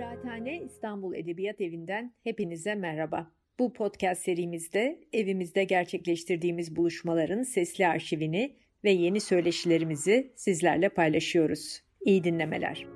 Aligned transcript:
Kıraathane 0.00 0.62
İstanbul 0.62 1.14
Edebiyat 1.14 1.60
Evi'nden 1.60 2.14
hepinize 2.24 2.74
merhaba. 2.74 3.30
Bu 3.58 3.72
podcast 3.72 4.22
serimizde 4.22 5.00
evimizde 5.12 5.64
gerçekleştirdiğimiz 5.64 6.76
buluşmaların 6.76 7.42
sesli 7.42 7.86
arşivini 7.86 8.56
ve 8.84 8.90
yeni 8.90 9.20
söyleşilerimizi 9.20 10.32
sizlerle 10.36 10.88
paylaşıyoruz. 10.88 11.82
İyi 12.00 12.24
dinlemeler. 12.24 12.86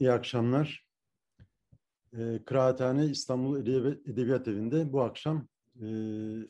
İyi 0.00 0.12
akşamlar. 0.12 0.86
E, 2.12 2.44
Kıraathane 2.44 3.04
İstanbul 3.06 3.60
Edebiyat 4.06 4.48
Evi'nde 4.48 4.92
bu 4.92 5.02
akşam 5.02 5.48
e, 5.76 5.86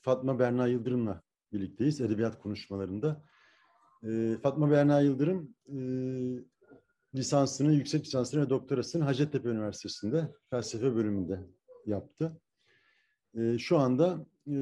Fatma 0.02 0.38
Berna 0.38 0.66
Yıldırım'la 0.66 1.27
birlikteyiz 1.52 2.00
edebiyat 2.00 2.38
konuşmalarında. 2.38 3.24
E, 4.02 4.36
Fatma 4.42 4.70
Berna 4.70 5.00
Yıldırım 5.00 5.54
e, 5.66 5.78
lisansını, 7.14 7.72
yüksek 7.72 8.06
lisansını 8.06 8.44
ve 8.44 8.50
doktorasını 8.50 9.04
Hacettepe 9.04 9.48
Üniversitesi'nde 9.48 10.28
felsefe 10.50 10.94
bölümünde 10.94 11.40
yaptı. 11.86 12.40
E, 13.34 13.58
şu 13.58 13.78
anda 13.78 14.26
e, 14.46 14.56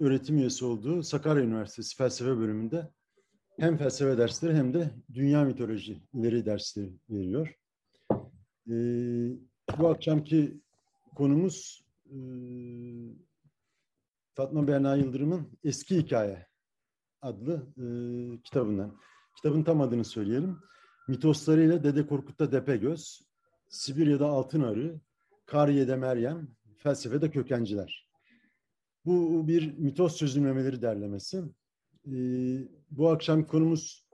öğretim 0.00 0.38
üyesi 0.38 0.64
olduğu 0.64 1.02
Sakarya 1.02 1.42
Üniversitesi 1.42 1.96
felsefe 1.96 2.36
bölümünde 2.36 2.90
hem 3.58 3.76
felsefe 3.76 4.18
dersleri 4.18 4.54
hem 4.54 4.74
de 4.74 4.90
dünya 5.14 5.44
mitolojileri 5.44 6.46
dersleri 6.46 6.92
veriyor. 7.10 7.58
E, 8.68 8.74
bu 9.78 9.88
akşamki 9.88 10.60
konumuz 11.14 11.84
e, 12.06 12.16
Fatma 14.36 14.68
Berna 14.68 14.96
Yıldırım'ın 14.96 15.58
Eski 15.64 15.98
Hikaye 15.98 16.46
adlı 17.22 17.66
e, 17.76 17.86
kitabından. 18.42 18.98
Kitabın 19.36 19.62
tam 19.62 19.80
adını 19.80 20.04
söyleyelim. 20.04 20.58
Mitoslarıyla 21.08 21.84
Dede 21.84 22.06
Korkut'ta 22.06 22.52
Depegöz, 22.52 23.22
Sibirya'da 23.68 24.26
Altın 24.26 24.62
Arı, 24.62 25.00
Kariye'de 25.46 25.96
Meryem, 25.96 26.48
Felsefede 26.76 27.30
Kökenciler. 27.30 28.10
Bu 29.04 29.48
bir 29.48 29.78
mitos 29.78 30.16
çözümlemeleri 30.16 30.82
derlemesi. 30.82 31.42
E, 32.06 32.16
bu 32.90 33.08
akşam 33.08 33.46
konumuz 33.46 34.06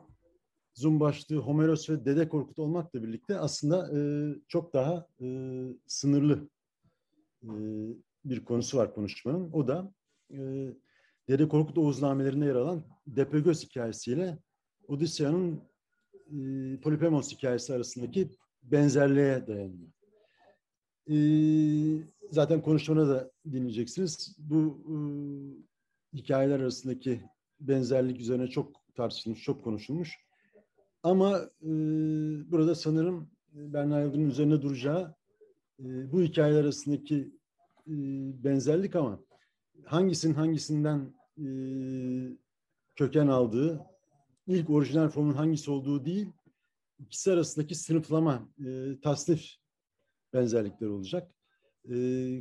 Zoom 0.74 1.00
başlığı 1.00 1.36
Homeros 1.36 1.90
ve 1.90 2.04
Dede 2.04 2.28
Korkut 2.28 2.58
olmakla 2.58 3.02
birlikte 3.02 3.38
aslında 3.38 3.98
e, 3.98 4.00
çok 4.48 4.72
daha 4.74 5.06
e, 5.20 5.26
sınırlı 5.86 6.48
e, 7.42 7.52
bir 8.24 8.44
konusu 8.44 8.78
var 8.78 8.94
konuşmanın. 8.94 9.52
O 9.52 9.68
da 9.68 9.92
e, 10.32 10.74
Dede 11.28 11.48
Korkut 11.48 11.78
Oğuznamelerinde 11.78 12.46
yer 12.46 12.54
alan 12.54 12.82
Depegöz 13.06 13.64
hikayesiyle 13.64 14.38
Odisya'nın 14.88 15.60
e, 16.14 16.36
Polipemos 16.80 17.32
hikayesi 17.32 17.74
arasındaki 17.74 18.30
benzerliğe 18.62 19.46
dayanıyor. 19.46 19.88
E, 21.10 21.16
zaten 22.30 22.62
konuşmada 22.62 23.08
da 23.08 23.30
dinleyeceksiniz. 23.52 24.36
Bu 24.38 24.82
e, 24.88 24.96
hikayeler 26.18 26.60
arasındaki 26.60 27.22
benzerlik 27.60 28.20
üzerine 28.20 28.46
çok 28.46 28.94
tartışılmış, 28.94 29.42
çok 29.42 29.64
konuşulmuş. 29.64 30.16
Ama 31.02 31.50
e, 31.62 31.70
burada 32.50 32.74
sanırım 32.74 33.30
Berna 33.52 34.00
Yıldırım'ın 34.00 34.30
üzerine 34.30 34.62
duracağı 34.62 35.14
e, 35.80 36.12
bu 36.12 36.22
hikayeler 36.22 36.60
arasındaki 36.60 37.32
e, 37.86 37.94
benzerlik 38.44 38.96
ama 38.96 39.20
hangisinin 39.84 40.34
hangisinden 40.34 41.14
e, 41.38 41.46
köken 42.96 43.26
aldığı, 43.26 43.80
ilk 44.46 44.70
orijinal 44.70 45.08
formun 45.08 45.34
hangisi 45.34 45.70
olduğu 45.70 46.04
değil, 46.04 46.28
ikisi 46.98 47.32
arasındaki 47.32 47.74
sınıflama, 47.74 48.48
e, 48.66 49.00
tasnif 49.00 49.54
benzerlikleri 50.32 50.90
olacak. 50.90 51.32
E, 51.90 51.94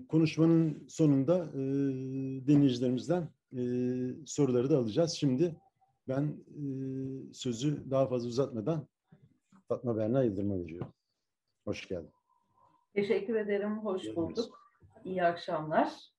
konuşmanın 0.08 0.88
sonunda 0.88 1.46
e, 1.54 1.60
dinleyicilerimizden 2.48 3.30
e, 3.54 3.62
soruları 4.26 4.70
da 4.70 4.78
alacağız. 4.78 5.12
Şimdi 5.12 5.56
ben 6.08 6.24
e, 6.48 6.64
sözü 7.34 7.92
daha 7.92 8.08
fazla 8.08 8.28
uzatmadan 8.28 8.88
Fatma 9.68 9.98
Berna 9.98 10.24
Yıldırım'a 10.24 10.60
veriyorum. 10.60 10.94
Hoş 11.66 11.88
geldin. 11.88 12.12
Teşekkür 12.94 13.36
ederim, 13.36 13.80
hoş 13.80 14.16
bulduk. 14.16 14.60
İyi 15.06 15.24
akşamlar. 15.24 16.11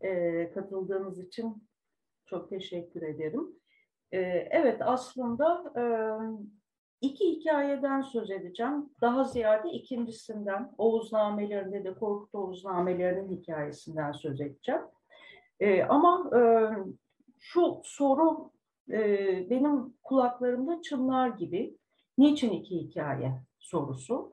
E, 0.00 0.50
katıldığınız 0.54 1.18
için 1.18 1.68
çok 2.26 2.50
teşekkür 2.50 3.02
ederim. 3.02 3.48
E, 4.12 4.18
evet, 4.50 4.78
aslında 4.80 5.72
e, 5.76 5.84
iki 7.00 7.30
hikayeden 7.30 8.00
söz 8.00 8.30
edeceğim. 8.30 8.90
Daha 9.00 9.24
ziyade 9.24 9.70
ikincisinden, 9.70 10.74
Oğuznamelerinde 10.78 11.84
de 11.84 11.94
Korkut 11.94 12.34
Oğuznamelerinin 12.34 13.36
hikayesinden 13.36 14.12
söz 14.12 14.40
edeceğim. 14.40 14.82
E, 15.60 15.82
ama 15.82 16.30
e, 16.38 16.40
şu 17.38 17.80
soru 17.84 18.50
e, 18.90 19.00
benim 19.50 19.94
kulaklarımda 20.02 20.82
çınlar 20.82 21.28
gibi. 21.28 21.78
Niçin 22.18 22.50
iki 22.50 22.76
hikaye 22.76 23.40
sorusu? 23.58 24.32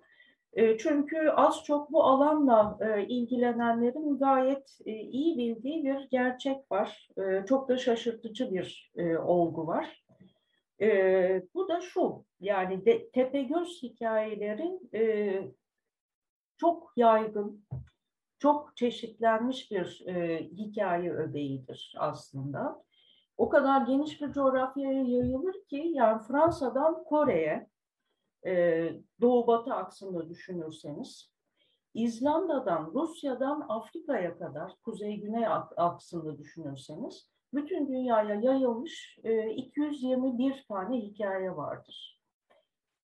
E, 0.56 0.78
çünkü 0.78 1.30
az 1.30 1.64
çok 1.64 1.92
bu 1.92 2.04
alanla 2.04 2.78
e, 2.82 3.08
ilgilenenlerin 3.08 4.18
gayet 4.18 4.80
e, 4.86 4.92
iyi 4.92 5.38
bildiği 5.38 5.86
bir 5.86 6.10
gerçek 6.10 6.72
var. 6.72 7.10
Çok 7.48 7.70
da 7.70 7.78
şaşırtıcı 7.78 8.52
bir 8.52 8.92
olgu 9.18 9.68
var. 9.68 10.06
Bu 11.54 11.70
da 11.70 11.82
şu, 11.82 12.26
yani 12.40 12.84
Tepegöz 13.14 13.84
hikayeleri 13.84 14.80
çok 16.58 16.94
yaygın, 16.96 17.66
çok 18.40 18.78
çeşitlenmiş 18.78 19.72
bir 19.72 20.06
hikaye 20.52 21.14
öbeğidir 21.14 21.96
aslında. 22.00 22.84
O 23.38 23.50
kadar 23.50 23.82
geniş 23.82 24.22
bir 24.22 24.32
coğrafyaya 24.32 25.04
yayılır 25.04 25.66
ki 25.70 25.92
yani 25.94 26.22
Fransa'dan 26.24 27.04
Kore'ye, 27.04 27.68
e, 28.46 28.94
Doğu 29.22 29.48
Batı 29.48 29.74
aksında 29.74 30.30
düşünürseniz, 30.30 31.32
İzlanda'dan, 31.94 32.92
Rusya'dan 32.94 33.66
Afrika'ya 33.70 34.38
kadar, 34.38 34.76
Kuzey-Güney 34.84 35.48
aksında 35.78 36.38
düşünürseniz, 36.38 37.30
bütün 37.54 37.88
dünyaya 37.88 38.36
yayılmış 38.36 39.20
e, 39.24 39.50
221 39.50 40.66
tane 40.68 40.98
hikaye 40.98 41.56
vardır. 41.56 42.22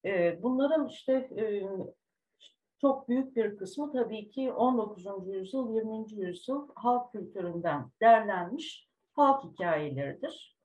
E, 0.05 0.43
bunların 0.43 0.87
işte 0.87 1.13
e, 1.13 1.69
çok 2.81 3.09
büyük 3.09 3.35
bir 3.35 3.57
kısmı 3.57 3.91
tabii 3.91 4.29
ki 4.29 4.51
19. 4.51 5.05
yüzyıl, 5.27 5.75
20. 5.75 6.11
yüzyıl 6.11 6.67
halk 6.75 7.11
kültüründen 7.11 7.91
derlenmiş 8.01 8.89
halk 9.11 9.43
hikayeleridir. 9.43 10.57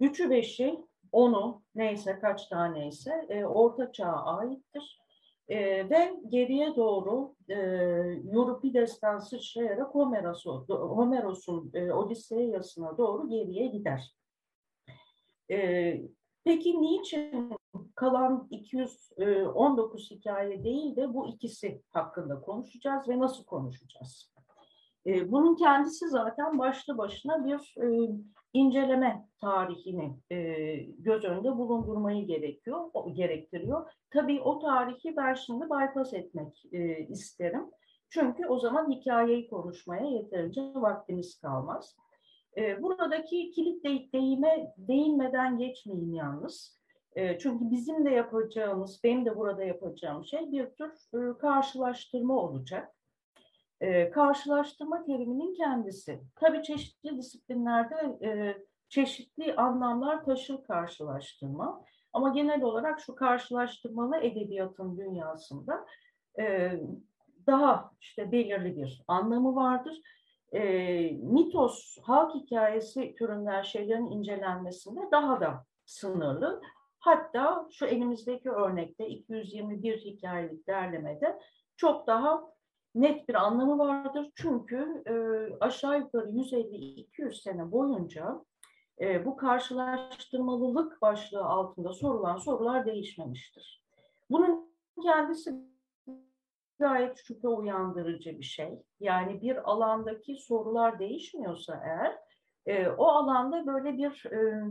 Üçü 0.00 0.30
beşi, 0.30 0.84
onu 1.12 1.62
neyse 1.74 2.18
kaç 2.20 2.48
taneyse 2.48 3.26
e, 3.28 3.44
Orta 3.44 3.92
Çağ'a 3.92 4.36
aittir. 4.38 5.00
E, 5.48 5.90
ve 5.90 6.20
geriye 6.28 6.76
doğru 6.76 7.34
e, 7.48 7.54
Euripides'ten 8.32 9.18
sıçrayarak 9.18 9.94
Homeros'un 9.94 10.66
Homeros'un 10.68 11.70
e, 11.74 11.92
Odisseyasına 11.92 12.98
doğru 12.98 13.28
geriye 13.28 13.66
gider. 13.66 14.16
E, 15.50 16.00
peki 16.44 16.82
niçin 16.82 17.56
kalan 17.94 18.48
219 18.50 20.10
hikaye 20.10 20.64
değil 20.64 20.96
de 20.96 21.14
bu 21.14 21.26
ikisi 21.26 21.82
hakkında 21.90 22.40
konuşacağız 22.40 23.08
ve 23.08 23.18
nasıl 23.18 23.44
konuşacağız? 23.44 24.35
E, 25.06 25.32
bunun 25.32 25.56
kendisi 25.56 26.08
zaten 26.08 26.58
başlı 26.58 26.98
başına 26.98 27.44
bir 27.44 27.74
e, 27.82 28.10
inceleme 28.52 29.28
tarihini 29.40 30.16
e, 30.30 30.38
göz 30.98 31.24
önünde 31.24 31.56
bulundurmayı 31.56 32.26
gerekiyor, 32.26 32.90
gerektiriyor. 33.12 33.90
Tabii 34.10 34.40
o 34.40 34.58
tarihi 34.58 35.16
ben 35.16 35.34
şimdi 35.34 35.64
bypass 35.64 36.14
etmek 36.14 36.62
e, 36.72 37.06
isterim. 37.06 37.70
Çünkü 38.08 38.46
o 38.46 38.58
zaman 38.58 38.90
hikayeyi 38.90 39.48
konuşmaya 39.50 40.06
yeterince 40.06 40.60
vaktimiz 40.74 41.40
kalmaz. 41.40 41.96
Buradaki 42.80 43.50
kilit 43.50 43.84
de, 43.84 44.12
deyime 44.12 44.74
değinmeden 44.76 45.58
geçmeyin 45.58 46.14
yalnız. 46.14 46.80
Çünkü 47.16 47.70
bizim 47.70 48.04
de 48.04 48.10
yapacağımız, 48.10 49.00
benim 49.04 49.24
de 49.24 49.36
burada 49.36 49.64
yapacağım 49.64 50.24
şey 50.24 50.52
bir 50.52 50.66
tür 50.66 50.90
e, 51.14 51.38
karşılaştırma 51.38 52.34
olacak. 52.34 52.95
E, 53.80 54.10
karşılaştırma 54.10 55.04
teriminin 55.04 55.54
kendisi. 55.54 56.20
Tabii 56.36 56.62
çeşitli 56.62 57.18
disiplinlerde 57.18 58.26
e, 58.26 58.56
çeşitli 58.88 59.56
anlamlar 59.56 60.24
taşır 60.24 60.62
karşılaştırma. 60.62 61.84
Ama 62.12 62.28
genel 62.28 62.62
olarak 62.62 63.00
şu 63.00 63.14
karşılaştırmalı 63.14 64.16
edebiyatın 64.16 64.96
dünyasında 64.98 65.86
e, 66.38 66.72
daha 67.46 67.90
işte 68.00 68.32
belirli 68.32 68.76
bir 68.76 69.02
anlamı 69.08 69.56
vardır. 69.56 70.00
e, 70.52 70.62
mitos, 71.12 71.96
halk 72.02 72.34
hikayesi 72.34 73.14
türünden 73.14 73.62
şeylerin 73.62 74.10
incelenmesinde 74.10 75.00
daha 75.10 75.40
da 75.40 75.64
sınırlı. 75.86 76.62
Hatta 76.98 77.68
şu 77.72 77.86
elimizdeki 77.86 78.50
örnekte 78.50 79.08
221 79.08 79.98
hikayelik 79.98 80.66
derlemede 80.66 81.38
çok 81.76 82.06
daha 82.06 82.55
net 82.96 83.28
bir 83.28 83.34
anlamı 83.34 83.78
vardır. 83.78 84.30
Çünkü 84.34 85.02
e, 85.06 85.14
aşağı 85.60 85.98
yukarı 85.98 86.30
150-200 86.30 87.42
sene 87.42 87.72
boyunca 87.72 88.44
e, 89.00 89.24
bu 89.24 89.36
karşılaştırmalılık 89.36 91.02
başlığı 91.02 91.44
altında 91.44 91.92
sorulan 91.92 92.36
sorular 92.36 92.86
değişmemiştir. 92.86 93.84
Bunun 94.30 94.70
kendisi 95.02 95.54
gayet 96.78 97.16
şüphe 97.16 97.48
uyandırıcı 97.48 98.38
bir 98.38 98.44
şey. 98.44 98.82
Yani 99.00 99.42
bir 99.42 99.70
alandaki 99.70 100.36
sorular 100.36 100.98
değişmiyorsa 100.98 101.82
eğer 101.84 102.18
e, 102.66 102.88
o 102.88 103.06
alanda 103.06 103.66
böyle 103.66 103.98
bir 103.98 104.26
e, 104.32 104.64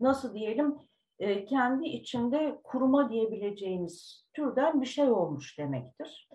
nasıl 0.00 0.34
diyelim 0.34 0.74
e, 1.18 1.44
kendi 1.44 1.88
içinde 1.88 2.60
kuruma 2.64 3.10
diyebileceğimiz 3.10 4.26
türden 4.34 4.80
bir 4.80 4.86
şey 4.86 5.10
olmuş 5.10 5.58
demektir. 5.58 6.28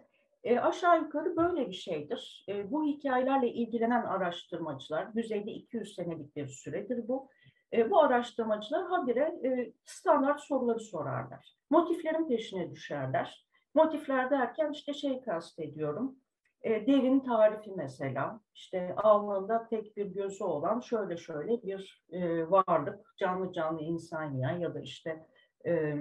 E, 0.44 0.60
aşağı 0.60 1.02
yukarı 1.02 1.36
böyle 1.36 1.68
bir 1.68 1.74
şeydir. 1.74 2.46
E, 2.50 2.72
bu 2.72 2.86
hikayelerle 2.86 3.48
ilgilenen 3.54 4.04
araştırmacılar, 4.04 5.16
düzeyde 5.16 5.52
200 5.52 5.96
senelik 5.96 6.36
bir 6.36 6.48
süredir 6.48 7.08
bu. 7.08 7.30
E, 7.74 7.92
bu 7.92 8.00
araştırmacılar 8.00 8.88
habire 8.88 9.36
e, 9.44 9.74
standart 9.86 10.42
soruları 10.42 10.80
sorarlar. 10.80 11.56
Motiflerin 11.70 12.28
peşine 12.28 12.72
düşerler. 12.72 13.46
Motifler 13.74 14.32
derken 14.32 14.72
işte 14.72 14.94
şey 14.94 15.22
kastediyorum. 15.22 16.16
E, 16.62 16.88
devin 16.88 17.20
tarifi 17.20 17.72
mesela. 17.76 18.40
İşte 18.56 18.96
alnında 18.96 19.68
tek 19.68 19.98
bir 19.98 20.06
gözü 20.06 20.44
olan 20.44 20.80
şöyle 20.80 21.18
şöyle 21.18 21.64
bir 21.64 22.04
e, 22.12 22.52
varlık, 22.52 23.18
canlı 23.18 23.54
canlı 23.54 23.82
insan 23.82 24.34
yiyen 24.34 24.60
ya 24.60 24.74
da 24.74 24.80
işte 24.80 25.26
e, 25.66 25.96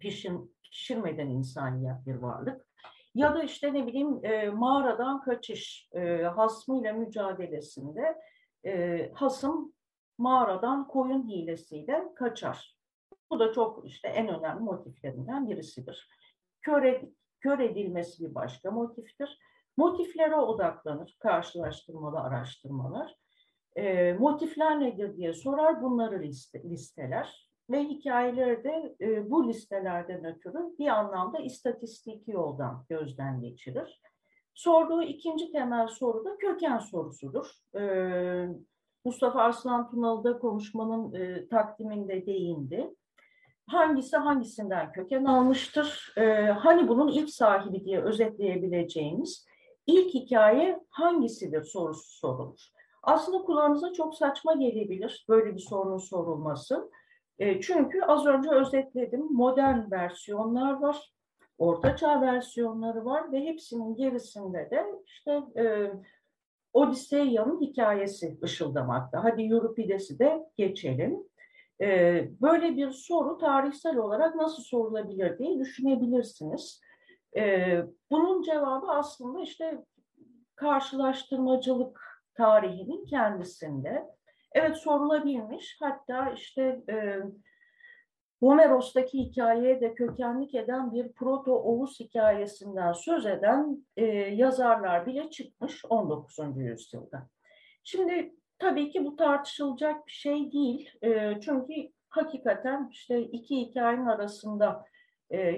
pişin, 0.00 0.54
pişirmeden 0.62 1.28
insan 1.28 1.78
yiyen 1.78 2.02
bir 2.06 2.14
varlık. 2.14 2.71
Ya 3.14 3.34
da 3.34 3.42
işte 3.42 3.74
ne 3.74 3.86
bileyim 3.86 4.24
e, 4.24 4.50
mağaradan 4.50 5.20
kaçış, 5.20 5.88
e, 5.92 6.22
hasmıyla 6.22 6.92
mücadelesinde 6.92 8.18
e, 8.66 9.10
hasım 9.14 9.72
mağaradan 10.18 10.88
koyun 10.88 11.28
hilesiyle 11.28 12.14
kaçar. 12.14 12.76
Bu 13.30 13.38
da 13.38 13.52
çok 13.52 13.86
işte 13.86 14.08
en 14.08 14.28
önemli 14.28 14.60
motiflerinden 14.60 15.48
birisidir. 15.48 16.08
Kör, 16.62 16.82
ed 16.82 17.02
kör 17.40 17.58
edilmesi 17.58 18.24
bir 18.24 18.34
başka 18.34 18.70
motiftir. 18.70 19.38
Motiflere 19.76 20.36
odaklanır 20.36 21.16
karşılaştırmalı 21.18 22.20
araştırmalar. 22.20 23.16
E, 23.76 24.12
motifler 24.12 24.80
nedir 24.80 25.16
diye 25.16 25.32
sorar, 25.32 25.82
bunları 25.82 26.22
liste, 26.22 26.62
listeler 26.62 27.51
ve 27.70 27.84
hikayeleri 27.84 28.64
de 28.64 28.96
e, 29.00 29.30
bu 29.30 29.48
listelerden 29.48 30.24
ötürü 30.24 30.78
bir 30.78 30.86
anlamda 30.86 31.38
istatistiki 31.38 32.30
yoldan 32.30 32.84
gözden 32.88 33.40
geçirir. 33.40 34.00
Sorduğu 34.54 35.02
ikinci 35.02 35.52
temel 35.52 35.88
soru 35.88 36.24
da 36.24 36.36
köken 36.36 36.78
sorusudur. 36.78 37.46
E, 37.74 37.82
Mustafa 39.04 39.40
Arslan 39.40 39.90
Tunalı'da 39.90 40.38
konuşmanın 40.38 41.14
e, 41.14 41.48
takdiminde 41.48 42.26
değindi. 42.26 42.94
Hangisi 43.66 44.16
hangisinden 44.16 44.92
köken 44.92 45.24
almıştır? 45.24 46.14
E, 46.16 46.46
hani 46.46 46.88
bunun 46.88 47.08
ilk 47.08 47.30
sahibi 47.30 47.84
diye 47.84 48.00
özetleyebileceğimiz 48.00 49.46
ilk 49.86 50.14
hikaye 50.14 50.80
hangisidir 50.90 51.64
sorusu 51.64 52.18
sorulur. 52.18 52.60
Aslında 53.02 53.38
kulağınıza 53.38 53.92
çok 53.92 54.14
saçma 54.14 54.54
gelebilir 54.54 55.24
böyle 55.28 55.54
bir 55.54 55.60
sorunun 55.60 55.98
sorulması. 55.98 56.90
E, 57.38 57.60
çünkü 57.60 58.02
az 58.02 58.26
önce 58.26 58.50
özetledim 58.50 59.32
modern 59.32 59.90
versiyonlar 59.90 60.72
var, 60.72 61.12
ortaçağ 61.58 62.20
versiyonları 62.20 63.04
var 63.04 63.32
ve 63.32 63.40
hepsinin 63.40 63.96
gerisinde 63.96 64.68
de 64.70 64.86
işte 65.06 65.42
e, 65.56 65.92
Odisseya'nın 66.72 67.60
hikayesi 67.60 68.38
ışıldamakta. 68.42 69.24
Hadi 69.24 69.42
Euripides'i 69.42 70.18
de 70.18 70.46
geçelim. 70.56 71.18
E, 71.80 72.28
böyle 72.40 72.76
bir 72.76 72.90
soru 72.90 73.38
tarihsel 73.38 73.96
olarak 73.96 74.34
nasıl 74.34 74.62
sorulabilir 74.62 75.38
diye 75.38 75.58
düşünebilirsiniz. 75.58 76.80
E, 77.36 77.76
bunun 78.10 78.42
cevabı 78.42 78.86
aslında 78.86 79.40
işte 79.40 79.84
karşılaştırmacılık 80.54 82.00
tarihinin 82.34 83.04
kendisinde. 83.04 84.04
Evet 84.54 84.76
sorulabilmiş. 84.76 85.76
Hatta 85.80 86.30
işte 86.30 86.80
e, 86.90 87.18
Homeros'taki 88.40 89.18
hikayeye 89.18 89.80
de 89.80 89.94
kökenlik 89.94 90.54
eden 90.54 90.92
bir 90.92 91.12
proto-Oğuz 91.12 92.00
hikayesinden 92.00 92.92
söz 92.92 93.26
eden 93.26 93.86
e, 93.96 94.04
yazarlar 94.14 95.06
bile 95.06 95.30
çıkmış 95.30 95.84
19. 95.84 96.38
yüzyılda. 96.56 97.28
Şimdi 97.84 98.34
tabii 98.58 98.90
ki 98.90 99.04
bu 99.04 99.16
tartışılacak 99.16 100.06
bir 100.06 100.12
şey 100.12 100.52
değil. 100.52 100.90
E, 101.02 101.40
çünkü 101.40 101.72
hakikaten 102.08 102.88
işte 102.92 103.22
iki 103.22 103.56
hikayenin 103.56 104.06
arasında 104.06 104.84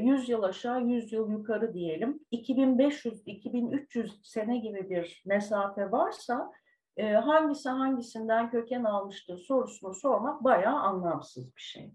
100 0.00 0.28
yıl 0.28 0.42
aşağı 0.42 0.82
100 0.82 1.12
yıl 1.12 1.30
yukarı 1.30 1.74
diyelim 1.74 2.20
2500-2300 2.32 4.10
sene 4.22 4.58
gibi 4.58 4.90
bir 4.90 5.22
mesafe 5.26 5.92
varsa 5.92 6.52
e, 6.96 7.12
hangisi 7.12 7.68
hangisinden 7.68 8.50
köken 8.50 8.84
almıştır 8.84 9.38
sorusunu 9.38 9.94
sormak 9.94 10.44
bayağı 10.44 10.78
anlamsız 10.78 11.56
bir 11.56 11.60
şey. 11.62 11.94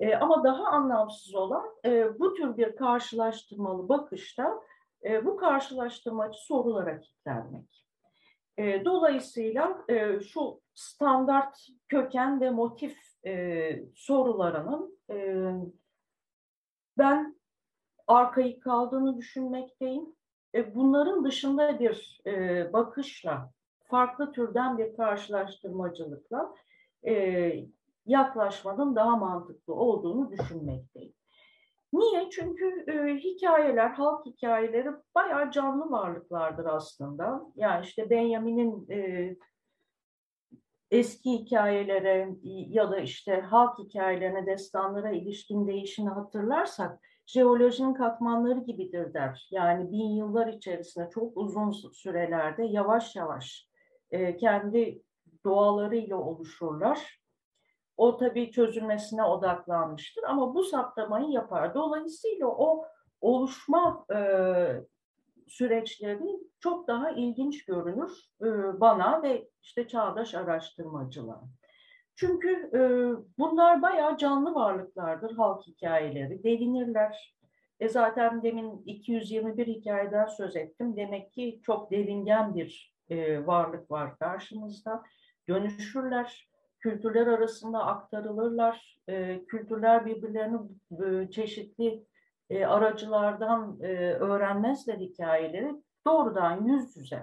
E, 0.00 0.16
ama 0.16 0.44
daha 0.44 0.64
anlamsız 0.64 1.34
olan 1.34 1.64
e, 1.84 2.18
bu 2.18 2.34
tür 2.34 2.56
bir 2.56 2.76
karşılaştırmalı 2.76 3.88
bakışta 3.88 4.60
e, 5.04 5.24
bu 5.24 5.36
karşılaştırmacı 5.36 6.38
sorulara 6.38 7.00
kilitlenmek. 7.00 7.84
E, 8.58 8.84
dolayısıyla 8.84 9.84
e, 9.88 10.20
şu 10.20 10.60
standart 10.74 11.66
köken 11.88 12.40
ve 12.40 12.50
motif 12.50 12.98
e, 13.26 13.82
sorularının 13.94 14.98
e, 15.10 15.46
ben 16.98 17.36
arkaik 18.06 18.62
kaldığını 18.62 19.16
düşünmekteyim. 19.16 20.16
E, 20.54 20.74
bunların 20.74 21.24
dışında 21.24 21.80
bir 21.80 22.20
e, 22.26 22.72
bakışla 22.72 23.52
farklı 23.92 24.32
türden 24.32 24.78
bir 24.78 24.96
karşılaştırmacılıkla 24.96 26.54
e, 27.06 27.52
yaklaşmanın 28.06 28.96
daha 28.96 29.16
mantıklı 29.16 29.74
olduğunu 29.74 30.30
düşünmekteyim. 30.30 31.14
Niye? 31.92 32.30
Çünkü 32.30 32.84
e, 32.88 33.16
hikayeler, 33.16 33.88
halk 33.90 34.26
hikayeleri 34.26 34.88
bayağı 35.14 35.50
canlı 35.50 35.90
varlıklardır 35.90 36.64
aslında. 36.64 37.42
Yani 37.56 37.84
işte 37.84 38.10
Benjamin'in 38.10 38.90
e, 38.90 39.36
eski 40.90 41.30
hikayelere 41.32 42.28
ya 42.68 42.90
da 42.90 43.00
işte 43.00 43.40
halk 43.40 43.78
hikayelerine, 43.78 44.46
destanlara 44.46 45.10
ilişkin 45.10 45.66
değişini 45.66 46.08
hatırlarsak 46.08 47.00
jeolojinin 47.26 47.94
katmanları 47.94 48.60
gibidir 48.60 49.14
der. 49.14 49.48
Yani 49.50 49.92
bin 49.92 50.10
yıllar 50.16 50.46
içerisinde 50.46 51.10
çok 51.14 51.36
uzun 51.36 51.70
sürelerde 51.70 52.64
yavaş 52.64 53.16
yavaş 53.16 53.71
e, 54.12 54.36
kendi 54.36 55.02
doğalarıyla 55.44 56.16
oluşurlar. 56.16 57.22
O 57.96 58.16
tabii 58.16 58.50
çözülmesine 58.50 59.24
odaklanmıştır 59.24 60.22
ama 60.22 60.54
bu 60.54 60.64
saptamayı 60.64 61.28
yapar. 61.28 61.74
Dolayısıyla 61.74 62.46
o 62.46 62.84
oluşma 63.20 64.06
e, 64.14 64.18
süreçleri 65.48 66.40
çok 66.60 66.88
daha 66.88 67.10
ilginç 67.10 67.64
görünür 67.64 68.10
e, 68.42 68.80
bana 68.80 69.22
ve 69.22 69.48
işte 69.62 69.88
çağdaş 69.88 70.34
araştırmacılar. 70.34 71.38
Çünkü 72.14 72.70
e, 72.74 72.80
bunlar 73.38 73.82
bayağı 73.82 74.16
canlı 74.16 74.54
varlıklardır 74.54 75.36
halk 75.36 75.66
hikayeleri. 75.66 76.44
Devinirler. 76.44 77.36
E 77.80 77.88
zaten 77.88 78.42
demin 78.42 78.82
221 78.86 79.66
hikayeden 79.66 80.26
söz 80.26 80.56
ettim. 80.56 80.96
Demek 80.96 81.32
ki 81.32 81.60
çok 81.62 81.90
devingen 81.90 82.54
bir 82.54 82.91
e, 83.12 83.46
varlık 83.46 83.90
var 83.90 84.18
karşımızda. 84.18 85.02
Dönüşürler, 85.48 86.48
kültürler 86.80 87.26
arasında 87.26 87.86
aktarılırlar, 87.86 88.98
e, 89.08 89.44
kültürler 89.44 90.06
birbirlerini 90.06 90.58
e, 91.04 91.30
çeşitli 91.30 92.04
e, 92.50 92.66
aracılardan 92.66 93.78
e, 93.80 94.12
öğrenmezler 94.12 94.98
hikayeleri. 94.98 95.74
Doğrudan 96.06 96.64
yüz 96.64 96.96
yüze 96.96 97.22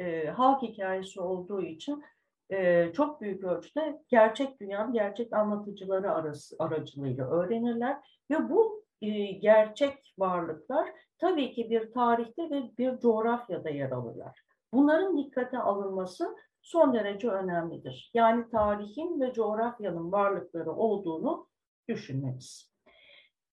e, 0.00 0.26
halk 0.26 0.62
hikayesi 0.62 1.20
olduğu 1.20 1.62
için 1.62 2.04
e, 2.50 2.92
çok 2.92 3.20
büyük 3.20 3.44
ölçüde 3.44 4.02
gerçek 4.08 4.60
dünyanın 4.60 4.92
gerçek 4.92 5.32
anlatıcıları 5.32 6.12
arası, 6.12 6.56
aracılığıyla 6.58 7.30
öğrenirler 7.30 7.96
ve 8.30 8.50
bu 8.50 8.84
e, 9.02 9.08
gerçek 9.32 10.14
varlıklar 10.18 10.88
tabii 11.18 11.52
ki 11.52 11.70
bir 11.70 11.92
tarihte 11.92 12.50
ve 12.50 12.62
bir 12.78 12.98
coğrafyada 12.98 13.70
yer 13.70 13.90
alırlar. 13.90 14.45
Bunların 14.72 15.18
dikkate 15.18 15.58
alınması 15.58 16.36
son 16.62 16.94
derece 16.94 17.28
önemlidir. 17.28 18.10
Yani 18.14 18.50
tarihin 18.50 19.20
ve 19.20 19.32
coğrafyanın 19.32 20.12
varlıkları 20.12 20.72
olduğunu 20.72 21.48
düşünmemiz. 21.88 22.76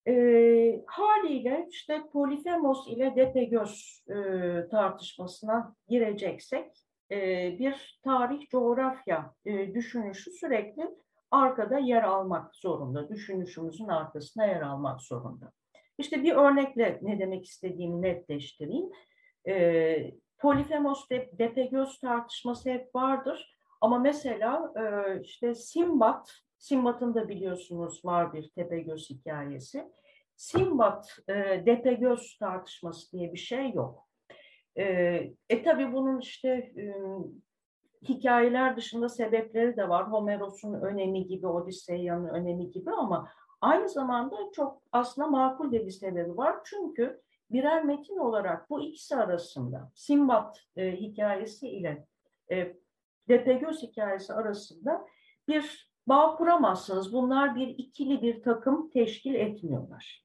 E, 0.07 0.13
haliyle 0.87 1.67
işte 1.69 2.01
Polifemos 2.13 2.87
ile 2.87 3.15
Depegöz 3.15 4.03
e, 4.09 4.15
tartışmasına 4.71 5.75
gireceksek 5.87 6.71
e, 7.11 7.17
bir 7.59 7.99
tarih 8.03 8.49
coğrafya 8.49 9.33
e, 9.45 9.73
düşünüşü 9.73 10.31
sürekli 10.31 10.89
arkada 11.31 11.79
yer 11.79 12.03
almak 12.03 12.55
zorunda. 12.55 13.09
Düşünüşümüzün 13.09 13.87
arkasına 13.87 14.45
yer 14.45 14.61
almak 14.61 15.01
zorunda. 15.01 15.51
İşte 15.97 16.23
bir 16.23 16.33
örnekle 16.33 16.99
ne 17.01 17.19
demek 17.19 17.45
istediğimi 17.45 18.01
netleştireyim. 18.01 18.89
E, 19.47 20.22
Polifemos 20.43 21.09
de, 21.09 21.29
Depegöz 21.39 21.99
tartışması 21.99 22.69
hep 22.69 22.95
vardır. 22.95 23.57
Ama 23.81 23.99
mesela 23.99 24.73
e, 24.75 25.21
işte 25.21 25.55
Simbat, 25.55 26.31
Simbat'ın 26.57 27.15
da 27.15 27.29
biliyorsunuz 27.29 28.05
var 28.05 28.33
bir 28.33 28.49
Tepegöz 28.49 29.09
hikayesi. 29.09 29.91
Simbat, 30.35 31.19
e, 31.27 31.33
Depegöz 31.65 32.37
tartışması 32.37 33.11
diye 33.11 33.33
bir 33.33 33.37
şey 33.37 33.71
yok. 33.71 34.07
E, 34.77 34.83
e 35.49 35.63
tabi 35.63 35.93
bunun 35.93 36.19
işte 36.19 36.49
e, 36.49 36.95
hikayeler 38.07 38.77
dışında 38.77 39.09
sebepleri 39.09 39.77
de 39.77 39.89
var. 39.89 40.11
Homeros'un 40.11 40.73
önemi 40.73 41.27
gibi, 41.27 41.47
Odisseya'nın 41.47 42.29
önemi 42.29 42.71
gibi 42.71 42.91
ama 42.91 43.29
aynı 43.61 43.89
zamanda 43.89 44.35
çok 44.55 44.81
aslında 44.91 45.27
makul 45.27 45.71
de 45.71 45.85
bir 45.85 45.91
sebebi 45.91 46.37
var. 46.37 46.55
Çünkü 46.63 47.21
birer 47.53 47.83
metin 47.83 48.17
olarak 48.17 48.69
bu 48.69 48.81
ikisi 48.81 49.15
arasında 49.15 49.91
Simbat 49.95 50.63
e, 50.75 50.91
hikayesi 50.91 51.69
ile 51.69 52.05
e, 52.51 52.75
Depegöz 53.27 53.83
hikayesi 53.83 54.33
arasında 54.33 55.05
bir 55.47 55.91
bağ 56.07 56.35
kuramazsınız. 56.35 57.13
Bunlar 57.13 57.55
bir 57.55 57.67
ikili 57.67 58.21
bir 58.21 58.43
takım 58.43 58.89
teşkil 58.89 59.35
etmiyorlar. 59.35 60.23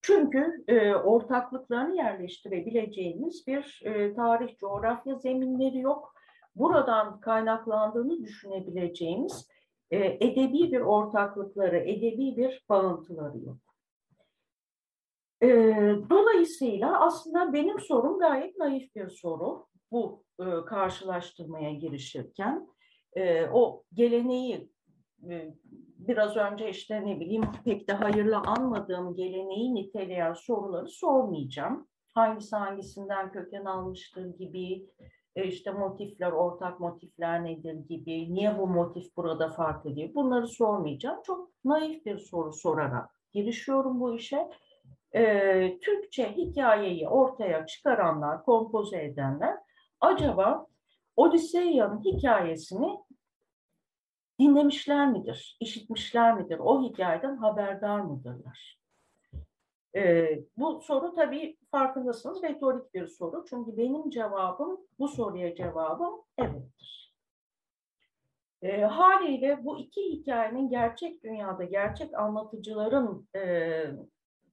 Çünkü 0.00 0.64
e, 0.68 0.94
ortaklıklarını 0.94 1.96
yerleştirebileceğimiz 1.96 3.46
bir 3.46 3.82
e, 3.84 4.14
tarih, 4.14 4.58
coğrafya 4.58 5.14
zeminleri 5.14 5.78
yok. 5.78 6.14
Buradan 6.56 7.20
kaynaklandığını 7.20 8.22
düşünebileceğimiz 8.22 9.48
e, 9.90 9.98
edebi 9.98 10.72
bir 10.72 10.80
ortaklıkları, 10.80 11.78
edebi 11.78 12.36
bir 12.36 12.64
bağıntıları 12.68 13.38
yok. 13.38 13.61
E, 15.42 15.48
dolayısıyla 16.10 17.00
aslında 17.00 17.52
benim 17.52 17.80
sorum 17.80 18.18
gayet 18.18 18.58
naif 18.58 18.94
bir 18.94 19.08
soru 19.08 19.66
bu 19.90 20.24
e, 20.40 20.44
karşılaştırmaya 20.66 21.72
girişirken. 21.72 22.68
E, 23.16 23.46
o 23.46 23.82
geleneği 23.92 24.70
e, 25.30 25.54
biraz 25.98 26.36
önce 26.36 26.70
işte 26.70 27.06
ne 27.06 27.20
bileyim 27.20 27.44
pek 27.64 27.88
de 27.88 27.92
hayırlı 27.92 28.36
anmadığım 28.36 29.14
geleneği 29.14 29.74
niteleyen 29.74 30.32
soruları 30.32 30.88
sormayacağım. 30.88 31.88
Hangisi 32.14 32.56
hangisinden 32.56 33.32
köken 33.32 33.64
almıştır 33.64 34.26
gibi, 34.38 34.86
e, 35.36 35.44
işte 35.44 35.70
motifler, 35.70 36.32
ortak 36.32 36.80
motifler 36.80 37.44
nedir 37.44 37.74
gibi, 37.74 38.34
niye 38.34 38.58
bu 38.58 38.66
motif 38.66 39.16
burada 39.16 39.48
farklı 39.48 39.90
gibi 39.90 40.14
bunları 40.14 40.46
sormayacağım. 40.48 41.20
Çok 41.26 41.50
naif 41.64 42.06
bir 42.06 42.18
soru 42.18 42.52
sorarak 42.52 43.10
girişiyorum 43.32 44.00
bu 44.00 44.14
işe. 44.14 44.48
Ee, 45.14 45.78
Türkçe 45.82 46.32
hikayeyi 46.32 47.08
ortaya 47.08 47.66
çıkaranlar, 47.66 48.44
kompoze 48.44 49.04
edenler 49.04 49.56
acaba 50.00 50.66
Odiseya'nın 51.16 52.04
hikayesini 52.04 52.98
dinlemişler 54.40 55.10
midir, 55.10 55.56
işitmişler 55.60 56.34
midir, 56.34 56.58
o 56.58 56.82
hikayeden 56.82 57.36
haberdar 57.36 58.00
mıdırlar? 58.00 58.78
Ee, 59.96 60.42
bu 60.56 60.80
soru 60.80 61.14
tabii 61.14 61.58
farkındasınız 61.70 62.42
retorik 62.42 62.94
bir 62.94 63.06
soru. 63.06 63.44
Çünkü 63.50 63.76
benim 63.76 64.10
cevabım, 64.10 64.80
bu 64.98 65.08
soruya 65.08 65.54
cevabım 65.54 66.22
evettir. 66.38 67.14
E, 68.62 68.80
haliyle 68.82 69.64
bu 69.64 69.78
iki 69.78 70.02
hikayenin 70.02 70.68
gerçek 70.68 71.24
dünyada, 71.24 71.64
gerçek 71.64 72.14
anlatıcıların 72.14 73.28
e, 73.36 73.84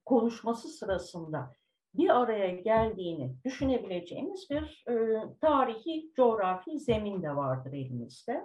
konuşması 0.10 0.68
sırasında 0.68 1.54
bir 1.94 2.22
araya 2.22 2.56
geldiğini 2.56 3.36
düşünebileceğimiz 3.46 4.48
bir 4.50 4.84
e, 4.90 5.24
tarihi, 5.42 6.12
coğrafi 6.16 6.80
zemin 6.80 7.24
de 7.24 7.36
vardır 7.36 7.74
elimizde. 7.74 8.42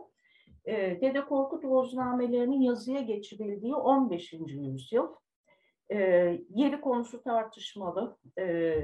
E, 0.64 1.00
Dede 1.00 1.24
Korkut 1.24 1.64
Oğuznamelerinin 1.64 2.60
yazıya 2.60 3.00
geçirildiği 3.00 3.74
15. 3.74 4.32
yüzyıl. 4.32 5.08
E, 5.92 5.98
yeri 6.50 6.80
konusu 6.80 7.22
tartışmalı. 7.22 8.16
E, 8.38 8.76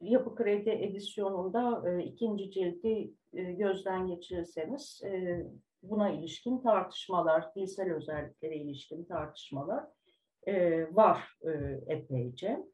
Yapı 0.00 0.34
Kredi 0.34 0.70
edisyonunda 0.70 1.90
e, 1.90 2.04
ikinci 2.04 2.50
cildi 2.50 3.14
e, 3.34 3.42
gözden 3.42 4.06
geçirirseniz 4.06 5.00
e, 5.04 5.42
buna 5.82 6.10
ilişkin 6.10 6.58
tartışmalar, 6.58 7.54
dilsel 7.54 7.92
özelliklere 7.92 8.56
ilişkin 8.56 9.04
tartışmalar 9.04 9.84
e, 10.46 10.86
var 10.96 11.38
e, 11.42 11.50
epeyce. 11.86 12.66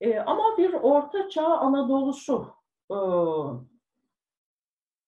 E, 0.00 0.18
ama 0.18 0.58
bir 0.58 0.72
Orta 0.72 1.28
Çağ 1.28 1.46
Anadolu'su 1.46 2.46
e, 2.90 2.96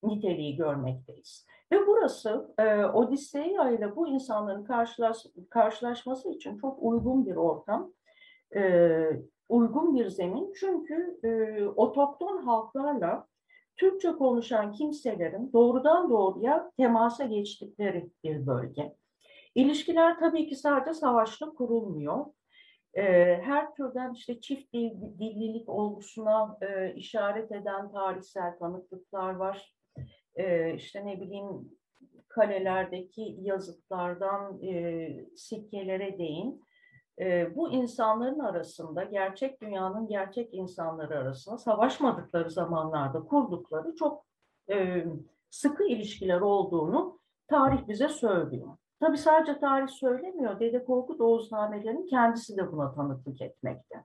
niteliği 0.03 0.57
görmekteyiz. 0.57 1.47
Ve 1.73 1.87
burası 1.87 2.55
e, 2.59 2.85
Odisseya 2.85 3.71
ile 3.71 3.97
bu 3.97 4.09
insanların 4.09 4.65
karşılaş, 4.65 5.17
karşılaşması 5.51 6.31
için 6.31 6.59
çok 6.59 6.79
uygun 6.83 7.27
bir 7.27 7.37
ortam, 7.37 7.93
e, 8.57 8.93
uygun 9.49 9.95
bir 9.95 10.09
zemin. 10.09 10.53
Çünkü 10.61 11.21
e, 11.25 11.63
otokton 11.67 12.43
halklarla 12.43 13.27
Türkçe 13.77 14.13
konuşan 14.13 14.73
kimselerin 14.73 15.53
doğrudan 15.53 16.11
doğruya 16.11 16.73
temasa 16.77 17.25
geçtikleri 17.25 18.11
bir 18.25 18.47
bölge. 18.47 18.97
İlişkiler 19.57 20.19
tabii 20.19 20.49
ki 20.49 20.57
sadece 20.57 20.95
savaşla 20.95 21.51
kurulmuyor. 21.51 22.27
E, 22.95 23.03
her 23.43 23.75
türden 23.75 24.13
işte 24.13 24.41
çift 24.41 24.73
dil, 24.73 24.91
dillilik 25.19 25.69
olgusuna 25.69 26.59
e, 26.61 26.95
işaret 26.95 27.53
eden 27.53 27.93
tarihsel 27.93 28.59
tanıklıklar 28.59 29.35
var 29.35 29.75
e, 30.35 30.75
işte 30.75 31.07
ne 31.07 31.21
bileyim 31.21 31.47
kalelerdeki 32.29 33.37
yazıtlardan 33.41 34.63
e, 34.63 35.09
sikkelere 35.37 36.19
değin. 36.19 36.65
E, 37.21 37.57
bu 37.57 37.71
insanların 37.71 38.39
arasında 38.39 39.05
gerçek 39.05 39.61
dünyanın 39.61 40.09
gerçek 40.09 40.55
insanları 40.55 41.19
arasında 41.19 41.59
savaşmadıkları 41.59 42.51
zamanlarda 42.51 43.21
kurdukları 43.21 43.95
çok 43.95 44.27
e, 44.71 45.05
sıkı 45.51 45.85
ilişkiler 45.85 46.41
olduğunu 46.41 47.19
tarih 47.49 47.89
bize 47.89 48.09
söylüyor. 48.09 48.77
Tabi 49.01 49.19
sadece 49.19 49.59
tarih 49.59 49.89
söylemiyor. 49.89 50.61
Dede 50.61 50.85
Korkut 50.85 51.21
Oğuznamelerinin 51.21 52.07
kendisi 52.07 52.57
de 52.57 52.73
buna 52.73 52.95
tanıklık 52.95 53.41
etmekte. 53.41 54.05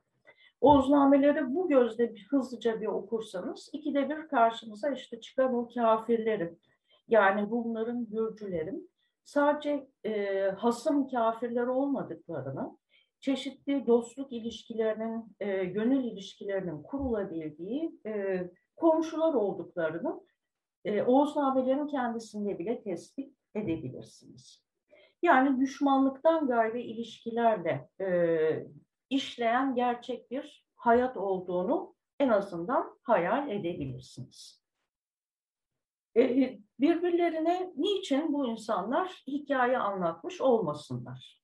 Oğuznameleri 0.62 1.56
bu 1.56 1.70
gözle 1.70 2.16
bir, 2.16 2.28
hızlıca 2.30 2.82
bir 2.82 2.88
okursanız 2.88 3.70
ikide 3.74 4.10
bir 4.10 4.28
karşımıza 4.28 4.90
işte 4.90 5.22
çıkan 5.22 5.56
o 5.56 5.70
kafirlerin 5.74 6.60
yani 7.08 7.52
bunların 7.52 8.06
Gürcülerin 8.06 8.92
sadece 9.24 9.88
e, 10.06 10.42
hasım 10.58 11.08
kafirler 11.08 11.68
olmadıklarını, 11.68 12.78
çeşitli 13.20 13.88
dostluk 13.88 14.32
ilişkilerinin, 14.32 15.36
e, 15.40 15.66
gönül 15.66 16.04
ilişkilerinin 16.04 16.84
kurulabildiği 16.84 18.00
e, 18.06 18.44
komşular 18.76 19.34
olduklarını 19.34 20.22
e, 20.86 21.04
Oğuznamelerin 21.04 21.88
kendisinde 21.88 22.60
bile 22.60 22.84
tespit 22.84 23.36
edebilirsiniz. 23.56 24.71
Yani 25.22 25.60
düşmanlıktan 25.60 26.48
gayrı 26.48 26.80
ilişkilerle 26.80 27.90
e, 28.02 28.08
işleyen 29.10 29.76
gerçek 29.76 30.32
bir 30.32 30.66
hayat 30.76 31.18
olduğunu 31.18 31.96
en 32.20 32.30
azından 32.30 32.98
hayal 33.04 33.50
edebilirsiniz. 33.50 34.62
E, 36.18 36.58
birbirlerine 36.80 37.74
niçin 37.76 38.34
bu 38.34 38.48
insanlar 38.48 39.24
hikaye 39.28 39.78
anlatmış 39.78 40.42
olmasınlar? 40.42 41.42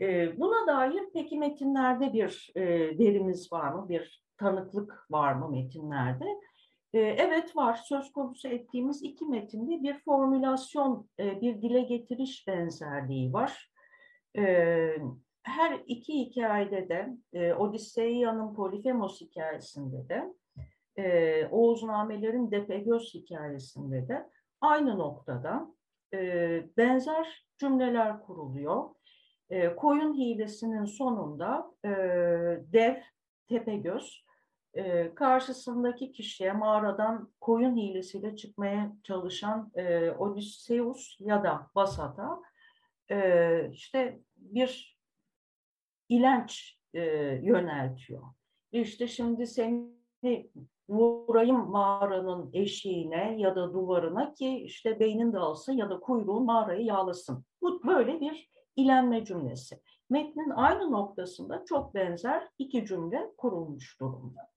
E, 0.00 0.40
buna 0.40 0.66
dair 0.66 1.02
peki 1.12 1.38
metinlerde 1.38 2.12
bir 2.12 2.52
e, 2.54 2.62
verimiz 2.98 3.52
var 3.52 3.72
mı, 3.72 3.88
bir 3.88 4.24
tanıklık 4.36 5.06
var 5.10 5.32
mı 5.32 5.50
metinlerde? 5.50 6.26
Evet 6.94 7.56
var. 7.56 7.74
Söz 7.74 8.12
konusu 8.12 8.48
ettiğimiz 8.48 9.02
iki 9.02 9.24
metinde 9.24 9.82
bir 9.82 9.98
formülasyon, 9.98 11.08
bir 11.18 11.62
dile 11.62 11.80
getiriş 11.80 12.46
benzerliği 12.48 13.32
var 13.32 13.72
her 15.42 15.80
iki 15.86 16.12
hikayede 16.12 16.88
de 16.88 17.16
e, 17.32 17.54
Odisseia'nın 17.54 18.54
Polifemos 18.54 19.20
hikayesinde 19.20 20.08
de 20.08 20.34
e, 20.96 21.46
Oğuznamelerin 21.46 22.50
Depegöz 22.50 23.14
hikayesinde 23.14 24.08
de 24.08 24.28
aynı 24.60 24.98
noktada 24.98 25.74
e, 26.14 26.18
benzer 26.76 27.46
cümleler 27.58 28.22
kuruluyor. 28.22 28.90
E, 29.50 29.76
koyun 29.76 30.14
hilesinin 30.14 30.84
sonunda 30.84 31.72
e, 31.84 31.88
dev 32.72 32.96
Tepegöz 33.48 34.24
e, 34.74 35.14
karşısındaki 35.14 36.12
kişiye 36.12 36.52
mağaradan 36.52 37.32
koyun 37.40 37.76
hilesiyle 37.76 38.36
çıkmaya 38.36 38.92
çalışan 39.02 39.70
e, 39.74 40.10
Odysseus 40.10 41.16
ya 41.20 41.44
da 41.44 41.70
Basat'a 41.74 42.42
e, 43.10 43.70
işte 43.72 44.20
bir 44.36 44.98
ilenç 46.08 46.78
e, 46.94 47.02
yöneltiyor. 47.42 48.22
İşte 48.72 49.08
şimdi 49.08 49.46
seni 49.46 50.50
vurayım 50.88 51.70
mağaranın 51.70 52.50
eşiğine 52.52 53.36
ya 53.38 53.56
da 53.56 53.74
duvarına 53.74 54.34
ki 54.34 54.58
işte 54.58 55.00
beynin 55.00 55.32
dağılsın 55.32 55.72
ya 55.72 55.90
da 55.90 56.00
kuyruğun 56.00 56.44
mağarayı 56.44 56.84
yağlasın. 56.84 57.44
Bu 57.62 57.86
böyle 57.86 58.20
bir 58.20 58.50
ilenme 58.76 59.24
cümlesi. 59.24 59.80
Metnin 60.10 60.50
aynı 60.50 60.92
noktasında 60.92 61.64
çok 61.64 61.94
benzer 61.94 62.48
iki 62.58 62.86
cümle 62.86 63.30
kurulmuş 63.36 64.00
durumda. 64.00 64.51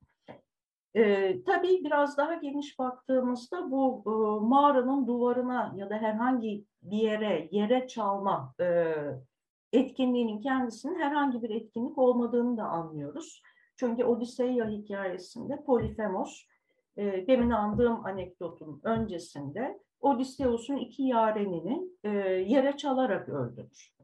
Ee, 0.96 1.44
tabii 1.46 1.84
biraz 1.84 2.18
daha 2.18 2.34
geniş 2.34 2.80
baktığımızda 2.80 3.72
bu 3.72 4.04
e, 4.06 4.12
mağaranın 4.46 5.08
duvarına 5.08 5.74
ya 5.76 5.90
da 5.90 5.96
herhangi 5.96 6.66
bir 6.82 6.98
yere, 6.98 7.50
yere 7.52 7.88
çalma 7.88 8.54
e, 8.60 8.96
etkinliğinin 9.74 10.42
kendisinin 10.42 11.00
herhangi 11.00 11.44
bir 11.44 11.50
etkinlik 11.50 11.98
olmadığını 11.98 12.58
da 12.58 12.64
anlıyoruz. 12.64 13.42
Çünkü 13.76 14.04
Odisseya 14.04 14.70
hikayesinde 14.70 15.64
Polifemos, 15.64 16.42
e, 16.98 17.28
demin 17.28 17.50
andığım 17.50 18.06
anekdotun 18.06 18.82
öncesinde 18.84 19.80
Odysseus'un 20.00 20.78
iki 20.78 21.04
yarenini 21.04 21.90
e, 22.04 22.10
yere 22.48 22.78
çalarak 22.78 23.30
öldürür. 23.30 23.96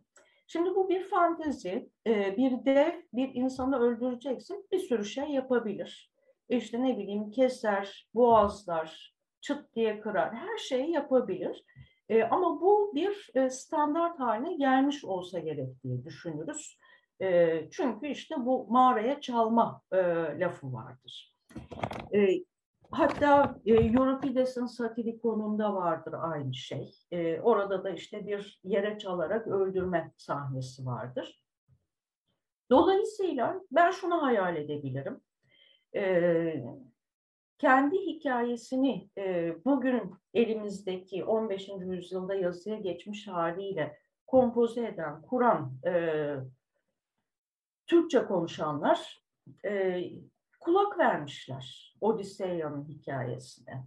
Şimdi 0.47 0.75
bu 0.75 0.89
bir 0.89 1.09
fantezi. 1.09 1.89
E, 2.07 2.37
bir 2.37 2.65
dev 2.65 2.91
bir 3.13 3.35
insanı 3.35 3.79
öldüreceksin 3.79 4.67
bir 4.71 4.79
sürü 4.79 5.05
şey 5.05 5.25
yapabilir. 5.25 6.10
İşte 6.51 6.83
ne 6.83 6.97
bileyim 6.97 7.31
keser, 7.31 8.07
boğazlar, 8.13 9.15
çıt 9.41 9.75
diye 9.75 9.99
kırar, 9.99 10.35
her 10.35 10.57
şeyi 10.57 10.91
yapabilir. 10.91 11.65
E, 12.09 12.23
ama 12.23 12.61
bu 12.61 12.91
bir 12.95 13.29
e, 13.35 13.49
standart 13.49 14.19
haline 14.19 14.55
gelmiş 14.55 15.05
olsa 15.05 15.39
gerek 15.39 15.83
diye 15.83 16.03
düşünürüz. 16.03 16.79
E, 17.21 17.59
çünkü 17.71 18.07
işte 18.07 18.35
bu 18.37 18.67
mağaraya 18.69 19.21
çalma 19.21 19.81
e, 19.91 19.97
lafı 20.39 20.73
vardır. 20.73 21.35
E, 22.13 22.27
hatta 22.91 23.55
e, 23.65 23.73
Euripides'in 23.73 24.65
Satirikon'unda 24.65 25.73
vardır 25.73 26.13
aynı 26.21 26.53
şey. 26.53 26.95
E, 27.11 27.41
orada 27.41 27.83
da 27.83 27.89
işte 27.89 28.27
bir 28.27 28.59
yere 28.63 28.99
çalarak 28.99 29.47
öldürme 29.47 30.11
sahnesi 30.17 30.85
vardır. 30.85 31.41
Dolayısıyla 32.69 33.61
ben 33.71 33.91
şunu 33.91 34.23
hayal 34.23 34.55
edebilirim. 34.55 35.21
E, 35.95 36.63
kendi 37.57 37.97
hikayesini 37.97 39.09
e, 39.17 39.55
bugün 39.65 40.15
elimizdeki 40.33 41.23
15. 41.23 41.69
yüzyılda 41.85 42.35
yazıya 42.35 42.77
geçmiş 42.77 43.27
haliyle 43.27 43.97
kompoze 44.27 44.85
eden, 44.85 45.21
kuran 45.21 45.73
e, 45.85 46.35
Türkçe 47.87 48.25
konuşanlar 48.25 49.23
e, 49.65 50.01
kulak 50.59 50.97
vermişler 50.97 51.95
Odisseya'nın 52.01 52.85
hikayesine. 52.87 53.83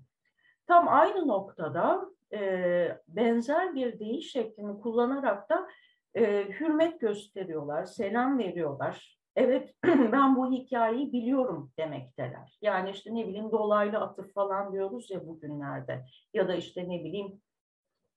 Tam 0.66 0.88
aynı 0.88 1.28
noktada 1.28 2.10
e, 2.32 2.98
benzer 3.08 3.74
bir 3.74 3.98
deyiş 3.98 4.32
şeklini 4.32 4.80
kullanarak 4.80 5.50
da 5.50 5.68
e, 6.14 6.48
hürmet 6.60 7.00
gösteriyorlar, 7.00 7.84
selam 7.84 8.38
veriyorlar. 8.38 9.13
Evet 9.36 9.74
ben 9.84 10.36
bu 10.36 10.52
hikayeyi 10.52 11.12
biliyorum 11.12 11.72
demekteler. 11.78 12.58
Yani 12.62 12.90
işte 12.90 13.14
ne 13.14 13.28
bileyim 13.28 13.52
dolaylı 13.52 13.98
atıf 13.98 14.34
falan 14.34 14.72
diyoruz 14.72 15.10
ya 15.10 15.26
bugünlerde. 15.26 16.04
Ya 16.34 16.48
da 16.48 16.54
işte 16.54 16.88
ne 16.88 17.04
bileyim 17.04 17.40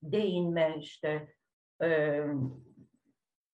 değinme 0.03 0.75
işte 0.80 1.34
e, 1.84 2.21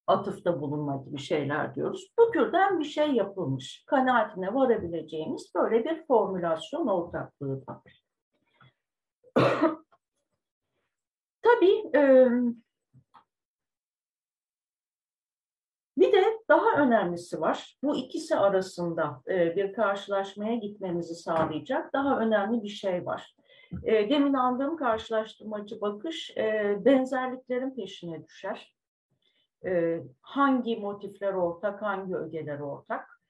atıfta 0.07 0.61
bulunma 0.61 1.03
gibi 1.05 1.17
şeyler 1.17 1.75
diyoruz. 1.75 2.13
Bu 2.19 2.31
türden 2.31 2.79
bir 2.79 2.85
şey 2.85 3.11
yapılmış. 3.11 3.83
Kanaatine 3.87 4.53
varabileceğimiz 4.53 5.51
böyle 5.55 5.85
bir 5.85 6.05
formülasyon 6.07 6.87
ortaklığı 6.87 7.63
var. 7.67 8.03
Tabii 11.41 11.83
e, 11.95 12.29
bir 16.03 16.11
de 16.11 16.23
daha 16.49 16.83
önemlisi 16.83 17.41
var. 17.41 17.77
Bu 17.83 17.95
ikisi 17.95 18.35
arasında 18.35 19.21
e, 19.27 19.55
bir 19.55 19.73
karşılaşmaya 19.73 20.55
gitmemizi 20.55 21.15
sağlayacak 21.15 21.93
daha 21.93 22.19
önemli 22.19 22.63
bir 22.63 22.69
şey 22.69 23.05
var. 23.05 23.35
E, 23.83 24.09
demin 24.09 24.33
andığım 24.33 24.77
karşılaştırmacı 24.77 25.81
bakış 25.81 26.37
e, 26.37 26.77
benzerliklerin 26.85 27.75
peşine 27.75 28.25
düşer 28.25 28.73
hangi 30.21 30.77
motifler 30.77 31.33
ortak, 31.33 31.81
hangi 31.81 32.15
ögeler 32.15 32.59
ortak. 32.59 33.21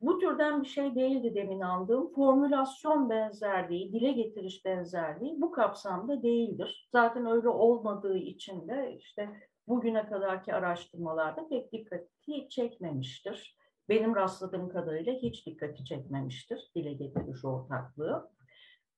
Bu 0.00 0.18
türden 0.18 0.62
bir 0.62 0.68
şey 0.68 0.94
değildi 0.94 1.34
demin 1.34 1.60
aldığım. 1.60 2.12
Formülasyon 2.14 3.10
benzerliği, 3.10 3.92
dile 3.92 4.12
getiriş 4.12 4.64
benzerliği 4.64 5.40
bu 5.40 5.52
kapsamda 5.52 6.22
değildir. 6.22 6.88
Zaten 6.92 7.26
öyle 7.26 7.48
olmadığı 7.48 8.16
için 8.16 8.68
de 8.68 8.96
işte 8.98 9.30
bugüne 9.68 10.06
kadarki 10.06 10.54
araştırmalarda 10.54 11.48
pek 11.48 11.72
dikkati 11.72 12.48
çekmemiştir. 12.48 13.56
Benim 13.88 14.16
rastladığım 14.16 14.68
kadarıyla 14.68 15.12
hiç 15.12 15.46
dikkati 15.46 15.84
çekmemiştir 15.84 16.70
dile 16.74 16.92
getiriş 16.92 17.44
ortaklığı. 17.44 18.30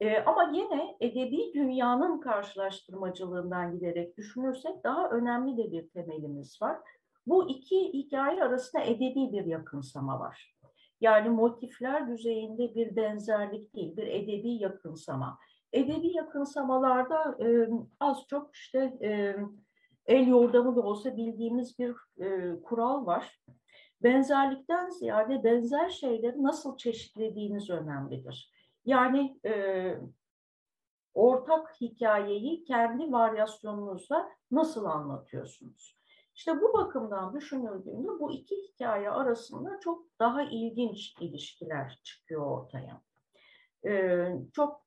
E, 0.00 0.18
ama 0.18 0.50
yine 0.54 0.96
edebi 1.00 1.54
dünyanın 1.54 2.20
karşılaştırmacılığından 2.20 3.72
giderek 3.72 4.16
düşünürsek 4.16 4.84
daha 4.84 5.10
önemli 5.10 5.56
de 5.56 5.72
bir 5.72 5.88
temelimiz 5.88 6.62
var. 6.62 6.78
Bu 7.26 7.50
iki 7.50 7.92
hikaye 7.92 8.44
arasında 8.44 8.82
edebi 8.82 9.32
bir 9.32 9.44
yakınsama 9.44 10.20
var. 10.20 10.56
Yani 11.00 11.28
motifler 11.28 12.08
düzeyinde 12.08 12.74
bir 12.74 12.96
benzerlik 12.96 13.74
değil, 13.74 13.96
bir 13.96 14.06
edebi 14.06 14.50
yakınsama. 14.50 15.38
Edebi 15.72 16.16
yakınsamalarda 16.16 17.44
e, 17.44 17.68
az 18.00 18.18
çok 18.28 18.54
işte 18.54 18.98
e, 19.02 19.36
el 20.08 20.26
yordamı 20.26 20.76
da 20.76 20.80
olsa 20.80 21.16
bildiğimiz 21.16 21.78
bir 21.78 21.94
e, 22.18 22.56
kural 22.62 23.06
var. 23.06 23.40
Benzerlikten 24.02 24.88
ziyade 24.90 25.44
benzer 25.44 25.88
şeyleri 25.88 26.42
nasıl 26.42 26.76
çeşitlediğiniz 26.76 27.70
önemlidir. 27.70 28.52
Yani 28.84 29.38
e, 29.46 29.94
ortak 31.14 31.80
hikayeyi 31.80 32.64
kendi 32.64 33.12
varyasyonunuzla 33.12 34.28
nasıl 34.50 34.84
anlatıyorsunuz? 34.84 35.98
İşte 36.34 36.60
bu 36.60 36.72
bakımdan 36.72 37.34
düşünüldüğünde 37.34 38.08
bu 38.08 38.32
iki 38.32 38.56
hikaye 38.56 39.10
arasında 39.10 39.80
çok 39.80 40.04
daha 40.18 40.42
ilginç 40.42 41.14
ilişkiler 41.20 42.00
çıkıyor 42.04 42.46
ortaya. 42.46 43.02
Ee, 43.86 44.32
çok 44.52 44.82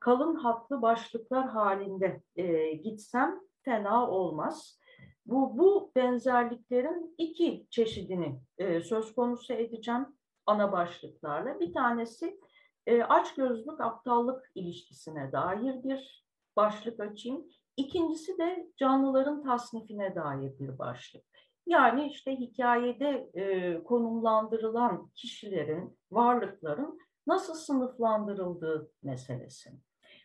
kalın 0.00 0.34
hatlı 0.34 0.82
başlıklar 0.82 1.48
halinde 1.48 2.22
e, 2.36 2.72
gitsem 2.72 3.40
fena 3.64 4.10
olmaz. 4.10 4.78
Bu, 5.26 5.58
bu 5.58 5.92
benzerliklerin 5.96 7.14
iki 7.18 7.66
çeşidini 7.70 8.40
e, 8.58 8.80
söz 8.80 9.14
konusu 9.14 9.52
edeceğim 9.52 10.06
ana 10.46 10.72
başlıklarla. 10.72 11.60
Bir 11.60 11.72
tanesi 11.72 12.40
e, 12.86 13.02
açgözlülük 13.02 13.80
aptallık 13.80 14.50
ilişkisine 14.54 15.32
dair 15.32 15.84
bir 15.84 16.26
başlık 16.56 17.00
açayım. 17.00 17.46
İkincisi 17.76 18.38
de 18.38 18.66
canlıların 18.76 19.42
tasnifine 19.42 20.14
dair 20.14 20.58
bir 20.58 20.78
başlık. 20.78 21.24
Yani 21.66 22.06
işte 22.06 22.36
hikayede 22.36 23.30
e, 23.34 23.82
konumlandırılan 23.84 25.10
kişilerin, 25.14 25.98
varlıkların 26.10 26.98
nasıl 27.26 27.54
sınıflandırıldığı 27.54 28.90
meselesi. 29.02 29.70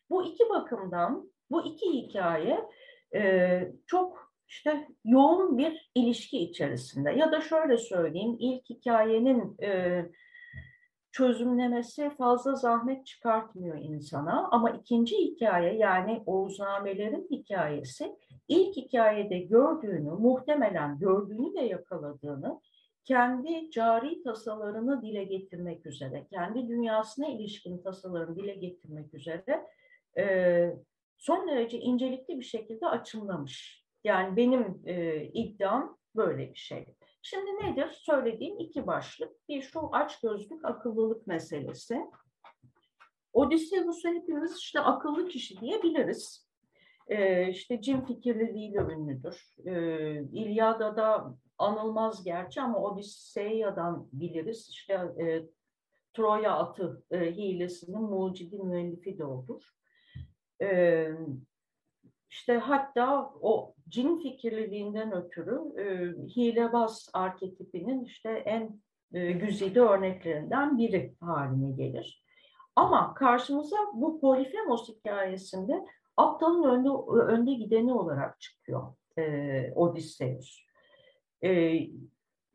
Bu 0.10 0.24
iki 0.26 0.50
bakımdan 0.50 1.32
bu 1.52 1.66
iki 1.66 1.94
hikaye 1.94 2.70
e, 3.16 3.62
çok 3.86 4.34
işte 4.48 4.88
yoğun 5.06 5.58
bir 5.58 5.92
ilişki 5.96 6.40
içerisinde 6.40 7.12
ya 7.12 7.32
da 7.32 7.42
şöyle 7.42 7.78
söyleyeyim 7.78 8.38
ilk 8.40 8.70
hikayenin 8.70 9.56
e, 9.62 10.02
çözümlemesi 11.12 12.10
fazla 12.18 12.56
zahmet 12.56 13.06
çıkartmıyor 13.06 13.78
insana. 13.78 14.48
Ama 14.52 14.70
ikinci 14.70 15.18
hikaye 15.18 15.74
yani 15.74 16.24
Oğuznamelerin 16.26 17.28
hikayesi 17.32 18.16
ilk 18.48 18.78
hikayede 18.78 19.40
gördüğünü, 19.40 20.12
muhtemelen 20.12 21.00
gördüğünü 21.00 21.54
de 21.54 21.60
yakaladığını 21.60 22.62
kendi 23.06 23.72
cari 23.72 24.24
tasalarını 24.24 25.02
dile 25.02 25.24
getirmek 25.24 25.86
üzere, 25.86 26.28
kendi 26.30 26.68
dünyasına 26.68 27.28
ilişkin 27.28 27.82
tasalarını 27.84 28.36
dile 28.36 28.56
getirmek 28.56 29.14
üzere 29.14 29.68
e, 30.18 30.24
son 31.18 31.48
derece 31.48 31.80
incelikli 31.80 32.40
bir 32.40 32.46
şekilde 32.46 32.88
açımlamış. 32.88 33.86
Yani 34.04 34.38
benim 34.38 34.82
e, 34.86 35.24
iddiam 35.26 35.98
böyle 36.16 36.50
bir 36.50 36.60
şey. 36.60 36.86
Şimdi 37.22 37.52
nedir? 37.52 37.90
Söylediğim 37.92 38.60
iki 38.60 38.88
başlık. 38.88 39.50
Bir 39.50 39.62
şu 39.62 39.90
aç 39.92 40.20
gözlük 40.20 40.66
akıllılık 40.66 41.28
meselesi. 41.28 42.02
Odysseus'u 43.34 44.10
hepimiz 44.10 44.58
işte 44.58 44.80
akıllı 44.80 45.28
kişi 45.28 45.62
diyebiliriz. 45.62 46.48
Ee, 47.08 47.50
işte 47.50 47.82
cin 47.82 48.02
fikirliliğiyle 48.02 48.78
ünlüdür. 48.78 49.56
Ee, 49.66 50.22
İlyada'da 50.32 51.38
anılmaz 51.58 52.24
gerçi 52.24 52.62
ama 52.62 52.80
Odisseya'dan 52.80 54.08
biliriz. 54.14 54.70
İşte 54.70 54.94
e, 54.94 55.44
Troya 56.14 56.54
atı 56.54 57.04
e, 57.12 57.20
hilesinin 57.20 58.02
mucidi 58.02 58.58
müellifi 58.58 59.18
de 59.18 59.26
olur. 59.26 59.77
E, 60.62 61.08
işte 62.30 62.58
hatta 62.58 63.34
o 63.42 63.74
cin 63.90 64.20
fikirliliğinden 64.20 65.14
ötürü 65.14 65.82
e, 65.82 65.86
hilebaz 66.28 67.10
arketipinin 67.14 68.04
işte 68.04 68.30
en 68.30 68.82
e, 69.14 69.32
güzide 69.32 69.82
örneklerinden 69.82 70.78
biri 70.78 71.16
haline 71.20 71.72
gelir. 71.72 72.24
Ama 72.76 73.14
karşımıza 73.14 73.78
bu 73.94 74.22
Polifemos 74.22 74.90
hikayesinde 74.90 75.86
aptalın 76.18 76.64
önde, 76.64 76.90
önde 77.22 77.54
gideni 77.54 77.94
olarak 77.94 78.40
çıkıyor 78.40 78.94
e, 79.18 79.72
Odysseus. 79.76 80.60
E, 81.44 81.80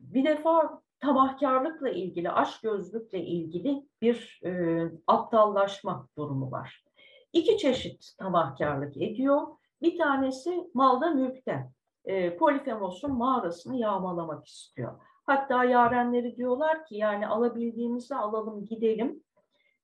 bir 0.01 0.25
defa 0.25 0.83
tamahkarlıkla 1.01 1.91
ilgili, 1.91 2.31
aşk 2.31 2.63
gözlükle 2.63 3.25
ilgili 3.25 3.87
bir 4.03 4.41
e, 4.45 4.83
aptallaşma 5.07 6.09
durumu 6.19 6.51
var. 6.51 6.85
İki 7.33 7.59
çeşit 7.59 8.15
tamahkarlık 8.19 8.97
ediyor. 8.97 9.47
Bir 9.83 9.99
tanesi 9.99 10.71
malda 10.75 11.11
mülkte. 11.11 11.71
E, 12.05 12.37
Polifemos'un 12.37 13.13
mağarasını 13.13 13.77
yağmalamak 13.77 14.47
istiyor. 14.47 15.01
Hatta 15.27 15.65
yarenleri 15.65 16.37
diyorlar 16.37 16.87
ki 16.87 16.97
yani 16.97 17.27
alabildiğimizi 17.27 18.15
alalım 18.15 18.65
gidelim. 18.65 19.23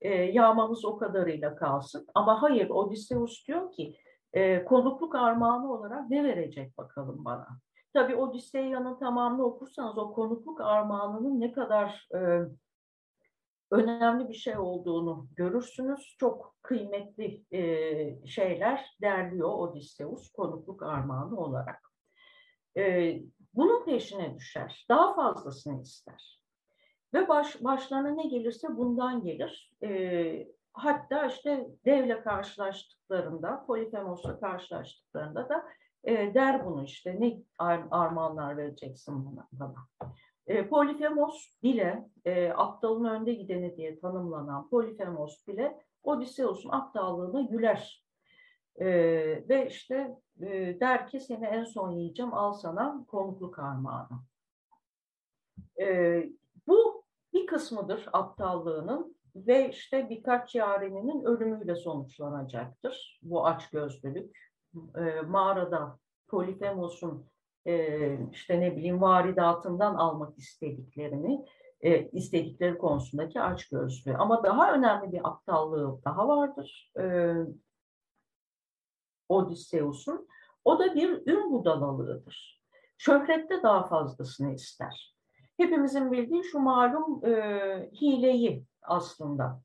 E, 0.00 0.08
yağmamız 0.14 0.84
o 0.84 0.98
kadarıyla 0.98 1.56
kalsın. 1.56 2.06
Ama 2.14 2.42
hayır 2.42 2.70
Odysseus 2.70 3.46
diyor 3.46 3.72
ki 3.72 3.96
e, 4.32 4.64
konukluk 4.64 5.14
armağanı 5.14 5.72
olarak 5.72 6.10
ne 6.10 6.24
verecek 6.24 6.78
bakalım 6.78 7.24
bana. 7.24 7.48
Tabii 7.92 8.16
Odisseya'nın 8.16 8.98
tamamını 8.98 9.44
okursanız 9.44 9.98
o 9.98 10.12
konukluk 10.12 10.60
armağanının 10.60 11.40
ne 11.40 11.52
kadar 11.52 12.08
e, 12.14 12.40
önemli 13.70 14.28
bir 14.28 14.34
şey 14.34 14.58
olduğunu 14.58 15.28
görürsünüz. 15.36 16.16
Çok 16.20 16.56
kıymetli 16.62 17.44
e, 17.50 18.26
şeyler 18.26 18.96
derliyor 19.00 19.48
Odysseus 19.48 20.32
konukluk 20.32 20.82
armağanı 20.82 21.40
olarak. 21.40 21.92
E, 22.76 23.14
bunun 23.54 23.84
peşine 23.84 24.34
düşer. 24.34 24.86
Daha 24.88 25.14
fazlasını 25.14 25.82
ister. 25.82 26.42
Ve 27.14 27.28
baş, 27.28 27.64
başlarına 27.64 28.10
ne 28.10 28.26
gelirse 28.26 28.76
bundan 28.76 29.22
gelir. 29.22 29.72
E, 29.82 30.48
hatta 30.72 31.26
işte 31.26 31.66
devle 31.84 32.22
karşılaştıklarında, 32.22 33.64
Polifemos'la 33.66 34.40
karşılaştıklarında 34.40 35.48
da 35.48 35.64
e, 36.04 36.34
der 36.34 36.66
bunu 36.66 36.84
işte 36.84 37.16
ne 37.20 37.42
ar 37.58 37.84
armağanlar 37.90 38.56
vereceksin 38.56 39.26
bana. 39.26 39.48
bana. 39.52 39.88
E, 40.48 40.68
Polifemos 40.68 41.62
bile 41.62 42.08
e, 42.24 42.50
aptalın 42.50 43.04
önde 43.04 43.32
gideni 43.32 43.76
diye 43.76 43.98
tanımlanan 43.98 44.68
Polifemos 44.68 45.46
bile 45.46 45.78
Odysseus'un 46.02 46.70
aptallığına 46.70 47.40
güler. 47.42 48.04
E, 48.76 48.86
ve 49.48 49.66
işte 49.68 50.16
e, 50.40 50.80
der 50.80 51.08
ki 51.08 51.20
seni 51.20 51.46
en 51.46 51.64
son 51.64 51.90
yiyeceğim 51.90 52.34
al 52.34 52.52
sana 52.52 53.04
konukluk 53.08 53.58
armağanı. 53.58 54.20
E, 55.80 56.24
bu 56.66 57.04
bir 57.32 57.46
kısmıdır 57.46 58.08
aptallığının 58.12 59.16
ve 59.36 59.70
işte 59.70 60.10
birkaç 60.10 60.54
yareninin 60.54 61.24
ölümüyle 61.24 61.76
sonuçlanacaktır. 61.76 63.20
Bu 63.22 63.46
açgözlülük. 63.46 64.38
E, 64.96 65.20
mağarada 65.20 65.98
Polifemos'un 66.28 67.26
işte 68.32 68.60
ne 68.60 68.76
bileyim 68.76 69.00
varidatından 69.00 69.94
almak 69.94 70.38
istediklerini 70.38 71.44
e, 71.80 72.08
istedikleri 72.10 72.78
konusundaki 72.78 73.40
açgözlüğü. 73.40 74.16
Ama 74.16 74.42
daha 74.44 74.72
önemli 74.72 75.12
bir 75.12 75.28
aptallığı 75.28 76.04
daha 76.04 76.28
vardır. 76.28 76.92
E, 77.00 77.34
Odysseus'un. 79.28 80.28
O 80.64 80.78
da 80.78 80.94
bir 80.94 81.26
ün 81.26 81.52
budalalığıdır. 81.52 82.62
Şöhrette 82.98 83.62
daha 83.62 83.86
fazlasını 83.86 84.54
ister. 84.54 85.16
Hepimizin 85.56 86.12
bildiği 86.12 86.44
şu 86.44 86.58
malum 86.58 87.24
e, 87.26 87.32
hileyi 87.92 88.64
aslında 88.82 89.60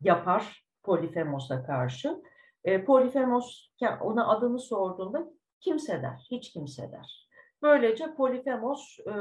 yapar 0.00 0.64
Polifemos'a 0.82 1.66
karşı. 1.66 2.22
E, 2.64 2.84
Polifemos 2.84 3.70
ona 4.00 4.28
adını 4.28 4.58
sorduğunda 4.58 5.30
kimse 5.60 6.02
der, 6.02 6.26
hiç 6.30 6.52
kimse 6.52 6.92
der. 6.92 7.19
Böylece 7.62 8.14
Polifemos 8.14 8.98
e, 9.00 9.12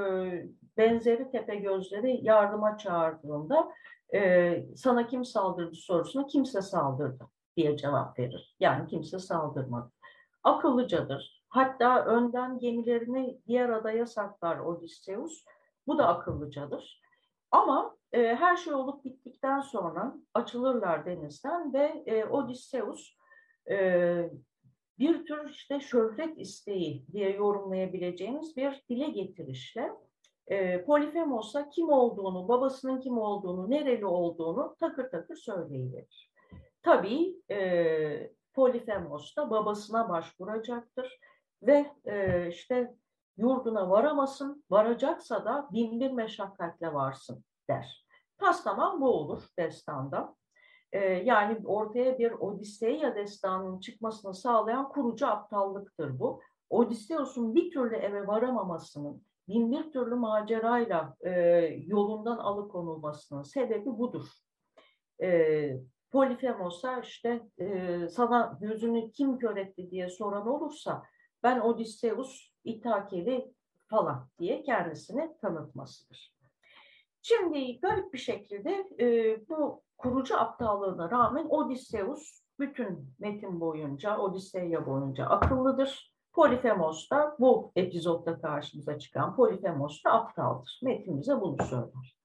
benzeri 0.77 1.31
tepe 1.31 1.55
gözleri 1.55 2.19
yardıma 2.25 2.77
çağırdığında 2.77 3.71
e, 4.13 4.63
sana 4.75 5.07
kim 5.07 5.25
saldırdı 5.25 5.75
sorusuna 5.75 6.27
kimse 6.27 6.61
saldırdı 6.61 7.27
diye 7.57 7.77
cevap 7.77 8.19
verir. 8.19 8.55
Yani 8.59 8.87
kimse 8.87 9.19
saldırmadı. 9.19 9.91
Akıllıcadır. 10.43 11.43
Hatta 11.49 12.05
önden 12.05 12.59
gemilerini 12.59 13.41
diğer 13.47 13.69
adaya 13.69 14.05
saklar 14.05 14.59
Odysseus. 14.59 15.45
Bu 15.87 15.97
da 15.97 16.07
akıllıcadır. 16.07 17.01
Ama 17.51 17.95
e, 18.13 18.35
her 18.35 18.57
şey 18.57 18.73
olup 18.73 19.05
bittikten 19.05 19.61
sonra 19.61 20.15
açılırlar 20.33 21.05
denizden 21.05 21.73
ve 21.73 22.03
e, 22.05 22.25
Odysseus 22.25 23.15
e, 23.69 24.29
bir 24.99 25.25
tür 25.25 25.49
işte 25.49 25.79
şöhret 25.79 26.37
isteği 26.37 27.05
diye 27.11 27.29
yorumlayabileceğimiz 27.29 28.57
bir 28.57 28.83
dile 28.89 29.09
getirişle 29.09 29.91
e, 30.47 30.85
Polifemos'a 30.85 31.69
kim 31.69 31.89
olduğunu, 31.89 32.47
babasının 32.47 32.99
kim 32.99 33.17
olduğunu, 33.17 33.69
nereli 33.69 34.05
olduğunu 34.05 34.75
takır 34.79 35.11
takır 35.11 35.35
söyleyiverir. 35.35 36.31
Tabii 36.83 37.35
e, 37.51 38.31
Polifemos 38.53 39.35
da 39.37 39.49
babasına 39.49 40.09
başvuracaktır 40.09 41.19
ve 41.61 41.91
e, 42.05 42.47
işte 42.47 42.95
yurduna 43.37 43.89
varamasın, 43.89 44.63
varacaksa 44.69 45.45
da 45.45 45.69
bin 45.71 45.99
bir 45.99 46.11
meşakkatle 46.11 46.93
varsın 46.93 47.43
der. 47.69 48.05
Taslaman 48.37 49.01
bu 49.01 49.09
olur 49.09 49.43
destanda. 49.59 50.35
Ee, 50.91 50.99
yani 50.99 51.57
ortaya 51.65 52.19
bir 52.19 52.31
Odisseya 52.31 53.15
destanının 53.15 53.79
çıkmasını 53.79 54.33
sağlayan 54.33 54.89
kurucu 54.89 55.27
aptallıktır 55.27 56.19
bu. 56.19 56.41
Odysseus'un 56.69 57.55
bir 57.55 57.71
türlü 57.71 57.95
eve 57.95 58.27
varamamasının, 58.27 59.23
bin 59.47 59.71
bir 59.71 59.91
türlü 59.91 60.15
macerayla 60.15 61.15
e, 61.21 61.31
yolundan 61.85 62.37
alıkonulmasının 62.37 63.43
sebebi 63.43 63.85
budur. 63.85 64.25
E, 65.21 65.69
Polifemos'a 66.11 66.99
işte 66.99 67.41
e, 67.59 68.07
sana 68.09 68.57
gözünü 68.61 69.11
kim 69.11 69.37
kör 69.37 69.57
etti 69.57 69.91
diye 69.91 70.09
soran 70.09 70.47
olursa 70.47 71.03
ben 71.43 71.59
Odysseus 71.59 72.51
İtakeli 72.63 73.53
falan 73.87 74.29
diye 74.39 74.63
kendisini 74.63 75.37
tanıtmasıdır. 75.41 76.35
Şimdi 77.21 77.79
garip 77.79 78.13
bir 78.13 78.17
şekilde 78.17 78.87
e, 78.99 79.37
bu 79.49 79.83
kurucu 79.99 80.39
aptallığına 80.39 81.11
rağmen 81.11 81.45
Odysseus 81.49 82.41
bütün 82.59 83.13
metin 83.19 83.59
boyunca, 83.59 84.17
Odisseya 84.17 84.85
boyunca 84.85 85.25
akıllıdır. 85.25 86.13
Polifemos 86.33 87.11
da 87.11 87.35
bu 87.39 87.71
epizodda 87.75 88.41
karşımıza 88.41 88.99
çıkan 88.99 89.35
Polifemos 89.35 90.03
da 90.05 90.11
aptaldır. 90.11 90.79
Metin 90.83 91.21
bize 91.21 91.41
bunu 91.41 91.57
söyler. 91.63 92.17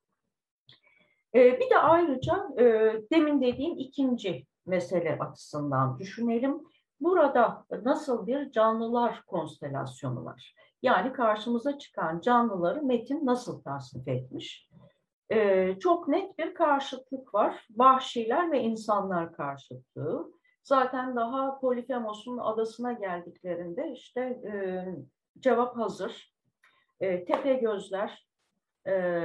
Ee, 1.34 1.60
bir 1.60 1.70
de 1.70 1.78
ayrıca 1.78 2.48
e, 2.58 2.64
demin 3.12 3.40
dediğim 3.40 3.78
ikinci 3.78 4.46
mesele 4.66 5.18
açısından 5.18 5.98
düşünelim. 5.98 6.62
Burada 7.00 7.64
nasıl 7.84 8.26
bir 8.26 8.50
canlılar 8.50 9.22
konstelasyonu 9.26 10.24
var? 10.24 10.54
Yani 10.82 11.12
karşımıza 11.12 11.78
çıkan 11.78 12.20
canlıları 12.20 12.82
metin 12.82 13.26
nasıl 13.26 13.62
tasnif 13.62 14.08
etmiş? 14.08 14.68
E, 15.35 15.77
çok 15.79 16.09
net 16.09 16.38
bir 16.38 16.55
karşıtlık 16.55 17.35
var. 17.35 17.66
Vahşiler 17.70 18.53
ve 18.53 18.61
insanlar 18.61 19.33
karşıtlığı. 19.33 20.33
Zaten 20.62 21.16
daha 21.16 21.61
Polifemos'un 21.61 22.38
adasına 22.38 22.92
geldiklerinde 22.92 23.92
işte 23.92 24.20
e, 24.20 24.85
cevap 25.40 25.77
hazır. 25.77 26.35
E, 27.01 27.25
tepe 27.25 27.55
gözler, 27.55 28.29
e, 28.87 29.23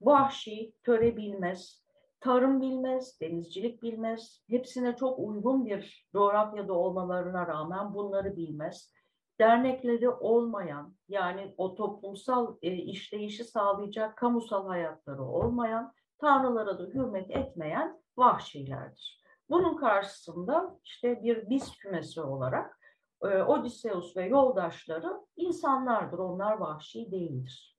vahşi, 0.00 0.72
töre 0.82 1.16
bilmez, 1.16 1.84
tarım 2.20 2.60
bilmez, 2.60 3.20
denizcilik 3.20 3.82
bilmez. 3.82 4.44
Hepsine 4.50 4.96
çok 4.96 5.18
uygun 5.18 5.66
bir 5.66 6.08
coğrafyada 6.12 6.72
olmalarına 6.72 7.46
rağmen 7.46 7.94
bunları 7.94 8.36
bilmez. 8.36 8.93
Dernekleri 9.40 10.08
olmayan, 10.08 10.94
yani 11.08 11.54
o 11.56 11.74
toplumsal 11.74 12.56
e, 12.62 12.72
işleyişi 12.72 13.44
sağlayacak 13.44 14.16
kamusal 14.16 14.68
hayatları 14.68 15.22
olmayan, 15.22 15.92
tanrılara 16.18 16.78
da 16.78 16.82
hürmet 16.82 17.30
etmeyen 17.30 18.02
vahşilerdir. 18.16 19.24
Bunun 19.50 19.76
karşısında 19.76 20.78
işte 20.84 21.22
bir 21.22 21.50
biz 21.50 21.78
kümesi 21.78 22.20
olarak 22.20 22.78
e, 23.22 23.26
Odysseus 23.26 24.16
ve 24.16 24.26
yoldaşları 24.26 25.20
insanlardır. 25.36 26.18
Onlar 26.18 26.52
vahşi 26.52 27.10
değildir. 27.10 27.76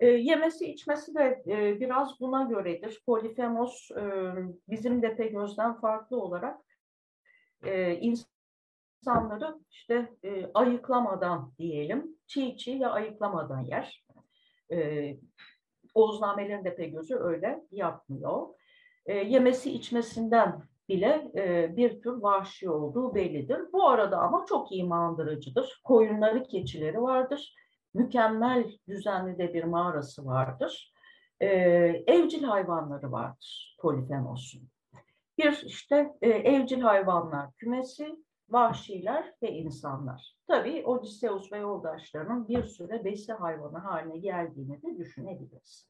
E, 0.00 0.06
yemesi 0.06 0.72
içmesi 0.72 1.14
de 1.14 1.42
e, 1.46 1.80
biraz 1.80 2.20
buna 2.20 2.42
göredir. 2.42 3.02
Polifemos 3.06 3.90
e, 3.90 4.34
bizim 4.68 5.00
gözden 5.00 5.80
farklı 5.80 6.20
olarak 6.20 6.60
e, 7.64 7.96
insanları 9.04 9.54
işte 9.70 10.10
e, 10.22 10.50
ayıklamadan 10.54 11.52
diyelim, 11.58 12.16
çiğ 12.26 12.56
çiğ 12.56 12.70
ya 12.70 12.90
ayıklamadan 12.90 13.60
yer. 13.60 14.06
E, 14.72 15.16
Oğuznamelerin 15.94 16.92
gözü 16.92 17.16
öyle 17.16 17.64
yapmıyor. 17.70 18.46
E, 19.06 19.14
yemesi 19.14 19.70
içmesinden 19.72 20.62
bile 20.88 21.30
e, 21.36 21.76
bir 21.76 22.00
tür 22.00 22.12
vahşi 22.12 22.70
olduğu 22.70 23.14
bellidir. 23.14 23.72
Bu 23.72 23.88
arada 23.88 24.18
ama 24.18 24.44
çok 24.48 24.72
imandırıcıdır. 24.72 25.80
Koyunları, 25.84 26.42
keçileri 26.42 27.02
vardır. 27.02 27.54
Mükemmel 27.94 28.78
düzenli 28.88 29.38
de 29.38 29.54
bir 29.54 29.64
mağarası 29.64 30.26
vardır. 30.26 30.92
E, 31.40 31.46
evcil 32.06 32.42
hayvanları 32.42 33.12
vardır 33.12 33.76
Polifemos'un. 33.80 34.68
Bir 35.38 35.62
işte 35.66 36.12
e, 36.22 36.28
evcil 36.28 36.80
hayvanlar 36.80 37.52
kümesi, 37.52 38.23
vahşiler 38.48 39.34
ve 39.42 39.52
insanlar. 39.52 40.36
Tabii 40.46 40.84
Odysseus 40.86 41.52
ve 41.52 41.58
yoldaşlarının 41.58 42.48
bir 42.48 42.64
süre 42.64 43.04
besi 43.04 43.32
hayvanı 43.32 43.78
haline 43.78 44.18
geldiğini 44.18 44.82
de 44.82 44.98
düşünebiliriz. 44.98 45.88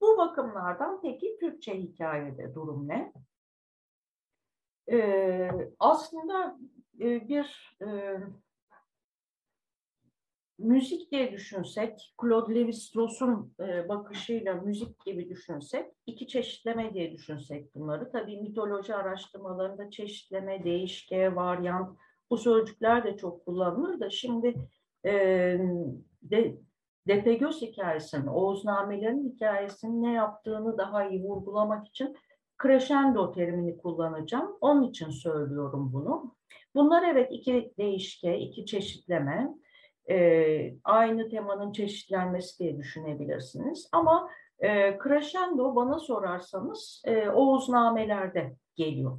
Bu 0.00 0.18
bakımlardan 0.18 1.00
peki 1.02 1.36
Türkçe 1.40 1.78
hikayede 1.78 2.54
durum 2.54 2.88
ne? 2.88 3.12
Ee, 4.92 5.50
aslında 5.78 6.58
e, 7.00 7.28
bir 7.28 7.78
e, 7.82 8.18
müzik 10.62 11.10
diye 11.10 11.32
düşünsek, 11.32 12.14
Claude 12.22 12.52
Lévi-Strauss'un 12.54 13.54
e, 13.60 13.88
bakışıyla 13.88 14.54
müzik 14.54 15.04
gibi 15.04 15.28
düşünsek, 15.28 15.86
iki 16.06 16.26
çeşitleme 16.26 16.94
diye 16.94 17.12
düşünsek 17.12 17.74
bunları. 17.74 18.10
Tabii 18.12 18.40
mitoloji 18.40 18.94
araştırmalarında 18.94 19.90
çeşitleme, 19.90 20.64
değişke, 20.64 21.36
varyant 21.36 21.98
bu 22.30 22.36
sözcükler 22.36 23.04
de 23.04 23.16
çok 23.16 23.44
kullanılır 23.46 24.00
da 24.00 24.10
şimdi 24.10 24.54
e, 25.04 25.12
de, 26.22 26.56
Depegöz 27.08 27.62
hikayesinin, 27.62 28.26
Oğuznamelerin 28.26 29.32
hikayesinin 29.32 30.02
ne 30.02 30.12
yaptığını 30.12 30.78
daha 30.78 31.08
iyi 31.08 31.22
vurgulamak 31.22 31.88
için 31.88 32.16
crescendo 32.62 33.32
terimini 33.32 33.78
kullanacağım. 33.78 34.56
Onun 34.60 34.82
için 34.82 35.10
söylüyorum 35.10 35.90
bunu. 35.92 36.34
Bunlar 36.74 37.02
evet 37.02 37.32
iki 37.32 37.72
değişke, 37.78 38.38
iki 38.38 38.66
çeşitleme. 38.66 39.54
Ee, 40.10 40.74
aynı 40.84 41.28
temanın 41.28 41.72
çeşitlenmesi 41.72 42.58
diye 42.58 42.78
düşünebilirsiniz. 42.78 43.88
Ama 43.92 44.30
e, 44.58 44.98
crescendo 45.02 45.76
bana 45.76 45.98
sorarsanız 45.98 47.02
e, 47.06 47.28
Oğuznamelerde 47.30 48.56
geliyor, 48.76 49.18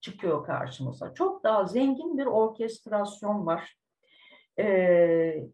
çıkıyor 0.00 0.46
karşımıza. 0.46 1.14
Çok 1.14 1.44
daha 1.44 1.64
zengin 1.64 2.18
bir 2.18 2.26
orkestrasyon 2.26 3.46
var. 3.46 3.76
E, 4.58 5.48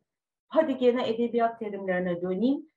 hadi 0.49 0.77
gene 0.77 1.09
edebiyat 1.09 1.59
terimlerine 1.59 2.23
döneyim. 2.23 2.71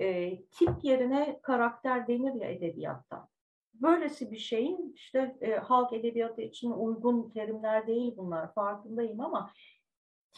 E, 0.00 0.36
tip 0.42 0.70
yerine 0.82 1.40
karakter 1.42 2.08
denir 2.08 2.34
ya 2.34 2.50
edebiyatta. 2.50 3.28
Böylesi 3.74 4.30
bir 4.30 4.38
şeyin 4.38 4.92
işte 4.96 5.36
e, 5.40 5.54
halk 5.54 5.92
edebiyatı 5.92 6.42
için 6.42 6.70
uygun 6.70 7.30
terimler 7.30 7.86
değil 7.86 8.14
bunlar 8.16 8.54
farkındayım 8.54 9.20
ama 9.20 9.50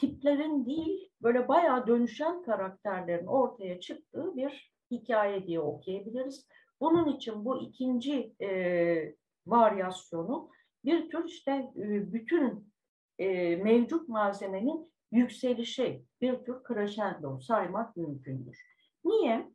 tiplerin 0.01 0.67
değil 0.67 1.11
böyle 1.23 1.49
bayağı 1.49 1.87
dönüşen 1.87 2.43
karakterlerin 2.43 3.27
ortaya 3.27 3.81
çıktığı 3.81 4.37
bir 4.37 4.73
hikaye 4.91 5.47
diye 5.47 5.61
okuyabiliriz. 5.61 6.49
Bunun 6.81 7.09
için 7.09 7.45
bu 7.45 7.61
ikinci 7.61 8.35
e, 8.43 9.15
varyasyonu 9.47 10.51
bir 10.85 11.11
tür 11.11 11.25
işte 11.25 11.53
e, 11.77 12.13
bütün 12.13 12.73
e, 13.19 13.57
mevcut 13.57 14.09
malzemenin 14.09 14.93
yükselişi 15.13 16.05
bir 16.21 16.45
tür 16.45 16.57
crescendo 16.69 17.41
saymak 17.41 17.97
mümkündür. 17.97 18.59
Niye? 19.05 19.51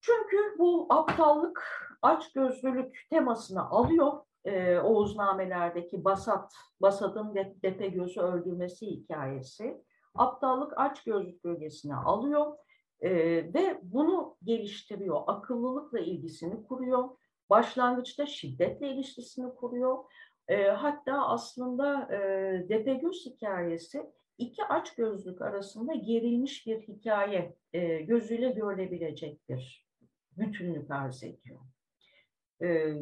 Çünkü 0.00 0.58
bu 0.58 0.86
aptallık, 0.90 1.88
açgözlülük 2.02 3.06
temasını 3.10 3.70
alıyor. 3.70 4.12
E, 4.44 4.78
Oğuznamelerdeki 4.78 6.04
Basat, 6.04 6.52
Basat'ın 6.80 7.34
de, 7.34 7.54
Depe 7.62 7.88
gözü 7.88 8.20
öldürmesi 8.20 8.86
hikayesi. 8.86 9.82
Aptallık 10.14 10.80
açgözlük 10.80 11.44
bölgesine 11.44 11.94
alıyor 11.94 12.56
e, 13.00 13.10
ve 13.54 13.80
bunu 13.82 14.36
geliştiriyor. 14.44 15.22
Akıllılıkla 15.26 16.00
ilgisini 16.00 16.66
kuruyor. 16.66 17.08
Başlangıçta 17.50 18.26
şiddetle 18.26 18.88
ilişkisini 18.88 19.54
kuruyor. 19.54 20.04
E, 20.48 20.64
hatta 20.64 21.26
aslında 21.26 22.14
e, 22.14 22.18
Depegöz 22.68 23.26
hikayesi 23.26 24.12
iki 24.38 24.64
aç 24.64 24.94
gözlük 24.94 25.42
arasında 25.42 25.94
gerilmiş 25.94 26.66
bir 26.66 26.80
hikaye 26.80 27.56
e, 27.72 28.02
gözüyle 28.02 28.50
görülebilecek 28.50 29.48
bir 29.48 29.86
bütünlük 30.36 30.90
arz 30.90 31.24
ediyor. 31.24 31.60
E, 32.62 32.94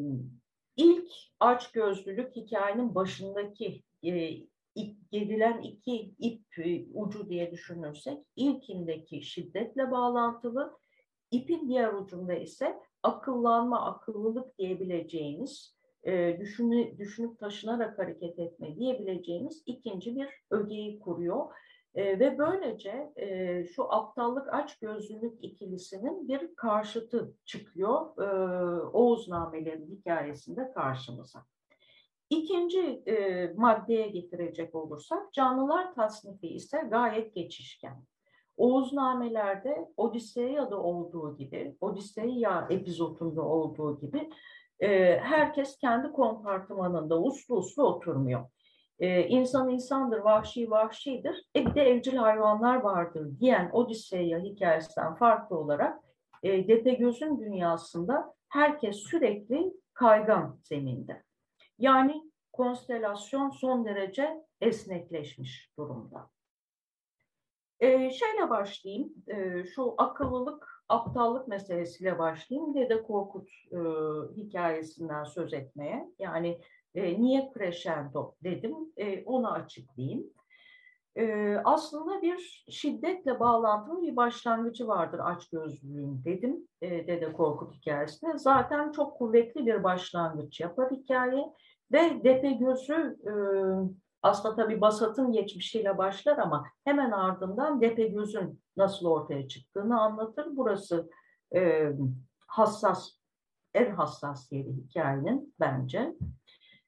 ilk 0.81 1.11
aç 1.39 1.71
gözlülük 1.71 2.35
hikayenin 2.35 2.95
başındaki 2.95 3.83
e, 4.03 4.11
gerilen 5.11 5.61
iki 5.61 6.13
ip 6.19 6.59
e, 6.59 6.85
ucu 6.93 7.29
diye 7.29 7.51
düşünürsek 7.51 8.17
ilkindeki 8.35 9.21
şiddetle 9.21 9.91
bağlantılı, 9.91 10.77
ipin 11.31 11.69
diğer 11.69 11.93
ucunda 11.93 12.33
ise 12.33 12.79
akıllanma, 13.03 13.85
akıllılık 13.85 14.57
diyebileceğiniz 14.57 15.75
e, 16.03 16.37
düşünü, 16.39 16.97
düşünüp 16.97 17.39
taşınarak 17.39 17.99
hareket 17.99 18.39
etme 18.39 18.75
diyebileceğimiz 18.75 19.63
ikinci 19.65 20.15
bir 20.15 20.27
ögeyi 20.49 20.99
kuruyor. 20.99 21.45
E, 21.95 22.19
ve 22.19 22.37
böylece 22.37 23.11
e, 23.15 23.65
şu 23.65 23.93
aptallık 23.93 24.53
açgözlülük 24.53 25.43
ikilisinin 25.43 26.27
bir 26.27 26.55
karşıtı 26.55 27.33
çıkıyor 27.45 28.17
e, 28.17 28.25
Oğuznamelerin 28.85 29.95
hikayesinde 29.95 30.71
karşımıza. 30.71 31.45
İkinci 32.29 32.79
e, 33.05 33.47
maddeye 33.57 34.07
getirecek 34.07 34.75
olursak 34.75 35.33
canlılar 35.33 35.93
tasnifi 35.93 36.47
ise 36.47 36.81
gayet 36.91 37.35
geçişken. 37.35 38.03
Oğuznamelerde 38.57 39.91
Odisseya'da 39.97 40.81
olduğu 40.81 41.37
gibi, 41.37 41.75
Odisseya 41.81 42.67
epizotunda 42.69 43.41
olduğu 43.41 43.99
gibi 43.99 44.29
e, 44.79 45.19
herkes 45.19 45.77
kendi 45.77 46.11
kompartımanında 46.11 47.21
uslu 47.21 47.55
uslu 47.55 47.83
oturmuyor. 47.83 48.45
E, 48.99 49.27
insan 49.27 49.69
insandır, 49.69 50.19
vahşi 50.19 50.71
vahşidir. 50.71 51.45
E 51.55 51.65
bir 51.65 51.75
de 51.75 51.81
evcil 51.81 52.15
hayvanlar 52.15 52.75
vardır 52.75 53.39
diyen 53.39 53.69
Odisseya 53.73 54.39
hikayesinden 54.39 55.15
farklı 55.15 55.57
olarak 55.57 55.99
e, 56.43 56.67
Depegöz'ün 56.67 57.39
dünyasında 57.39 58.33
herkes 58.49 58.95
sürekli 58.95 59.73
kaygan 59.93 60.59
zeminde. 60.63 61.23
Yani 61.79 62.31
konstelasyon 62.53 63.49
son 63.49 63.85
derece 63.85 64.43
esnekleşmiş 64.61 65.71
durumda. 65.77 66.29
E, 67.79 68.09
şeyle 68.09 68.49
başlayayım, 68.49 69.13
e, 69.27 69.63
şu 69.63 69.95
akıllılık 69.97 70.83
aptallık 70.89 71.47
meselesiyle 71.47 72.19
başlayayım. 72.19 72.75
Dede 72.75 73.03
Korkut 73.03 73.49
e, 73.71 73.77
hikayesinden 74.35 75.23
söz 75.23 75.53
etmeye. 75.53 76.11
Yani 76.19 76.61
e, 76.95 77.21
niye 77.21 77.51
crescendo 77.53 78.35
dedim, 78.43 78.75
e, 78.97 79.23
onu 79.23 79.51
açıklayayım. 79.51 80.23
E, 81.15 81.55
aslında 81.63 82.21
bir 82.21 82.65
şiddetle 82.69 83.39
bağlantılı 83.39 84.01
bir 84.01 84.15
başlangıcı 84.15 84.87
vardır 84.87 85.19
açgözlülüğün 85.19 86.21
dedim 86.25 86.67
e, 86.81 87.07
Dede 87.07 87.33
Korkut 87.33 87.73
hikayesinde. 87.73 88.37
Zaten 88.37 88.91
çok 88.91 89.17
kuvvetli 89.17 89.65
bir 89.65 89.83
başlangıç 89.83 90.59
yapar 90.59 90.91
hikaye 90.91 91.53
ve 91.91 92.23
Depe 92.23 92.51
Gözü 92.51 93.17
e, 93.27 93.31
Aslında 94.23 94.55
tabii 94.55 94.81
Basat'ın 94.81 95.31
geçmişiyle 95.31 95.97
başlar 95.97 96.37
ama 96.37 96.65
hemen 96.83 97.11
ardından 97.11 97.81
Depegöz'ün 97.81 98.61
nasıl 98.77 99.05
ortaya 99.05 99.47
çıktığını 99.47 100.01
anlatır. 100.01 100.47
Burası 100.51 101.09
e, 101.55 101.91
hassas, 102.47 103.09
en 103.73 103.91
hassas 103.91 104.51
yeri 104.51 104.73
hikayenin 104.73 105.53
bence. 105.59 106.15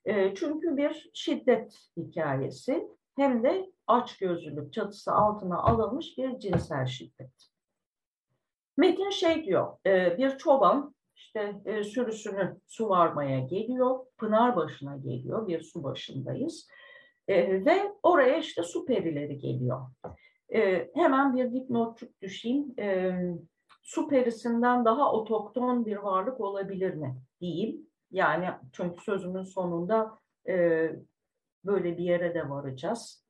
E, 0.06 0.36
çünkü 0.36 0.78
bir 0.78 1.12
şiddet 1.14 1.90
hikayesi 1.98 2.88
hem 3.16 3.44
de 3.44 3.72
açgözlülük 3.88 4.74
çatısı 4.74 5.12
altına 5.12 5.58
alınmış 5.58 6.18
bir 6.18 6.40
cinsel 6.40 6.86
şiddet. 6.86 7.50
Metin 8.78 9.10
şey 9.10 9.46
diyor, 9.46 9.78
e, 9.86 10.18
bir 10.18 10.38
çoban 10.38 10.96
işte 11.16 11.62
e, 11.66 11.84
sürüsünü 11.84 12.58
su 12.68 12.90
varmaya 12.90 13.40
geliyor, 13.40 14.06
Pınar 14.18 14.56
başına 14.56 14.98
geliyor, 14.98 15.48
bir 15.48 15.62
su 15.62 15.84
başındayız. 15.84 16.68
E, 17.28 17.66
ve 17.66 17.94
oraya 18.04 18.38
işte 18.38 18.64
su 18.64 18.86
perileri 18.86 19.38
geliyor. 19.38 19.82
E, 20.56 20.90
hemen 20.96 21.36
bir 21.36 21.54
dipnotçuk 21.54 22.22
düşeyim. 22.22 22.74
E, 22.80 23.12
su 23.84 24.08
perisinden 24.08 24.86
daha 24.86 25.14
otokton 25.14 25.86
bir 25.86 25.98
varlık 25.98 26.42
olabilir 26.42 26.94
mi 26.94 27.16
diyeyim. 27.42 27.88
Yani 28.14 28.50
çünkü 28.74 29.04
sözümün 29.04 29.44
sonunda 29.44 30.20
e, 30.48 30.90
böyle 31.66 31.98
bir 31.98 32.04
yere 32.04 32.34
de 32.34 32.50
varacağız. 32.50 33.26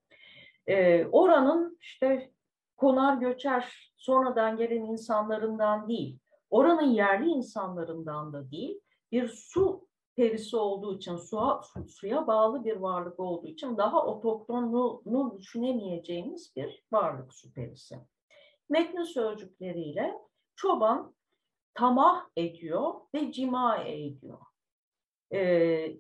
E, 0.68 1.06
oranın 1.06 1.78
işte 1.82 2.32
konar 2.78 3.18
göçer 3.18 3.94
sonradan 3.98 4.58
gelen 4.58 4.82
insanlarından 4.82 5.88
değil, 5.88 6.20
oranın 6.50 6.88
yerli 6.88 7.30
insanlarından 7.30 8.34
da 8.34 8.52
değil, 8.52 8.80
bir 9.12 9.28
su 9.28 9.88
perisi 10.16 10.58
olduğu 10.58 10.98
için, 10.98 11.16
suya, 11.16 11.62
su, 11.62 11.88
suya 11.88 12.28
bağlı 12.28 12.66
bir 12.66 12.76
varlık 12.76 13.20
olduğu 13.20 13.48
için 13.48 13.78
daha 13.78 14.06
otoktonunu 14.06 15.38
düşünemeyeceğimiz 15.40 16.56
bir 16.56 16.84
varlık 16.92 17.34
su 17.34 17.54
perisi. 17.54 18.00
Metnin 18.70 19.04
sözcükleriyle 19.04 20.14
çoban 20.56 21.16
tamah 21.74 22.26
ediyor 22.38 22.94
ve 23.16 23.32
cima 23.32 23.78
ediyor. 23.78 24.53
Ee, 25.34 25.98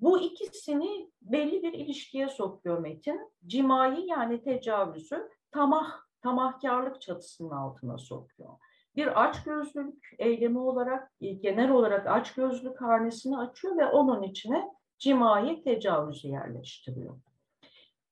bu 0.00 0.20
ikisini 0.20 1.10
belli 1.22 1.62
bir 1.62 1.72
ilişkiye 1.72 2.28
sokuyor 2.28 2.78
Metin. 2.78 3.32
Cimayı 3.46 4.06
yani 4.06 4.42
tecavüzü 4.42 5.30
tamah, 5.50 6.00
tamahkarlık 6.22 7.00
çatısının 7.00 7.50
altına 7.50 7.98
sokuyor. 7.98 8.58
Bir 8.96 9.24
açgözlülük 9.24 10.10
eylemi 10.18 10.58
olarak, 10.58 11.12
e, 11.20 11.32
genel 11.32 11.70
olarak 11.70 12.06
açgözlülük 12.06 12.80
hanesini 12.80 13.38
açıyor 13.38 13.76
ve 13.76 13.86
onun 13.86 14.22
içine 14.22 14.68
cimayı 14.98 15.64
tecavüzü 15.64 16.28
yerleştiriyor. 16.28 17.20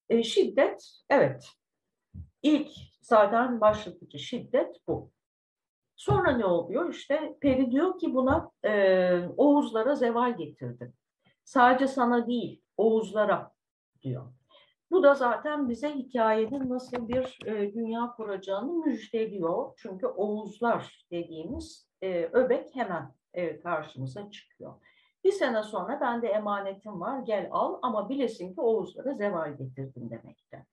E, 0.08 0.22
şiddet, 0.22 0.84
evet. 1.10 1.48
İlk 2.42 2.70
zaten 3.02 3.60
başlatıcı 3.60 4.18
şiddet 4.18 4.76
bu. 4.88 5.13
Sonra 6.04 6.30
ne 6.30 6.44
oluyor? 6.46 6.90
İşte 6.90 7.36
Peri 7.40 7.70
diyor 7.70 7.98
ki 7.98 8.14
buna 8.14 8.50
e, 8.64 9.26
Oğuzlara 9.36 9.94
zeval 9.94 10.36
getirdi. 10.36 10.92
Sadece 11.44 11.88
sana 11.88 12.26
değil, 12.26 12.62
Oğuzlara 12.76 13.52
diyor. 14.02 14.22
Bu 14.90 15.02
da 15.02 15.14
zaten 15.14 15.68
bize 15.68 15.94
hikayenin 15.94 16.70
nasıl 16.70 17.08
bir 17.08 17.38
e, 17.46 17.74
dünya 17.74 18.12
kuracağını 18.16 18.72
müjdeliyor. 18.72 19.72
Çünkü 19.76 20.06
Oğuzlar 20.06 21.06
dediğimiz 21.10 21.88
e, 22.02 22.24
öbek 22.32 22.76
hemen 22.76 23.14
e, 23.34 23.60
karşımıza 23.60 24.30
çıkıyor. 24.30 24.74
Bir 25.24 25.32
sene 25.32 25.62
sonra 25.62 26.00
bende 26.00 26.28
emanetim 26.28 27.00
var 27.00 27.18
gel 27.18 27.48
al 27.50 27.78
ama 27.82 28.08
bilesin 28.08 28.54
ki 28.54 28.60
Oğuzlara 28.60 29.14
zeval 29.14 29.56
getirdim 29.56 30.10
demekte. 30.10 30.66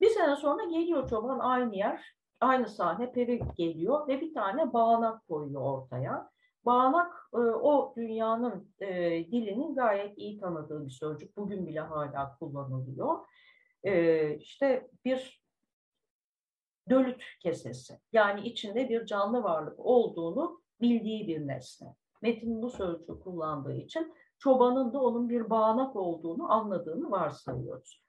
Bir 0.00 0.08
sene 0.10 0.36
sonra 0.36 0.64
geliyor 0.64 1.08
çoban 1.08 1.38
aynı 1.38 1.76
yer, 1.76 2.14
aynı 2.42 2.68
sahne 2.68 3.12
peri 3.12 3.40
geliyor 3.56 4.08
ve 4.08 4.20
bir 4.20 4.34
tane 4.34 4.72
bağnak 4.72 5.28
koyuyor 5.28 5.62
ortaya. 5.62 6.30
Bağnak 6.64 7.30
e, 7.34 7.36
o 7.38 7.94
dünyanın 7.96 8.68
e, 8.80 8.88
dilinin 9.32 9.74
gayet 9.74 10.18
iyi 10.18 10.40
tanıdığı 10.40 10.84
bir 10.86 10.90
sözcük. 10.90 11.36
Bugün 11.36 11.66
bile 11.66 11.80
hala 11.80 12.36
kullanılıyor 12.38 13.18
e, 13.84 14.36
işte 14.36 14.90
bir 15.04 15.42
dölüt 16.90 17.22
kesesi. 17.40 17.98
Yani 18.12 18.40
içinde 18.40 18.88
bir 18.88 19.06
canlı 19.06 19.42
varlık 19.42 19.78
olduğunu 19.78 20.62
bildiği 20.80 21.28
bir 21.28 21.46
nesne. 21.46 21.94
Metin 22.22 22.62
bu 22.62 22.70
sözcüğü 22.70 23.20
kullandığı 23.20 23.76
için 23.76 24.14
çobanın 24.38 24.92
da 24.92 25.00
onun 25.00 25.28
bir 25.28 25.50
bağnak 25.50 25.96
olduğunu 25.96 26.52
anladığını 26.52 27.10
varsayıyoruz. 27.10 28.02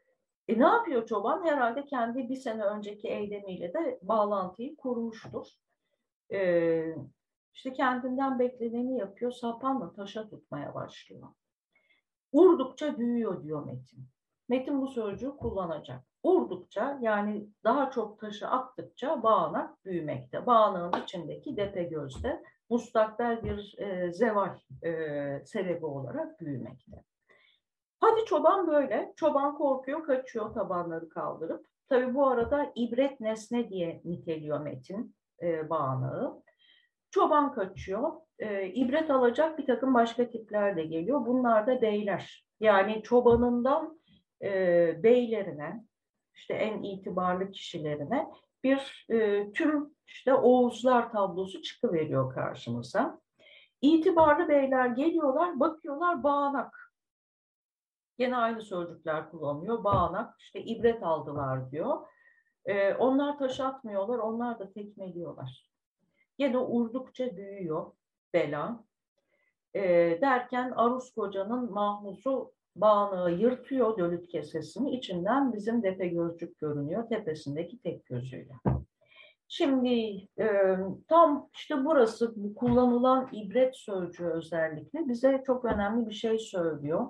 E 0.47 0.59
ne 0.59 0.67
yapıyor 0.67 1.05
çoban? 1.05 1.45
Herhalde 1.45 1.85
kendi 1.85 2.29
bir 2.29 2.35
sene 2.35 2.63
önceki 2.63 3.07
eylemiyle 3.07 3.73
de 3.73 3.99
bağlantıyı 4.01 4.75
kurmuştur. 4.75 5.47
Ee, 6.33 6.95
işte 7.53 7.73
kendinden 7.73 8.39
bekleneni 8.39 8.97
yapıyor, 8.97 9.31
sapanla 9.31 9.93
taşa 9.93 10.29
tutmaya 10.29 10.75
başlıyor. 10.75 11.27
Vurdukça 12.33 12.97
büyüyor 12.97 13.43
diyor 13.43 13.65
Metin. 13.65 14.07
Metin 14.49 14.81
bu 14.81 14.87
sözcüğü 14.87 15.37
kullanacak. 15.37 16.03
Vurdukça 16.25 16.99
yani 17.01 17.49
daha 17.63 17.91
çok 17.91 18.19
taşı 18.19 18.47
attıkça 18.47 19.23
bağnak 19.23 19.85
büyümekte. 19.85 20.45
Bağnağın 20.45 21.03
içindeki 21.03 21.57
depe 21.57 21.83
gözde 21.83 22.43
mustakbel 22.69 23.43
bir 23.43 23.75
e, 23.77 24.13
zeval 24.13 24.59
e, 24.83 24.91
sebebi 25.45 25.85
olarak 25.85 26.39
büyümekte. 26.39 27.03
Hadi 28.03 28.25
çoban 28.25 28.67
böyle. 28.67 29.13
Çoban 29.15 29.57
korkuyor, 29.57 30.03
kaçıyor 30.03 30.53
tabanları 30.53 31.09
kaldırıp. 31.09 31.65
Tabi 31.89 32.15
bu 32.15 32.27
arada 32.27 32.71
ibret 32.75 33.19
nesne 33.19 33.69
diye 33.69 34.01
niteliyor 34.05 34.59
Metin 34.59 35.15
e, 35.41 35.69
bağnağı. 35.69 36.43
Çoban 37.11 37.53
kaçıyor. 37.53 38.11
E, 38.39 38.67
ibret 38.67 39.11
alacak 39.11 39.57
bir 39.57 39.65
takım 39.65 39.93
başka 39.93 40.29
tipler 40.29 40.77
de 40.77 40.83
geliyor. 40.83 41.25
Bunlar 41.25 41.67
da 41.67 41.81
beyler. 41.81 42.45
Yani 42.59 43.03
çobanından 43.03 44.01
e, 44.43 44.49
beylerine, 45.03 45.83
işte 46.35 46.53
en 46.53 46.83
itibarlı 46.83 47.51
kişilerine 47.51 48.27
bir 48.63 49.05
e, 49.09 49.51
tüm 49.51 49.95
işte 50.07 50.33
Oğuzlar 50.33 51.11
tablosu 51.11 51.61
çıkıveriyor 51.61 52.33
karşımıza. 52.33 53.19
İtibarlı 53.81 54.49
beyler 54.49 54.87
geliyorlar, 54.87 55.59
bakıyorlar 55.59 56.23
bağnak. 56.23 56.82
Yine 58.17 58.37
aynı 58.37 58.61
sözcükler 58.61 59.31
kullanıyor. 59.31 59.83
Bağnak, 59.83 60.35
işte 60.39 60.63
ibret 60.63 61.03
aldılar 61.03 61.71
diyor. 61.71 62.07
E, 62.65 62.93
onlar 62.93 63.37
taş 63.37 63.59
atmıyorlar, 63.59 64.17
onlar 64.17 64.59
da 64.59 64.71
tekmeliyorlar. 64.71 65.69
Yine 66.37 66.57
urdukça 66.57 67.37
büyüyor 67.37 67.91
bela. 68.33 68.83
E, 69.73 69.81
derken 70.21 70.71
Arus 70.75 71.13
Koca'nın 71.13 71.71
mahmuzu 71.71 72.51
bağlığı 72.75 73.31
yırtıyor 73.31 73.97
dölüt 73.97 74.27
kesesini. 74.27 74.95
içinden 74.95 75.53
bizim 75.53 75.83
depe 75.83 76.07
gözcük 76.07 76.59
görünüyor 76.59 77.09
tepesindeki 77.09 77.79
tek 77.79 78.05
gözüyle. 78.05 78.53
Şimdi 79.47 80.27
e, 80.39 80.77
tam 81.07 81.49
işte 81.53 81.85
burası 81.85 82.33
bu 82.35 82.55
kullanılan 82.55 83.29
ibret 83.31 83.75
sözcüğü 83.75 84.25
özellikle 84.25 85.07
bize 85.07 85.43
çok 85.45 85.65
önemli 85.65 86.09
bir 86.09 86.13
şey 86.13 86.39
söylüyor. 86.39 87.07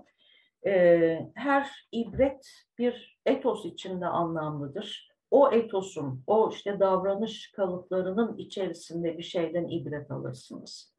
E, 0.65 1.31
her 1.35 1.87
ibret 1.91 2.47
bir 2.77 3.19
etos 3.25 3.65
içinde 3.65 4.05
anlamlıdır. 4.05 5.13
O 5.31 5.51
etosun, 5.51 6.23
o 6.27 6.49
işte 6.53 6.79
davranış 6.79 7.51
kalıplarının 7.51 8.37
içerisinde 8.37 9.17
bir 9.17 9.23
şeyden 9.23 9.67
ibret 9.67 10.11
alırsınız 10.11 10.93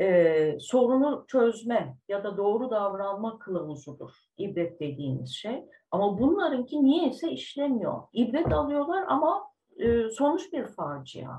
e, 0.00 0.56
sorunu 0.60 1.24
çözme 1.28 1.96
ya 2.08 2.24
da 2.24 2.36
doğru 2.36 2.70
davranma 2.70 3.38
kılavuzudur 3.38 4.10
ibret 4.38 4.80
dediğimiz 4.80 5.30
şey. 5.30 5.64
Ama 5.90 6.18
bunlarınki 6.18 6.84
niyeyse 6.84 7.30
işlemiyor. 7.30 8.02
İbret 8.12 8.52
alıyorlar 8.52 9.04
ama 9.08 9.48
e, 9.78 10.10
sonuç 10.10 10.52
bir 10.52 10.66
facia. 10.66 11.30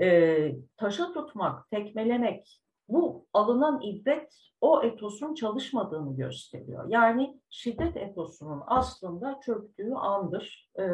E, 0.00 0.52
taşa 0.76 1.12
tutmak, 1.12 1.70
tekmelemek, 1.70 2.60
bu 2.88 3.26
alınan 3.32 3.80
ibret 3.80 4.34
o 4.60 4.82
etosun 4.82 5.34
çalışmadığını 5.34 6.16
gösteriyor. 6.16 6.84
Yani 6.88 7.40
şiddet 7.50 7.96
etosunun 7.96 8.62
aslında 8.66 9.40
çöktüğü 9.40 9.94
andır 9.94 10.70
e, 10.78 10.84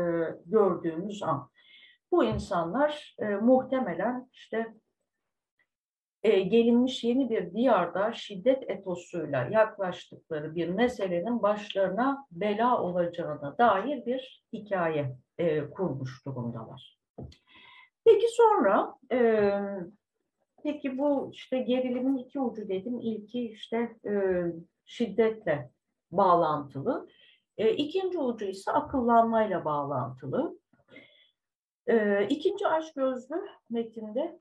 gördüğümüz 0.46 1.22
an. 1.22 1.50
Bu 2.12 2.24
insanlar 2.24 3.16
e, 3.18 3.24
muhtemelen 3.24 4.28
işte 4.32 4.74
e, 6.22 6.40
gelinmiş 6.40 7.04
yeni 7.04 7.30
bir 7.30 7.54
diyarda 7.54 8.12
şiddet 8.12 8.70
etosuyla 8.70 9.48
yaklaştıkları 9.50 10.54
bir 10.54 10.68
meselenin 10.68 11.42
başlarına 11.42 12.26
bela 12.30 12.82
olacağına 12.82 13.58
dair 13.58 14.06
bir 14.06 14.44
hikaye 14.52 15.16
e, 15.38 15.70
kurmuş 15.70 16.26
durumdalar. 16.26 16.98
Peki 18.04 18.26
sonra 18.28 18.94
e, 19.12 19.50
peki 20.64 20.98
bu 20.98 21.30
işte 21.32 21.58
gerilimin 21.58 22.16
iki 22.16 22.40
ucu 22.40 22.68
dedim. 22.68 23.00
İlki 23.00 23.48
işte 23.48 23.96
e, 24.06 24.44
şiddetle 24.84 25.70
bağlantılı. 26.12 27.08
E, 27.58 27.72
ikinci 27.72 28.18
ucu 28.18 28.44
ise 28.44 28.72
akıllanmayla 28.72 29.64
bağlantılı. 29.64 30.58
E, 31.86 32.26
ikinci 32.28 32.66
açgözlü 32.66 33.36
metinde 33.70 34.38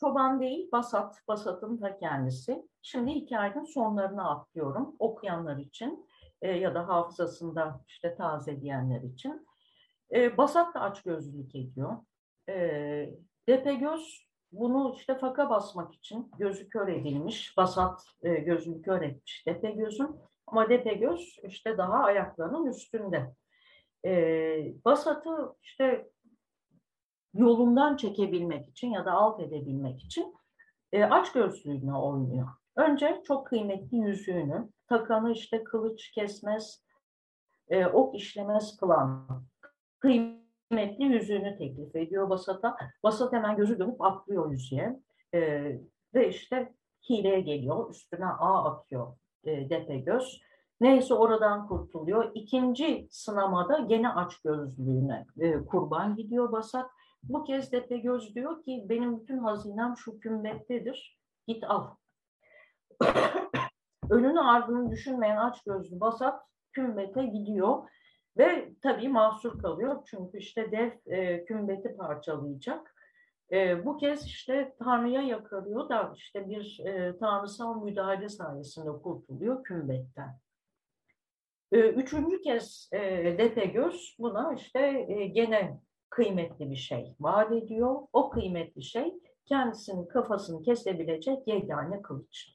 çoban 0.00 0.40
değil 0.40 0.68
Basat, 0.72 1.28
Basat'ın 1.28 1.80
da 1.80 1.98
kendisi. 1.98 2.68
Şimdi 2.82 3.10
hikayenin 3.10 3.64
sonlarına 3.64 4.30
atlıyorum 4.30 4.96
okuyanlar 4.98 5.56
için 5.56 6.06
e, 6.42 6.50
ya 6.50 6.74
da 6.74 6.88
hafızasında 6.88 7.80
işte 7.88 8.14
tazeleyenler 8.14 9.02
için. 9.02 9.46
E, 10.14 10.36
Basat 10.36 10.74
da 10.74 10.80
açgözlülük 10.80 11.54
ediyor. 11.54 11.96
E, 12.48 12.54
Depegöz 13.48 14.24
bunu 14.58 14.94
işte 14.96 15.18
faka 15.18 15.50
basmak 15.50 15.94
için 15.94 16.30
gözü 16.38 16.68
kör 16.68 16.88
edilmiş, 16.88 17.56
Basat 17.56 18.02
e, 18.22 18.34
gözünü 18.34 18.82
kör 18.82 19.02
etmiş 19.02 19.46
Depegöz'ün 19.46 20.16
ama 20.46 20.68
Depegöz 20.68 21.38
işte 21.48 21.78
daha 21.78 22.04
ayaklarının 22.04 22.66
üstünde. 22.66 23.34
E, 24.04 24.74
Basat'ı 24.84 25.54
işte 25.62 26.10
yolundan 27.34 27.96
çekebilmek 27.96 28.68
için 28.68 28.90
ya 28.90 29.04
da 29.04 29.12
alt 29.12 29.40
edebilmek 29.40 30.04
için 30.04 30.34
e, 30.92 31.04
aç 31.04 31.32
gözlüğünü 31.32 31.94
oynuyor. 31.94 32.48
Önce 32.76 33.22
çok 33.26 33.46
kıymetli 33.46 33.96
yüzüğünü, 33.96 34.68
takanı 34.88 35.32
işte 35.32 35.64
kılıç 35.64 36.10
kesmez, 36.10 36.84
e, 37.68 37.86
ok 37.86 38.14
işlemez 38.14 38.76
kılan 38.76 39.44
kıymetli 39.98 40.43
yüzüğünü 40.98 41.58
teklif 41.58 41.96
ediyor 41.96 42.30
Basat'a. 42.30 42.76
Basat 43.02 43.32
hemen 43.32 43.56
gözü 43.56 43.78
dönüp 43.78 44.02
atlıyor 44.02 44.50
yüzüğe 44.50 45.00
e, 45.34 45.40
ve 46.14 46.28
işte 46.28 46.74
hileye 47.08 47.40
geliyor, 47.40 47.90
üstüne 47.90 48.26
ağ 48.26 48.64
atıyor 48.64 49.16
e, 49.44 49.70
Depe 49.70 49.98
göz. 49.98 50.40
Neyse 50.80 51.14
oradan 51.14 51.68
kurtuluyor. 51.68 52.30
İkinci 52.34 53.08
sınamada 53.10 53.78
gene 53.78 54.08
aç 54.08 54.40
gözlüğüne 54.40 55.26
e, 55.38 55.64
kurban 55.64 56.16
gidiyor 56.16 56.52
Basat. 56.52 56.90
Bu 57.22 57.44
kez 57.44 57.72
Depe 57.72 57.98
göz 57.98 58.34
diyor 58.34 58.62
ki 58.62 58.86
benim 58.88 59.20
bütün 59.20 59.38
hazinem 59.38 59.96
şu 59.96 60.20
kümbettedir. 60.20 61.18
Git 61.46 61.64
al. 61.64 61.86
Önünü 64.10 64.40
ardını 64.40 64.90
düşünmeyen 64.90 65.36
aç 65.36 65.62
gözlü 65.62 66.00
Basat 66.00 66.42
kümbete 66.72 67.26
gidiyor 67.26 67.88
ve 68.38 68.72
tabii 68.82 69.08
mahsur 69.08 69.62
kalıyor 69.62 70.02
çünkü 70.06 70.38
işte 70.38 70.72
dev 70.72 70.90
e, 71.06 71.44
kümbeti 71.44 71.96
parçalayacak. 71.96 72.94
E, 73.52 73.84
bu 73.84 73.96
kez 73.96 74.26
işte 74.26 74.74
Tanrı'ya 74.78 75.22
yakarıyor 75.22 75.88
da 75.88 76.12
işte 76.16 76.48
bir 76.48 76.80
e, 76.86 77.18
tanrısal 77.18 77.82
müdahale 77.82 78.28
sayesinde 78.28 78.90
kurtuluyor 79.02 79.64
kümbetten. 79.64 80.38
E, 81.72 81.78
üçüncü 81.78 82.40
kez 82.42 82.90
e, 82.92 82.98
Depegöz 83.38 84.16
buna 84.18 84.54
işte 84.54 85.06
e, 85.08 85.26
gene 85.26 85.80
kıymetli 86.10 86.70
bir 86.70 86.76
şey 86.76 87.14
vaat 87.20 87.52
ediyor. 87.52 87.96
O 88.12 88.30
kıymetli 88.30 88.82
şey 88.82 89.14
kendisinin 89.44 90.06
kafasını 90.06 90.62
kesebilecek 90.62 91.48
yegane 91.48 92.02
kılıç. 92.02 92.54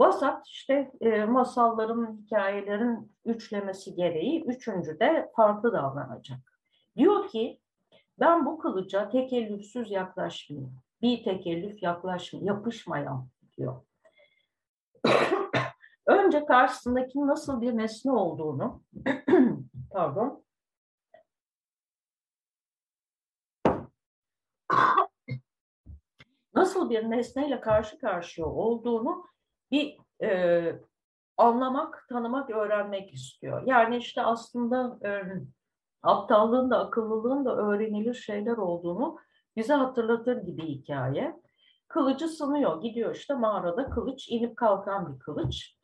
Basat 0.00 0.46
işte 0.46 0.92
e, 1.00 1.24
masalların, 1.24 2.16
hikayelerin 2.16 3.12
üçlemesi 3.24 3.94
gereği 3.94 4.44
üçüncü 4.44 5.00
de 5.00 5.30
farklı 5.36 5.72
davranacak. 5.72 6.38
Diyor 6.96 7.28
ki 7.28 7.60
ben 8.20 8.46
bu 8.46 8.58
kılıca 8.58 9.08
tekellüfsüz 9.08 9.90
yaklaşmayayım. 9.90 10.74
Bir 11.02 11.24
tekellüf 11.24 11.82
yaklaşmayayım, 11.82 12.46
yapışmayan 12.46 13.28
diyor. 13.56 13.82
Önce 16.06 16.44
karşısındaki 16.44 17.26
nasıl 17.26 17.60
bir 17.60 17.76
nesne 17.76 18.12
olduğunu 18.12 18.82
pardon 19.90 20.44
nasıl 26.54 26.90
bir 26.90 27.10
nesneyle 27.10 27.60
karşı 27.60 27.98
karşıya 27.98 28.46
olduğunu 28.46 29.30
bir 29.70 29.98
e, 30.22 30.80
anlamak, 31.36 32.06
tanımak, 32.08 32.50
öğrenmek 32.50 33.14
istiyor. 33.14 33.62
Yani 33.66 33.96
işte 33.96 34.22
aslında 34.22 35.08
e, 35.08 35.10
aptallığın 36.02 36.70
da 36.70 36.78
akıllılığın 36.78 37.44
da 37.44 37.56
öğrenilir 37.56 38.14
şeyler 38.14 38.56
olduğunu 38.56 39.18
bize 39.56 39.74
hatırlatır 39.74 40.42
gibi 40.42 40.62
hikaye. 40.62 41.40
Kılıcı 41.88 42.28
sınıyor, 42.28 42.82
gidiyor 42.82 43.14
işte 43.14 43.34
mağarada 43.34 43.90
kılıç, 43.90 44.28
inip 44.28 44.56
kalkan 44.56 45.14
bir 45.14 45.18
kılıç. 45.18 45.76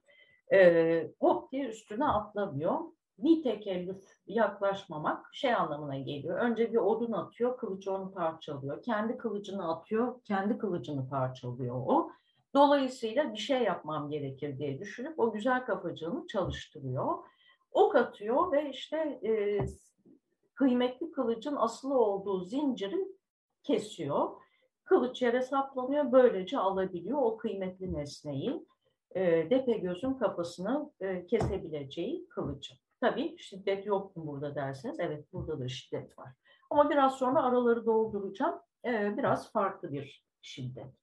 E, 0.52 1.10
hop 1.20 1.52
diye 1.52 1.68
üstüne 1.68 2.04
atlamıyor. 2.04 2.80
Bir 3.18 3.42
tekellüf 3.42 4.04
yaklaşmamak 4.26 5.26
şey 5.32 5.54
anlamına 5.54 5.98
geliyor. 5.98 6.38
Önce 6.38 6.72
bir 6.72 6.76
odun 6.76 7.12
atıyor, 7.12 7.56
kılıcı 7.56 7.92
onu 7.92 8.12
parçalıyor. 8.12 8.82
Kendi 8.82 9.18
kılıcını 9.18 9.72
atıyor, 9.72 10.20
kendi 10.24 10.58
kılıcını 10.58 11.08
parçalıyor 11.08 11.74
o. 11.86 12.10
Dolayısıyla 12.56 13.32
bir 13.32 13.38
şey 13.38 13.62
yapmam 13.62 14.10
gerekir 14.10 14.58
diye 14.58 14.78
düşünüp 14.78 15.18
o 15.18 15.32
güzel 15.32 15.64
kafacığını 15.64 16.26
çalıştırıyor. 16.26 17.14
Ok 17.72 17.94
atıyor 17.96 18.52
ve 18.52 18.70
işte 18.70 18.96
e, 19.24 19.58
kıymetli 20.54 21.12
kılıcın 21.12 21.56
asılı 21.56 21.98
olduğu 21.98 22.44
zinciri 22.44 23.08
kesiyor. 23.62 24.30
Kılıç 24.84 25.22
yere 25.22 25.42
saplanıyor, 25.42 26.12
böylece 26.12 26.58
alabiliyor 26.58 27.18
o 27.22 27.36
kıymetli 27.36 27.94
nesneyi. 27.94 28.66
E, 29.14 29.50
Depe 29.50 29.72
gözün 29.72 30.14
kafasını 30.14 30.90
e, 31.00 31.26
kesebileceği 31.26 32.28
kılıcı. 32.28 32.74
Tabii 33.00 33.38
şiddet 33.38 33.86
yok 33.86 34.16
mu 34.16 34.26
burada 34.26 34.54
derseniz, 34.54 35.00
evet 35.00 35.32
burada 35.32 35.60
da 35.60 35.68
şiddet 35.68 36.18
var. 36.18 36.32
Ama 36.70 36.90
biraz 36.90 37.14
sonra 37.14 37.42
araları 37.42 37.86
dolduracağım. 37.86 38.60
E, 38.84 39.16
biraz 39.16 39.52
farklı 39.52 39.92
bir 39.92 40.24
şiddet. 40.42 40.94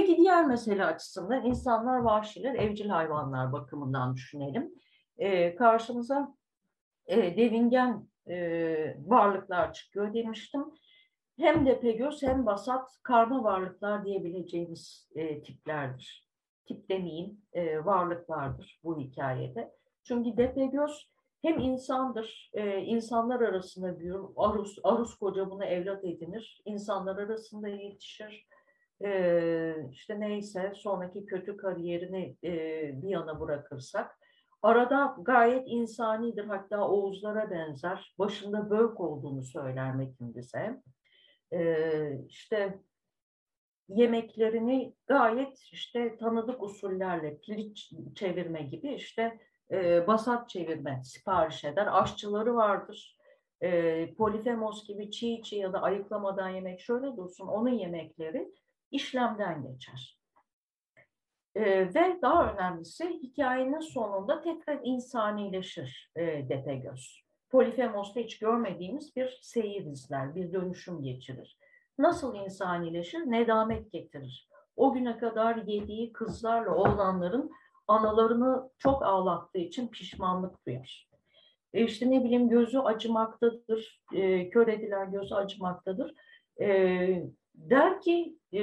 Peki 0.00 0.16
diğer 0.16 0.46
mesele 0.46 0.84
açısından 0.84 1.44
insanlar 1.44 1.96
vahşiler, 1.98 2.54
evcil 2.54 2.88
hayvanlar 2.88 3.52
bakımından 3.52 4.14
düşünelim. 4.14 4.74
E, 5.18 5.54
karşımıza 5.54 6.34
e, 7.06 7.36
devingen 7.36 8.08
e, 8.28 8.36
varlıklar 9.06 9.72
çıkıyor 9.72 10.14
demiştim. 10.14 10.64
Hem 11.38 11.66
de 11.66 11.80
pegöz 11.80 12.22
hem 12.22 12.46
basat 12.46 12.90
karma 13.02 13.44
varlıklar 13.44 14.04
diyebileceğimiz 14.04 15.08
e, 15.14 15.42
tiplerdir. 15.42 16.28
Tip 16.68 16.88
demeyeyim, 16.88 17.40
e, 17.52 17.84
varlıklardır 17.84 18.80
bu 18.84 19.00
hikayede. 19.00 19.72
Çünkü 20.04 20.36
depegöz 20.36 21.10
hem 21.42 21.58
insandır, 21.58 22.50
e, 22.52 22.78
insanlar 22.78 23.40
arasında 23.40 23.98
büyür, 23.98 24.20
arus, 24.36 24.78
arus 24.82 25.14
koca 25.14 25.50
bunu 25.50 25.64
evlat 25.64 26.04
edinir, 26.04 26.62
insanlar 26.64 27.16
arasında 27.16 27.68
yetişir, 27.68 28.49
e, 29.04 29.74
işte 29.92 30.20
neyse 30.20 30.72
sonraki 30.76 31.26
kötü 31.26 31.56
kariyerini 31.56 32.36
e, 32.44 32.52
bir 33.02 33.08
yana 33.08 33.40
bırakırsak 33.40 34.20
arada 34.62 35.16
gayet 35.22 35.68
insanidir 35.68 36.44
hatta 36.44 36.88
Oğuzlara 36.88 37.50
benzer 37.50 38.14
başında 38.18 38.70
bölk 38.70 39.00
olduğunu 39.00 39.42
söyler 39.42 39.94
Metin. 39.94 40.34
E, 41.52 42.24
işte 42.28 42.78
yemeklerini 43.88 44.94
gayet 45.06 45.60
işte 45.72 46.16
tanıdık 46.16 46.62
usullerle 46.62 47.38
piliç 47.38 47.92
çevirme 48.14 48.62
gibi 48.62 48.94
işte 48.94 49.38
e, 49.70 50.06
basat 50.06 50.48
çevirme 50.48 51.00
sipariş 51.04 51.64
eder. 51.64 52.02
Aşçıları 52.02 52.54
vardır. 52.54 53.16
E, 53.60 54.14
polifemos 54.14 54.86
gibi 54.86 55.10
çiğ 55.10 55.42
çiğ 55.42 55.56
ya 55.56 55.72
da 55.72 55.82
ayıklamadan 55.82 56.48
yemek 56.48 56.80
şöyle 56.80 57.16
dursun 57.16 57.46
onun 57.46 57.70
yemekleri 57.70 58.52
işlemden 58.90 59.62
geçer. 59.62 60.20
E, 61.54 61.94
ve 61.94 62.18
daha 62.22 62.52
önemlisi 62.52 63.08
hikayenin 63.22 63.80
sonunda 63.80 64.40
tekrar 64.40 64.80
insanileşir 64.84 66.12
e, 66.16 66.48
Depegöz. 66.48 67.24
Polifemos'ta 67.50 68.20
hiç 68.20 68.38
görmediğimiz 68.38 69.16
bir 69.16 69.38
seyir 69.42 69.84
izler, 69.84 70.34
bir 70.34 70.52
dönüşüm 70.52 71.02
geçirir. 71.02 71.58
Nasıl 71.98 72.34
insanileşir? 72.34 73.18
Nedamet 73.18 73.92
getirir. 73.92 74.48
O 74.76 74.92
güne 74.92 75.18
kadar 75.18 75.56
yediği 75.56 76.12
kızlarla 76.12 76.74
oğlanların 76.74 77.50
analarını 77.88 78.70
çok 78.78 79.02
ağlattığı 79.02 79.58
için 79.58 79.88
pişmanlık 79.88 80.66
duyar. 80.66 81.10
E 81.72 81.84
işte 81.84 82.10
ne 82.10 82.24
bileyim 82.24 82.48
gözü 82.48 82.78
acımaktadır, 82.78 84.02
e, 84.14 84.50
kör 84.50 84.68
edilen 84.68 85.12
gözü 85.12 85.34
acımaktadır. 85.34 86.14
E, 86.60 87.30
der 87.70 88.00
ki 88.00 88.38
e, 88.52 88.62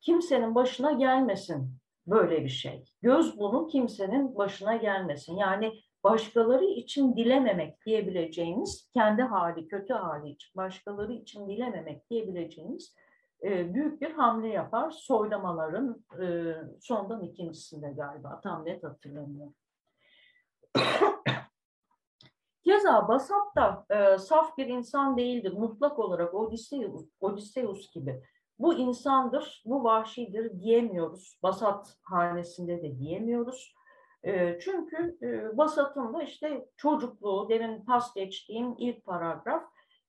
kimsenin 0.00 0.54
başına 0.54 0.92
gelmesin 0.92 1.76
böyle 2.06 2.44
bir 2.44 2.48
şey. 2.48 2.84
Göz 3.02 3.38
bunu 3.38 3.66
kimsenin 3.66 4.36
başına 4.36 4.76
gelmesin. 4.76 5.36
Yani 5.36 5.72
başkaları 6.04 6.64
için 6.64 7.16
dilememek 7.16 7.86
diyebileceğimiz, 7.86 8.90
kendi 8.94 9.22
hali, 9.22 9.68
kötü 9.68 9.94
hali 9.94 10.30
için 10.30 10.56
başkaları 10.56 11.12
için 11.12 11.48
dilememek 11.48 12.10
diyebileceğimiz 12.10 12.94
e, 13.42 13.74
büyük 13.74 14.00
bir 14.00 14.10
hamle 14.10 14.48
yapar. 14.48 14.90
Soylamaların 14.90 16.04
e, 16.22 16.54
sondan 16.80 17.22
ikincisinde 17.22 17.90
galiba 17.90 18.40
tam 18.40 18.64
net 18.64 18.84
hatırlamıyorum. 18.84 19.54
Keza 22.64 23.08
Basat 23.08 23.56
da 23.56 23.86
e, 23.90 24.18
saf 24.18 24.58
bir 24.58 24.66
insan 24.66 25.16
değildir. 25.16 25.52
Mutlak 25.52 25.98
olarak 25.98 26.34
Odysseus, 26.34 27.08
Odysseus 27.20 27.90
gibi. 27.92 28.22
Bu 28.58 28.74
insandır, 28.74 29.62
bu 29.66 29.84
vahşidir 29.84 30.60
diyemiyoruz. 30.60 31.38
Basat 31.42 31.96
hanesinde 32.02 32.82
de 32.82 32.98
diyemiyoruz. 32.98 33.74
E, 34.22 34.58
çünkü 34.58 35.18
e, 35.22 35.56
Basat'ın 35.58 36.14
da 36.14 36.22
işte 36.22 36.68
çocukluğu, 36.76 37.48
demin 37.48 37.84
pas 37.84 38.14
geçtiğim 38.14 38.74
ilk 38.78 39.04
paragraf, 39.04 39.62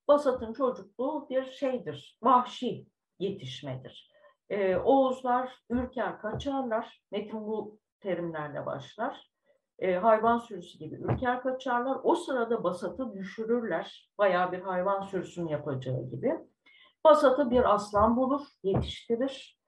Basat'ın 0.08 0.54
çocukluğu 0.54 1.28
bir 1.30 1.46
şeydir, 1.46 2.20
vahşi 2.24 2.86
yetişmedir. 3.20 4.14
E, 4.50 4.76
Oğuzlar 4.76 5.64
ürker, 5.70 6.20
kaçarlar. 6.20 7.02
Metin 7.12 7.48
bu 7.48 7.80
terimlerle 8.00 8.66
başlar. 8.66 9.32
E, 9.80 9.96
hayvan 9.96 10.38
sürüsü 10.38 10.80
gibi 10.80 10.96
ürker 10.96 11.42
kaçarlar. 11.42 11.98
O 12.04 12.16
sırada 12.16 12.64
Basat'ı 12.64 13.14
düşürürler. 13.14 14.12
Bayağı 14.18 14.52
bir 14.52 14.60
hayvan 14.60 15.02
sürüsünün 15.02 15.48
yapacağı 15.48 16.10
gibi. 16.10 16.38
Basat'ı 17.04 17.52
bir 17.52 17.74
aslan 17.74 18.18
bulur, 18.18 18.42
yetiştirir. 18.64 19.64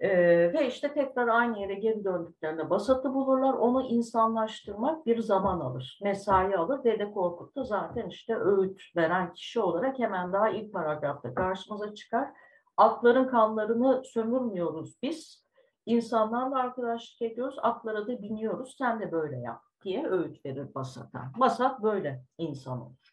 Ee, 0.00 0.52
ve 0.52 0.66
işte 0.66 0.92
tekrar 0.92 1.28
aynı 1.28 1.60
yere 1.60 1.74
geri 1.74 2.04
döndüklerinde 2.04 2.70
Basat'ı 2.70 3.14
bulurlar. 3.14 3.54
Onu 3.54 3.88
insanlaştırmak 3.88 5.06
bir 5.06 5.18
zaman 5.18 5.60
alır, 5.60 5.98
mesai 6.02 6.56
alır. 6.56 6.84
Dede 6.84 7.12
Korkut 7.12 7.56
da 7.56 7.64
zaten 7.64 8.08
işte 8.08 8.36
öğüt 8.36 8.82
veren 8.96 9.32
kişi 9.32 9.60
olarak 9.60 9.98
hemen 9.98 10.32
daha 10.32 10.48
ilk 10.48 10.72
paragrafta 10.72 11.34
karşımıza 11.34 11.94
çıkar. 11.94 12.28
Atların 12.76 13.28
kanlarını 13.28 14.02
sömürmüyoruz 14.04 14.98
biz. 15.02 15.44
İnsanlarla 15.86 16.58
arkadaşlık 16.58 17.22
ediyoruz, 17.22 17.56
atlara 17.62 18.06
da 18.06 18.22
biniyoruz. 18.22 18.74
Sen 18.78 19.00
de 19.00 19.12
böyle 19.12 19.36
yap 19.36 19.60
diye 19.84 20.10
öğüt 20.10 20.44
verir 20.44 20.74
Basat'a. 20.74 21.32
Basat 21.40 21.82
böyle 21.82 22.24
insan 22.38 22.80
olur. 22.80 23.07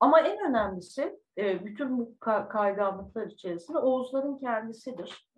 Ama 0.00 0.20
en 0.20 0.48
önemlisi 0.48 1.18
e, 1.38 1.64
bütün 1.64 1.98
bu 1.98 2.18
kayganlıklar 2.48 3.26
içerisinde 3.26 3.78
Oğuzların 3.78 4.38
kendisidir. 4.38 5.30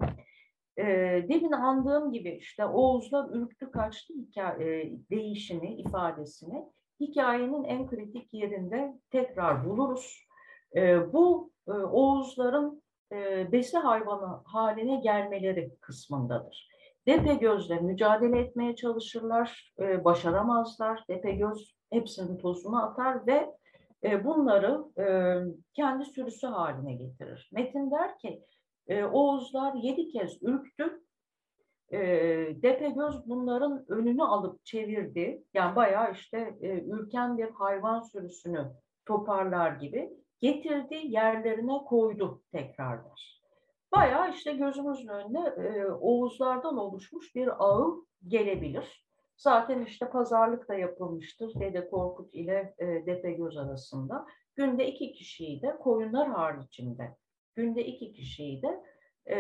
E, 0.78 0.84
demin 1.28 1.52
andığım 1.52 2.12
gibi 2.12 2.30
işte 2.30 2.66
Oğuzlar 2.66 3.28
ürktü 3.30 3.70
kaçtı 3.70 4.14
hikaye, 4.14 4.92
değişini, 5.10 5.74
ifadesini 5.74 6.64
hikayenin 7.00 7.64
en 7.64 7.86
kritik 7.86 8.34
yerinde 8.34 8.94
tekrar 9.10 9.66
buluruz. 9.66 10.26
E, 10.76 11.12
bu 11.12 11.52
e, 11.68 11.72
Oğuzların 11.72 12.82
e, 13.12 13.52
besi 13.52 13.78
hayvanı 13.78 14.42
haline 14.44 14.96
gelmeleri 14.96 15.76
kısmındadır. 15.80 16.72
Depe 17.06 17.34
gözle 17.34 17.80
mücadele 17.80 18.38
etmeye 18.38 18.76
çalışırlar, 18.76 19.74
e, 19.80 20.04
başaramazlar. 20.04 21.04
Depe 21.08 21.32
göz 21.32 21.74
hepsinin 21.90 22.36
tozunu 22.38 22.84
atar 22.84 23.26
ve 23.26 23.48
e, 24.05 24.24
bunları 24.24 24.84
e, 24.98 25.07
kendi 25.74 26.05
sürüsü 26.05 26.46
haline 26.46 26.94
getirir. 26.94 27.50
Metin 27.53 27.90
der 27.90 28.18
ki 28.18 28.44
e, 28.86 29.05
Oğuzlar 29.05 29.74
yedi 29.74 30.09
kez 30.09 30.42
ürktü. 30.42 31.03
E, 31.92 31.98
Depegöz 32.62 33.26
bunların 33.26 33.84
önünü 33.88 34.22
alıp 34.22 34.64
çevirdi. 34.64 35.44
Yani 35.55 35.76
bayağı 35.76 36.12
işte 36.12 36.57
ürken 36.86 37.38
bir 37.38 37.50
hayvan 37.50 38.00
sürüsünü 38.00 38.72
toparlar 39.07 39.72
gibi 39.72 40.11
getirdi 40.40 41.00
yerlerine 41.05 41.78
koydu 41.86 42.42
tekrarlar. 42.53 43.42
Bayağı 43.92 44.30
işte 44.30 44.53
gözümüzün 44.53 45.09
önüne 45.09 45.53
Oğuzlardan 46.00 46.76
oluşmuş 46.76 47.34
bir 47.34 47.64
ağı 47.64 47.94
gelebilir. 48.28 49.05
Zaten 49.43 49.84
işte 49.84 50.09
pazarlık 50.11 50.68
da 50.68 50.74
yapılmıştır 50.74 51.61
Dede 51.61 51.90
Korkut 51.90 52.34
ile 52.34 52.74
e, 52.78 53.30
Göz 53.32 53.57
arasında. 53.57 54.26
Günde 54.57 54.86
iki 54.86 55.12
kişiyi 55.12 55.62
de 55.62 55.76
koyunlar 55.76 56.28
haricinde 56.28 57.16
günde 57.57 57.86
iki 57.86 58.12
kişiyi 58.12 58.62
de 58.62 58.82
e, 59.26 59.38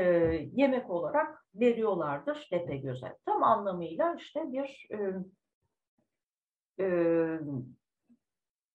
yemek 0.52 0.90
olarak 0.90 1.46
veriyorlardır 1.54 2.48
Göze. 2.82 3.16
Tam 3.26 3.42
anlamıyla 3.42 4.14
işte 4.14 4.52
bir 4.52 4.88
e, 4.90 5.14
e, 6.84 6.86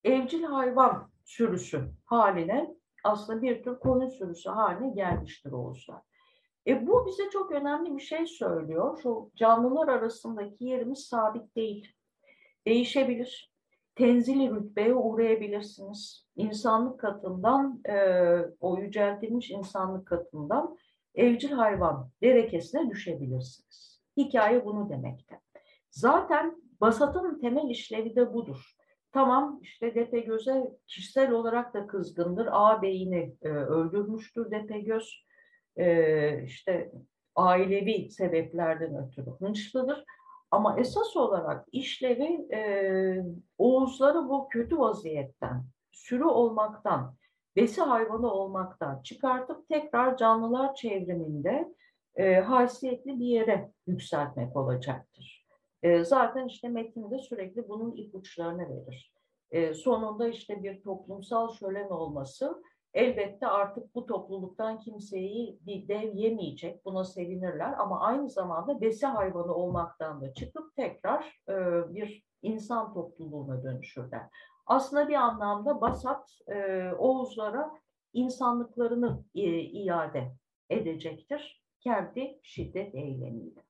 evcil 0.04 0.44
hayvan 0.44 1.12
sürüsü 1.26 1.92
haline 2.06 2.76
aslında 3.04 3.42
bir 3.42 3.64
tür 3.64 3.80
koyun 3.80 4.10
sürüsü 4.10 4.50
haline 4.50 4.94
gelmiştir 4.94 5.52
Oğuzlar. 5.52 6.07
E, 6.68 6.88
bu 6.88 7.06
bize 7.08 7.30
çok 7.30 7.52
önemli 7.52 7.96
bir 7.96 8.02
şey 8.02 8.26
söylüyor. 8.26 9.00
Şu 9.04 9.32
canlılar 9.36 9.88
arasındaki 9.88 10.66
yerimiz 10.66 11.00
sabit 11.00 11.56
değil. 11.56 11.94
Değişebilir. 12.68 13.52
Tenzili 13.96 14.50
rütbeye 14.50 14.94
uğrayabilirsiniz. 14.94 16.28
İnsanlık 16.36 17.00
katından, 17.00 17.82
e, 17.90 17.96
o 18.60 18.78
yüceltilmiş 18.78 19.52
insanlık 19.52 20.08
katından 20.08 20.78
evcil 21.16 21.52
hayvan 21.52 22.10
derekesine 22.22 22.90
düşebilirsiniz. 22.90 24.02
Hikaye 24.18 24.66
bunu 24.66 24.90
demekte. 24.90 25.40
Zaten 25.90 26.62
Basat'ın 26.82 27.40
temel 27.40 27.70
işlevi 27.70 28.16
de 28.16 28.34
budur. 28.34 28.76
Tamam 29.12 29.60
işte 29.62 29.96
Depegöz'e 29.96 30.72
kişisel 30.88 31.32
olarak 31.32 31.74
da 31.74 31.88
kızgındır. 31.88 32.48
Ağabeyini 32.52 33.36
e, 33.42 33.50
öldürmüştür 33.50 34.52
Depegöz 34.52 35.27
e, 35.78 36.44
işte 36.44 36.92
ailevi 37.36 38.12
sebeplerden 38.12 39.08
ötürü 39.08 39.32
hınçlıdır. 39.40 40.04
Ama 40.52 40.80
esas 40.80 41.18
olarak 41.18 41.66
işlevi 41.72 42.54
e, 42.54 43.24
Oğuzları 43.58 44.30
bu 44.30 44.50
kötü 44.50 44.78
vaziyetten, 44.78 45.66
sürü 45.92 46.24
olmaktan, 46.24 47.16
besi 47.56 47.82
hayvanı 47.82 48.34
olmaktan 48.34 49.02
çıkartıp 49.02 49.70
tekrar 49.70 50.18
canlılar 50.18 50.76
çevriminde 50.76 51.74
e, 52.16 52.36
haysiyetli 52.36 53.20
bir 53.20 53.26
yere 53.26 53.72
yükseltmek 53.88 54.56
olacaktır. 54.56 55.48
E, 55.84 56.04
zaten 56.04 56.48
işte 56.48 56.70
metinde 56.70 57.20
sürekli 57.20 57.70
bunun 57.70 57.96
ipuçlarını 57.96 58.70
verir. 58.70 59.14
E, 59.52 59.74
sonunda 59.74 60.28
işte 60.28 60.64
bir 60.64 60.82
toplumsal 60.82 61.50
şölen 61.50 61.90
olması 61.90 62.64
Elbette 62.94 63.48
artık 63.48 63.96
bu 63.96 64.06
topluluktan 64.06 64.80
kimseyi 64.80 65.60
bir 65.62 65.88
dev 65.88 66.16
yemeyecek, 66.16 66.86
buna 66.86 67.04
sevinirler 67.04 67.74
ama 67.78 68.00
aynı 68.00 68.30
zamanda 68.30 68.82
besi 68.82 69.06
hayvanı 69.06 69.54
olmaktan 69.54 70.22
da 70.22 70.34
çıkıp 70.34 70.76
tekrar 70.76 71.42
e, 71.50 71.56
bir 71.96 72.24
insan 72.42 72.94
topluluğuna 72.94 73.64
dönüşürler. 73.64 74.28
Aslında 74.66 75.08
bir 75.08 75.14
anlamda 75.16 75.82
Basat 75.82 76.40
e, 76.48 76.90
Oğuzlara 76.98 77.72
insanlıklarını 78.14 79.24
e, 79.36 79.60
iade 79.60 80.32
edecektir 80.70 81.64
kendi 81.80 82.40
şiddet 82.44 82.96
eylemiyle. 82.96 83.64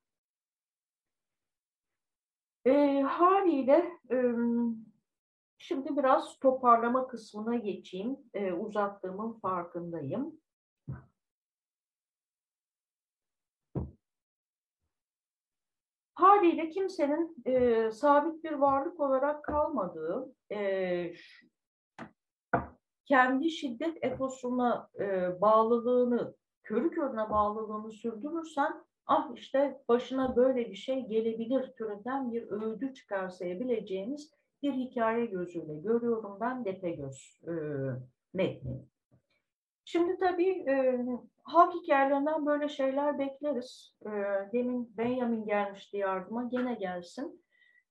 E, 2.65 3.01
haliyle 3.01 3.91
e, 4.11 4.15
Şimdi 5.57 5.97
biraz 5.97 6.39
toparlama 6.39 7.07
kısmına 7.07 7.55
geçeyim. 7.55 8.17
E, 8.33 8.53
uzattığımın 8.53 9.39
farkındayım. 9.39 10.39
Haliyle 16.15 16.69
kimsenin 16.69 17.35
e, 17.45 17.91
sabit 17.91 18.43
bir 18.43 18.51
varlık 18.51 18.99
olarak 18.99 19.43
kalmadığı, 19.43 20.35
e, 20.51 21.13
kendi 23.05 23.49
şiddet 23.51 24.03
etosuna 24.03 24.89
e, 24.99 25.41
bağlılığını, 25.41 26.35
körü 26.63 26.91
körüne 26.91 27.29
bağlılığını 27.29 27.91
sürdürürsen, 27.91 28.83
ah 29.05 29.31
işte 29.35 29.83
başına 29.87 30.35
böyle 30.35 30.71
bir 30.71 30.75
şey 30.75 31.07
gelebilir 31.07 31.73
türünden 31.77 32.31
bir 32.31 32.51
öğüdü 32.51 32.93
çıkarsayabileceğimiz 32.93 34.36
bir 34.63 34.73
hikaye 34.73 35.25
gözüyle 35.25 35.75
görüyorum 35.75 36.37
ben 36.41 36.65
Depegöz 36.65 37.41
e, 37.47 37.53
metni. 38.33 38.85
Şimdi 39.85 40.19
tabii 40.19 40.49
e, 40.49 41.05
halk 41.43 41.73
hikayelerinden 41.73 42.45
böyle 42.45 42.69
şeyler 42.69 43.19
bekleriz. 43.19 43.95
E, 44.05 44.09
demin 44.53 44.97
Benjamin 44.97 45.45
gelmişti 45.45 45.97
yardıma, 45.97 46.43
gene 46.43 46.73
gelsin. 46.73 47.41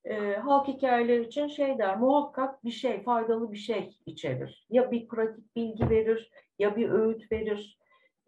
E, 0.05 0.37
halk 0.37 0.69
hikayeleri 0.69 1.27
için 1.27 1.47
şey 1.47 1.79
der, 1.79 1.99
muhakkak 1.99 2.65
bir 2.65 2.71
şey, 2.71 3.03
faydalı 3.03 3.53
bir 3.53 3.57
şey 3.57 3.97
içerir. 4.07 4.67
Ya 4.71 4.91
bir 4.91 5.09
pratik 5.09 5.57
bilgi 5.57 5.91
verir, 5.91 6.31
ya 6.59 6.77
bir 6.77 6.91
öğüt 6.91 7.33
verir. 7.33 7.79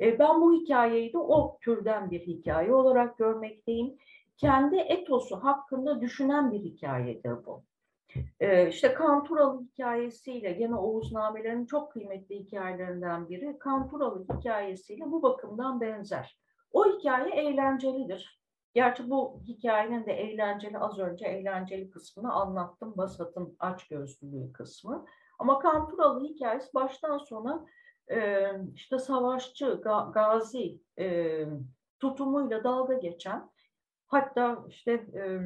E, 0.00 0.18
ben 0.18 0.40
bu 0.40 0.52
hikayeyi 0.52 1.12
de 1.12 1.18
o 1.18 1.58
türden 1.60 2.10
bir 2.10 2.20
hikaye 2.20 2.74
olarak 2.74 3.18
görmekteyim. 3.18 3.96
Kendi 4.36 4.76
etosu 4.76 5.36
hakkında 5.36 6.00
düşünen 6.00 6.52
bir 6.52 6.58
hikayedir 6.58 7.46
bu. 7.46 7.62
Ee, 8.40 8.68
işte 8.68 8.94
Kanturalı 8.94 9.62
hikayesiyle 9.62 10.52
gene 10.52 10.74
Oğuz 10.74 11.12
Namelerinin 11.12 11.66
çok 11.66 11.92
kıymetli 11.92 12.38
hikayelerinden 12.38 13.28
biri 13.28 13.58
Kanturalı 13.58 14.26
hikayesiyle 14.38 15.04
bu 15.06 15.22
bakımdan 15.22 15.80
benzer. 15.80 16.38
O 16.72 16.84
hikaye 16.84 17.30
eğlencelidir. 17.30 18.38
Gerçi 18.74 19.10
bu 19.10 19.40
hikayenin 19.46 20.06
de 20.06 20.12
eğlenceli, 20.12 20.78
az 20.78 20.98
önce 20.98 21.26
eğlenceli 21.26 21.90
kısmını 21.90 22.32
anlattım. 22.32 22.94
Basat'ın 22.96 23.56
açgözlülüğü 23.58 24.52
kısmı. 24.52 25.06
Ama 25.38 25.58
Kanturalı 25.58 26.24
hikayesi 26.24 26.74
baştan 26.74 27.18
sona 27.18 27.66
e, 28.10 28.50
işte 28.74 28.98
savaşçı, 28.98 29.80
ga, 29.84 30.10
gazi 30.14 30.80
e, 30.98 31.44
tutumuyla 32.00 32.64
dalga 32.64 32.94
geçen, 32.94 33.50
hatta 34.06 34.64
işte 34.68 34.92
e, 34.92 35.40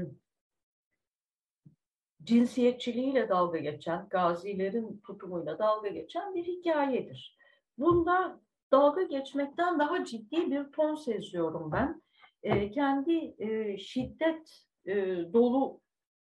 cinsiyetçiliğiyle 2.25 3.29
dalga 3.29 3.59
geçen, 3.59 4.09
gazilerin 4.09 5.01
tutumuyla 5.07 5.59
dalga 5.59 5.89
geçen 5.89 6.35
bir 6.35 6.45
hikayedir. 6.45 7.39
Bunda 7.79 8.41
dalga 8.73 9.03
geçmekten 9.03 9.79
daha 9.79 10.05
ciddi 10.05 10.51
bir 10.51 10.65
ton 10.73 10.95
seziyorum 10.95 11.73
ben. 11.73 12.03
E, 12.43 12.71
kendi 12.71 13.35
e, 13.39 13.79
şiddet 13.79 14.67
e, 14.87 14.95
dolu 15.33 15.81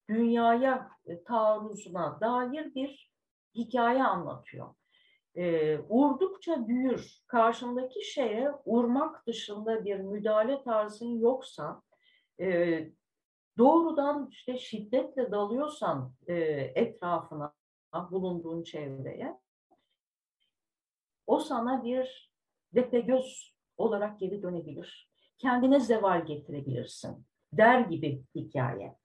dünyaya 0.09 0.91
e, 1.07 1.25
taarruzuna 1.25 2.21
dair 2.21 2.75
bir 2.75 3.13
hikaye 3.55 4.05
anlatıyor. 4.05 4.75
E, 5.35 5.79
vurdukça 5.79 6.69
büyür. 6.69 7.23
Karşındaki 7.27 8.05
şeye 8.05 8.53
vurmak 8.67 9.27
dışında 9.27 9.85
bir 9.85 9.97
müdahale 9.97 10.63
tarzın 10.63 11.19
yoksa 11.19 11.83
e, 12.41 12.79
doğrudan 13.61 14.29
işte 14.31 14.59
şiddetle 14.59 15.31
dalıyorsan 15.31 16.13
e, 16.27 16.35
etrafına, 16.75 17.53
bulunduğun 18.11 18.63
çevreye 18.63 19.37
o 21.27 21.39
sana 21.39 21.85
bir 21.85 22.31
göz 23.01 23.55
olarak 23.77 24.21
geri 24.21 24.43
dönebilir. 24.43 25.11
Kendine 25.39 25.81
zeval 25.81 26.27
getirebilirsin. 26.27 27.27
Der 27.53 27.81
gibi 27.81 28.23
hikaye. 28.35 28.97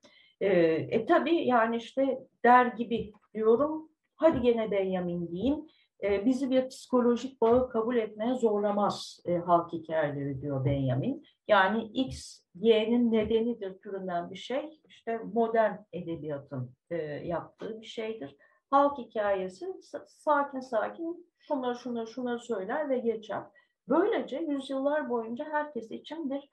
E, 0.42 0.48
e 0.50 1.06
tabii 1.06 1.48
yani 1.48 1.78
işte 1.78 2.20
der 2.44 2.66
gibi 2.66 3.14
diyorum. 3.34 3.90
Hadi 4.16 4.42
gene 4.42 4.72
Benjamin 4.72 5.32
diyeyim. 5.32 5.68
E, 6.04 6.26
bizi 6.26 6.50
bir 6.50 6.68
psikolojik 6.70 7.42
bağı 7.42 7.70
kabul 7.70 7.96
etmeye 7.96 8.36
zorlamaz 8.36 9.20
e, 9.26 9.38
halk 9.38 9.74
hikayeleri 9.74 10.42
diyor 10.42 10.66
Benjamin. 10.66 11.24
Yani 11.48 11.84
X, 11.84 12.42
Y'nin 12.56 13.12
nedenidir 13.12 13.80
türünden 13.80 14.30
bir 14.30 14.36
şey. 14.36 14.82
İşte 14.88 15.20
modern 15.34 15.76
edebiyatın 15.94 16.72
e, 16.90 16.96
yaptığı 17.06 17.82
bir 17.82 17.86
şeydir. 17.86 18.38
Halk 18.70 18.98
hikayesi 18.98 19.68
sakin 20.08 20.60
sakin 20.60 21.30
şunları 21.40 21.76
şunları 21.76 22.08
şunları 22.08 22.40
söyler 22.40 22.90
ve 22.90 22.98
geçer. 22.98 23.44
Böylece 23.90 24.38
yüzyıllar 24.38 25.10
boyunca 25.10 25.46
herkes 25.52 25.92
için 25.92 26.30
bir 26.30 26.52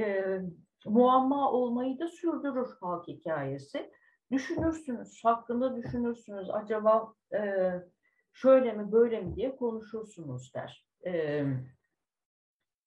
e, 0.00 0.24
muamma 0.86 1.52
olmayı 1.52 1.98
da 1.98 2.08
sürdürür 2.08 2.68
halk 2.80 3.08
hikayesi. 3.08 3.90
Düşünürsünüz, 4.32 5.24
hakkında 5.24 5.76
düşünürsünüz. 5.76 6.50
Acaba 6.50 7.12
e, 7.34 7.72
şöyle 8.34 8.72
mi 8.72 8.92
böyle 8.92 9.20
mi 9.20 9.36
diye 9.36 9.56
konuşursunuz 9.56 10.54
der. 10.54 10.86
E, 11.06 11.44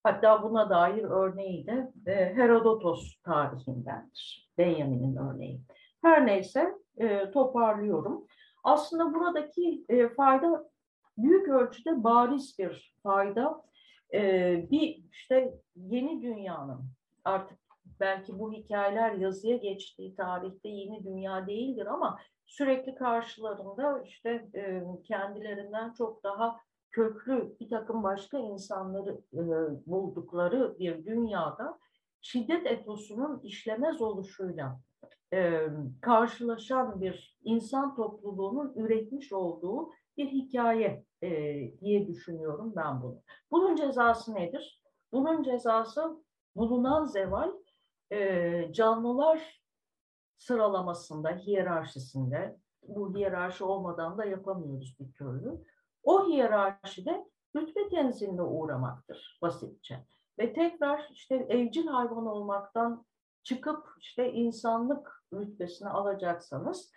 hatta 0.03 0.43
buna 0.43 0.69
dair 0.69 1.03
örneği 1.03 1.67
de 1.67 1.91
e, 2.05 2.35
Herodotos 2.35 3.21
tarihindendir. 3.21 4.49
Benjamin'in 4.57 5.15
örneği. 5.15 5.61
Her 6.01 6.25
neyse 6.25 6.73
e, 6.97 7.31
toparlıyorum. 7.31 8.27
Aslında 8.63 9.13
buradaki 9.13 9.85
e, 9.89 10.09
fayda 10.09 10.69
büyük 11.17 11.47
ölçüde 11.47 12.03
bariz 12.03 12.55
bir 12.59 12.95
fayda. 13.03 13.63
E, 14.13 14.21
bir 14.71 15.03
işte 15.11 15.53
yeni 15.75 16.21
dünyanın 16.21 16.81
artık 17.25 17.59
belki 17.99 18.39
bu 18.39 18.53
hikayeler 18.53 19.11
yazıya 19.11 19.57
geçtiği 19.57 20.15
tarihte 20.15 20.69
yeni 20.69 21.03
dünya 21.03 21.47
değildir 21.47 21.85
ama 21.85 22.19
sürekli 22.47 22.95
karşılarında 22.95 24.01
işte 24.01 24.29
e, 24.55 24.83
kendilerinden 25.03 25.93
çok 25.93 26.23
daha 26.23 26.59
köklü 26.91 27.55
bir 27.59 27.69
takım 27.69 28.03
başka 28.03 28.37
insanları 28.37 29.21
e, 29.33 29.41
buldukları 29.85 30.79
bir 30.79 31.05
dünyada 31.05 31.79
şiddet 32.21 32.65
etosunun 32.65 33.39
işlemez 33.39 34.01
oluşuyla 34.01 34.79
e, 35.33 35.67
karşılaşan 36.01 37.01
bir 37.01 37.37
insan 37.43 37.95
topluluğunun 37.95 38.73
üretmiş 38.75 39.33
olduğu 39.33 39.91
bir 40.17 40.27
hikaye 40.27 41.05
e, 41.23 41.29
diye 41.81 42.07
düşünüyorum 42.07 42.73
ben 42.75 43.01
bunu. 43.01 43.21
Bunun 43.51 43.75
cezası 43.75 44.35
nedir? 44.35 44.81
Bunun 45.11 45.43
cezası 45.43 46.23
bulunan 46.55 47.05
zeval 47.05 47.51
e, 48.11 48.73
canlılar 48.73 49.56
sıralamasında, 50.37 51.29
hiyerarşisinde, 51.29 52.57
bu 52.87 53.15
hiyerarşi 53.15 53.63
olmadan 53.63 54.17
da 54.17 54.25
yapamıyoruz 54.25 54.95
bir 54.99 55.13
türlü. 55.13 55.65
O 56.03 56.27
hiyerarşide 56.27 57.25
rütbe 57.55 57.89
tenziline 57.89 58.41
uğramaktır 58.41 59.39
basitçe. 59.41 60.05
Ve 60.39 60.53
tekrar 60.53 61.09
işte 61.11 61.35
evcil 61.35 61.87
hayvan 61.87 62.25
olmaktan 62.25 63.05
çıkıp 63.43 63.87
işte 63.99 64.33
insanlık 64.33 65.23
rütbesini 65.33 65.89
alacaksanız 65.89 66.91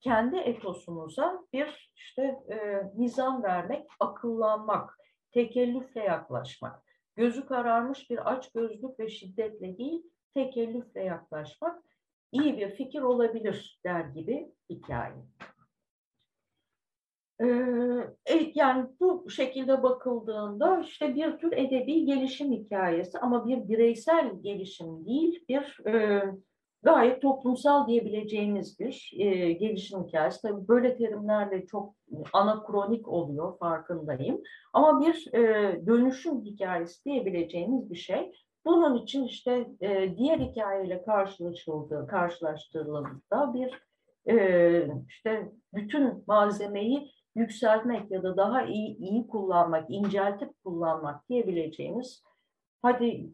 kendi 0.00 0.36
etosunuza 0.36 1.44
bir 1.52 1.92
işte 1.96 2.22
e, 2.22 2.82
nizam 2.96 3.42
vermek, 3.42 3.86
akıllanmak, 4.00 4.98
tekellüfle 5.32 6.00
yaklaşmak. 6.00 6.84
Gözü 7.16 7.46
kararmış 7.46 8.10
bir 8.10 8.32
aç 8.32 8.52
gözlük 8.52 9.00
ve 9.00 9.08
şiddetle 9.08 9.78
değil, 9.78 10.02
tekellüfle 10.34 11.02
yaklaşmak 11.04 11.82
iyi 12.34 12.56
bir 12.56 12.70
fikir 12.70 13.02
olabilir 13.02 13.80
der 13.84 14.00
gibi 14.00 14.52
hikaye. 14.70 15.14
Ee, 17.40 17.46
yani 18.54 18.86
bu 19.00 19.30
şekilde 19.30 19.82
bakıldığında 19.82 20.80
işte 20.80 21.14
bir 21.14 21.38
tür 21.38 21.52
edebi 21.52 22.04
gelişim 22.04 22.52
hikayesi 22.52 23.18
ama 23.18 23.46
bir 23.46 23.68
bireysel 23.68 24.42
gelişim 24.42 25.06
değil, 25.06 25.44
bir 25.48 25.86
e, 25.86 26.22
gayet 26.82 27.22
toplumsal 27.22 27.86
diyebileceğimiz 27.88 28.80
bir 28.80 29.12
e, 29.18 29.52
gelişim 29.52 30.04
hikayesi. 30.04 30.42
Tabii 30.42 30.68
böyle 30.68 30.96
terimlerle 30.96 31.66
çok 31.66 31.94
anakronik 32.32 33.08
oluyor 33.08 33.58
farkındayım. 33.58 34.42
Ama 34.72 35.00
bir 35.00 35.34
e, 35.34 35.40
dönüşüm 35.86 36.44
hikayesi 36.44 37.04
diyebileceğimiz 37.04 37.90
bir 37.90 37.96
şey. 37.96 38.32
Bunun 38.64 38.96
için 38.96 39.24
işte 39.24 39.68
e, 39.80 40.16
diğer 40.16 40.38
hikayeyle 40.38 41.02
karşılaşıldığı, 41.04 42.06
karşılaştırıldığında 42.06 43.54
bir 43.54 43.82
e, 44.32 44.88
işte 45.08 45.52
bütün 45.74 46.24
malzemeyi 46.26 47.12
yükseltmek 47.34 48.10
ya 48.10 48.22
da 48.22 48.36
daha 48.36 48.62
iyi 48.62 48.96
iyi 48.96 49.26
kullanmak, 49.26 49.90
inceltip 49.90 50.64
kullanmak 50.64 51.28
diyebileceğimiz 51.28 52.22
hadi 52.82 53.30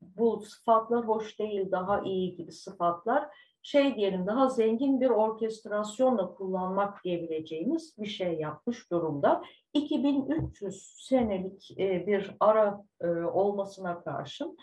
bu 0.00 0.40
sıfatlar 0.40 1.08
hoş 1.08 1.38
değil, 1.38 1.70
daha 1.70 2.00
iyi 2.00 2.36
gibi 2.36 2.52
sıfatlar 2.52 3.28
şey 3.62 3.94
diyelim 3.94 4.26
daha 4.26 4.48
zengin 4.48 5.00
bir 5.00 5.10
orkestrasyonla 5.10 6.34
kullanmak 6.34 7.04
diyebileceğimiz 7.04 7.98
bir 7.98 8.06
şey 8.06 8.34
yapmış 8.34 8.90
durumda. 8.90 9.42
2300 9.74 10.94
senelik 11.08 11.78
e, 11.78 12.06
bir 12.06 12.36
ara 12.40 12.84
e, 13.00 13.06
olmasına 13.08 14.02
karşın 14.04 14.56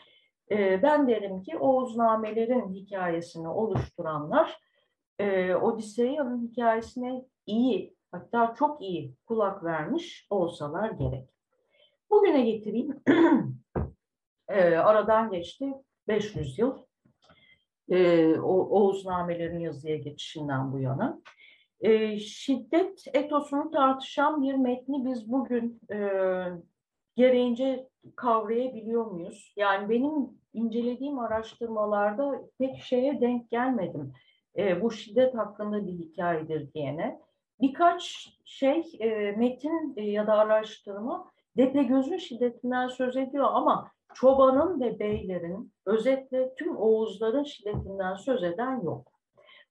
e, 0.52 0.84
ben 0.84 1.08
derim 1.08 1.42
ki 1.42 1.58
Oğuznamelerin 1.58 2.74
hikayesini 2.74 3.50
oluşturanlar 3.50 4.68
Odiseya'nın 5.62 6.48
hikayesine 6.48 7.26
iyi 7.46 7.96
hatta 8.12 8.56
çok 8.60 8.82
iyi 8.82 9.16
kulak 9.26 9.64
vermiş 9.64 10.28
olsalar 10.30 10.92
gerek. 10.92 11.30
Bugüne 12.10 12.42
getireyim. 12.52 13.04
aradan 14.84 15.32
geçti 15.32 15.74
500 16.08 16.60
yıl. 16.60 16.87
Oğuznamelerin 18.44 19.60
yazıya 19.60 19.98
geçişinden 19.98 20.72
bu 20.72 20.80
yana 20.80 21.22
e, 21.82 22.20
şiddet 22.20 23.06
etosunu 23.14 23.72
tartışan 23.72 24.42
bir 24.42 24.54
metni 24.54 25.06
biz 25.06 25.32
bugün 25.32 25.82
e, 25.92 25.98
gereğince 27.16 27.90
kavrayabiliyor 28.16 29.06
muyuz? 29.06 29.54
Yani 29.56 29.90
benim 29.90 30.14
incelediğim 30.54 31.20
araştırmalarda 31.20 32.42
pek 32.60 32.78
şeye 32.78 33.22
denk 33.22 33.50
gelmedim. 33.50 34.14
E, 34.58 34.82
bu 34.82 34.92
şiddet 34.92 35.36
hakkında 35.36 35.88
bir 35.88 35.94
hikayedir 35.94 36.74
diyene. 36.74 37.20
Birkaç 37.62 38.30
şey 38.46 38.84
e, 39.00 39.32
metin 39.32 39.94
e, 39.98 40.04
ya 40.04 40.28
da 40.28 40.34
araştırma 40.34 41.32
gözün 41.74 42.18
şiddetinden 42.18 42.88
söz 42.88 43.18
ediyor 43.18 43.48
ama 43.52 43.92
çobanın 44.14 44.82
ve 44.82 45.00
beylerin 45.00 45.74
özetle 45.86 46.54
tüm 46.56 46.78
Oğuzların 46.78 47.44
şiddetinden 47.44 48.16
söz 48.16 48.44
eden 48.44 48.82
yok. 48.82 49.12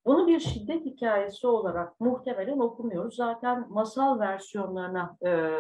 Bunu 0.06 0.28
bir 0.28 0.40
şiddet 0.40 0.84
hikayesi 0.84 1.46
olarak 1.46 2.00
muhtemelen 2.00 2.58
okumuyoruz. 2.58 3.16
Zaten 3.16 3.66
masal 3.68 4.20
versiyonlarına 4.20 5.16
e, 5.26 5.50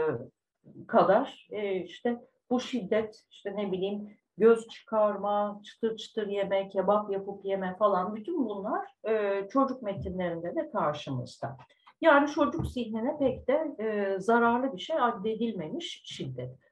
kadar 0.86 1.48
e, 1.50 1.74
işte 1.74 2.20
bu 2.50 2.60
şiddet 2.60 3.24
işte 3.30 3.56
ne 3.56 3.72
bileyim 3.72 4.16
göz 4.38 4.68
çıkarma, 4.68 5.60
çıtır 5.64 5.96
çıtır 5.96 6.26
yeme, 6.26 6.68
kebap 6.68 7.10
yapıp 7.10 7.44
yeme 7.44 7.76
falan 7.78 8.14
bütün 8.14 8.48
bunlar 8.48 8.86
e, 9.08 9.48
çocuk 9.48 9.82
metinlerinde 9.82 10.54
de 10.54 10.70
karşımızda. 10.70 11.56
Yani 12.00 12.30
çocuk 12.30 12.66
zihnine 12.66 13.18
pek 13.18 13.48
de 13.48 13.76
e, 13.80 14.16
zararlı 14.20 14.72
bir 14.72 14.80
şey 14.80 14.96
addedilmemiş 15.00 16.02
şiddet. 16.04 16.65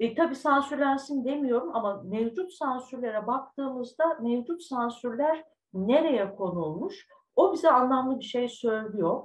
E, 0.00 0.14
tabii 0.14 0.34
sansürlensin 0.34 1.24
demiyorum 1.24 1.76
ama 1.76 2.02
mevcut 2.04 2.52
sansürlere 2.52 3.26
baktığımızda 3.26 4.18
mevcut 4.20 4.62
sansürler 4.62 5.44
nereye 5.74 6.34
konulmuş? 6.34 7.08
O 7.36 7.52
bize 7.52 7.70
anlamlı 7.70 8.18
bir 8.18 8.24
şey 8.24 8.48
söylüyor. 8.48 9.22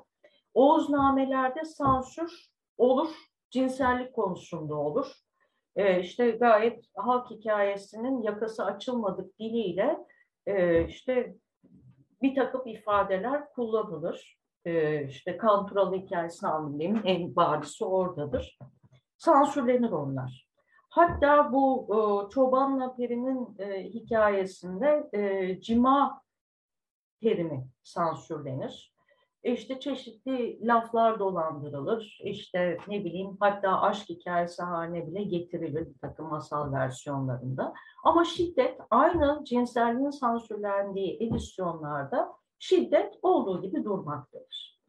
Oğuznamelerde 0.54 1.66
sansür 1.66 2.50
olur, 2.78 3.10
cinsellik 3.50 4.14
konusunda 4.14 4.76
olur. 4.76 5.12
E, 5.76 6.00
işte 6.00 6.32
gayet 6.32 6.86
halk 6.96 7.30
hikayesinin 7.30 8.22
yakası 8.22 8.66
açılmadık 8.66 9.40
diliyle 9.40 10.00
e, 10.46 10.86
işte 10.86 11.36
bir 12.22 12.36
takım 12.36 12.68
ifadeler 12.68 13.50
kullanılır. 13.50 14.38
E, 14.66 15.04
işte 15.08 15.38
Kanturalı 15.38 15.96
hikayesini 15.96 16.50
anlayayım 16.50 17.02
en 17.06 17.36
barisi 17.36 17.86
oradadır. 17.86 18.58
Sansürlenir 19.18 19.92
onlar. 19.92 20.43
Hatta 20.94 21.54
bu 21.54 21.88
e, 21.90 22.30
Çobanla 22.30 22.96
Peri'nin 22.96 23.56
e, 23.60 23.84
hikayesinde 23.84 25.10
e, 25.14 25.62
cima 25.62 26.22
terimi 27.22 27.68
sansürlenir. 27.84 28.94
İşte 29.44 29.80
çeşitli 29.80 30.68
laflar 30.68 31.20
dolandırılır. 31.20 32.20
İşte 32.24 32.78
ne 32.88 33.06
bileyim 33.06 33.38
hatta 33.40 33.82
aşk 33.82 34.10
hikayesi 34.10 34.64
haline 34.64 35.08
bile 35.08 35.24
getirilir 35.24 35.94
bir 35.94 36.00
takım 36.00 36.30
masal 36.30 36.74
versiyonlarında. 36.74 37.74
Ama 38.04 38.26
şiddet 38.26 38.78
aynı 38.90 39.44
cinselliğin 39.46 40.10
sansürlendiği 40.10 41.18
edisyonlarda 41.24 42.34
şiddet 42.60 43.14
olduğu 43.22 43.62
gibi 43.62 43.84
durmaktadır. 43.84 44.80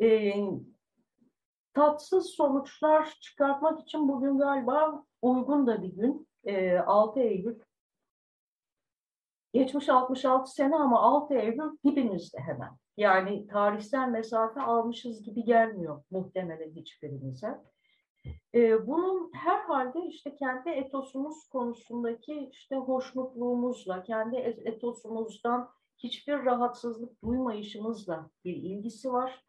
Ee, 0.00 0.34
tatsız 1.74 2.26
sonuçlar 2.26 3.16
çıkartmak 3.20 3.80
için 3.80 4.08
bugün 4.08 4.38
galiba 4.38 5.04
uygun 5.22 5.66
da 5.66 5.82
bir 5.82 5.92
gün. 5.92 6.28
E, 6.44 6.78
6 6.78 7.20
Eylül. 7.20 7.58
Geçmiş 9.52 9.88
66 9.88 10.50
sene 10.50 10.76
ama 10.76 11.00
6 11.00 11.34
Eylül 11.34 11.78
dibimizde 11.84 12.38
hemen. 12.38 12.70
Yani 12.96 13.46
tarihsel 13.46 14.08
mesafe 14.08 14.60
almışız 14.60 15.22
gibi 15.22 15.44
gelmiyor 15.44 16.02
muhtemelen 16.10 16.70
hiçbirimize. 16.70 17.60
E, 18.54 18.86
bunun 18.86 19.30
herhalde 19.34 20.06
işte 20.06 20.36
kendi 20.36 20.70
etosumuz 20.70 21.48
konusundaki 21.48 22.48
işte 22.52 22.76
hoşnutluğumuzla, 22.76 24.02
kendi 24.02 24.36
etosumuzdan 24.36 25.70
hiçbir 25.98 26.44
rahatsızlık 26.44 27.22
duymayışımızla 27.24 28.30
bir 28.44 28.56
ilgisi 28.56 29.12
var. 29.12 29.44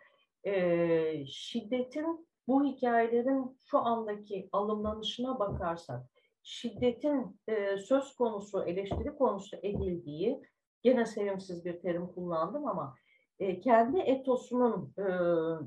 E, 0.46 1.26
şiddetin 1.26 2.28
bu 2.48 2.66
hikayelerin 2.66 3.58
şu 3.64 3.78
andaki 3.80 4.50
alımlanışına 4.52 5.40
bakarsak, 5.40 6.06
şiddetin 6.44 7.40
e, 7.48 7.78
söz 7.78 8.16
konusu, 8.16 8.64
eleştiri 8.64 9.16
konusu 9.18 9.58
edildiği, 9.64 10.42
gene 10.84 11.06
sevimsiz 11.06 11.66
bir 11.66 11.82
terim 11.82 12.08
kullandım 12.08 12.68
ama 12.68 12.96
e, 13.40 13.60
kendi 13.60 14.00
etosunun 14.00 14.94
e, 14.98 15.06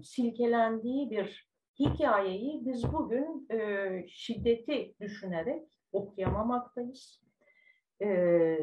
silkelendiği 0.03 1.11
bir 1.11 1.49
hikayeyi 1.79 2.67
biz 2.67 2.93
bugün 2.93 3.47
e, 3.51 4.07
şiddeti 4.09 4.95
düşünerek 5.01 5.79
okuyamamaktayız. 5.93 7.23
E, 8.03 8.59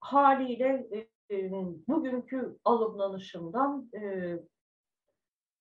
haliyle 0.00 0.88
e, 1.30 1.50
bugünkü 1.88 2.58
alımlanışından 2.64 3.90
e, 3.94 4.00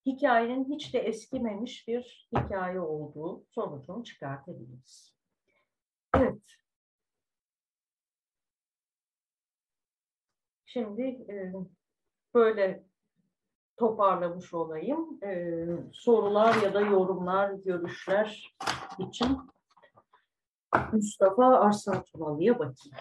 hikayenin 0.06 0.74
hiç 0.74 0.94
de 0.94 1.00
eskimemiş 1.00 1.88
bir 1.88 2.30
hikaye 2.38 2.80
olduğu 2.80 3.46
sonucunu 3.50 4.04
çıkartabiliriz. 4.04 5.14
Evet. 6.16 6.42
Şimdi 10.66 11.02
e, 11.02 11.54
böyle 12.34 12.84
toparlamış 13.78 14.54
olayım. 14.54 15.24
E, 15.24 15.66
sorular 15.92 16.64
ya 16.64 16.74
da 16.74 16.82
yorumlar, 16.82 17.54
görüşler 17.54 18.56
için 19.00 19.38
Mustafa 20.92 21.46
Arslan 21.46 22.04
Tunalı'ya 22.04 22.60
bakayım. 22.60 22.98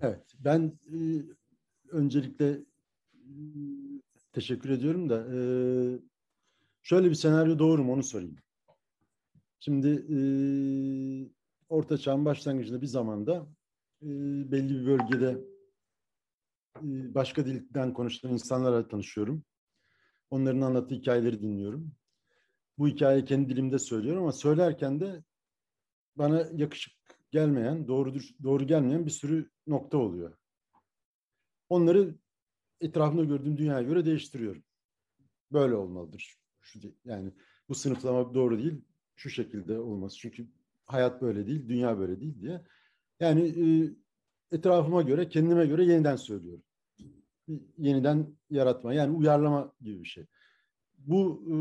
Evet, 0.00 0.32
ben 0.38 0.78
e, 0.86 0.98
öncelikle 1.90 2.50
e, 3.14 3.32
teşekkür 4.32 4.70
ediyorum 4.70 5.08
da 5.08 5.16
e, 5.16 5.38
Şöyle 6.82 7.10
bir 7.10 7.14
senaryo 7.14 7.58
doğru 7.58 7.84
mu 7.84 7.92
onu 7.92 8.02
sorayım. 8.02 8.36
Şimdi 9.60 9.88
e, 9.88 10.18
Orta 11.68 11.98
Çağ'ın 11.98 12.24
başlangıcında 12.24 12.82
bir 12.82 12.86
zamanda 12.86 13.46
e, 14.02 14.08
belli 14.52 14.80
bir 14.80 14.86
bölgede 14.86 15.40
e, 16.76 17.14
başka 17.14 17.46
dilden 17.46 17.94
konuşan 17.94 18.32
insanlarla 18.32 18.88
tanışıyorum. 18.88 19.44
Onların 20.30 20.60
anlattığı 20.60 20.94
hikayeleri 20.94 21.42
dinliyorum. 21.42 21.92
Bu 22.78 22.88
hikayeyi 22.88 23.24
kendi 23.24 23.48
dilimde 23.48 23.78
söylüyorum 23.78 24.22
ama 24.22 24.32
söylerken 24.32 25.00
de 25.00 25.24
bana 26.16 26.48
yakışık 26.52 26.94
gelmeyen, 27.30 27.88
doğru 27.88 28.14
doğru 28.42 28.66
gelmeyen 28.66 29.06
bir 29.06 29.10
sürü 29.10 29.50
nokta 29.66 29.98
oluyor. 29.98 30.36
Onları 31.68 32.14
etrafımda 32.80 33.24
gördüğüm 33.24 33.56
dünyaya 33.56 33.82
göre 33.82 34.04
değiştiriyorum. 34.04 34.64
Böyle 35.52 35.74
olmalıdır 35.74 36.41
şu 36.62 36.78
yani 37.04 37.32
bu 37.68 37.74
sınıflama 37.74 38.34
doğru 38.34 38.58
değil, 38.58 38.84
şu 39.16 39.30
şekilde 39.30 39.78
olması. 39.78 40.18
Çünkü 40.18 40.46
hayat 40.84 41.22
böyle 41.22 41.46
değil, 41.46 41.68
dünya 41.68 41.98
böyle 41.98 42.20
değil 42.20 42.40
diye. 42.40 42.60
Yani 43.20 43.42
e, 43.42 43.66
etrafıma 44.56 45.02
göre, 45.02 45.28
kendime 45.28 45.66
göre 45.66 45.84
yeniden 45.84 46.16
söylüyorum. 46.16 46.64
Yeniden 47.78 48.26
yaratma, 48.50 48.94
yani 48.94 49.16
uyarlama 49.16 49.72
gibi 49.80 50.00
bir 50.00 50.08
şey. 50.08 50.26
Bu 50.98 51.44
e, 51.50 51.56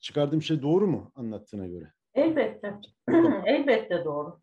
çıkardığım 0.00 0.42
şey 0.42 0.62
doğru 0.62 0.86
mu 0.86 1.12
anlattığına 1.14 1.66
göre? 1.66 1.92
Elbette. 2.14 2.80
Elbette 3.46 4.04
doğru. 4.04 4.40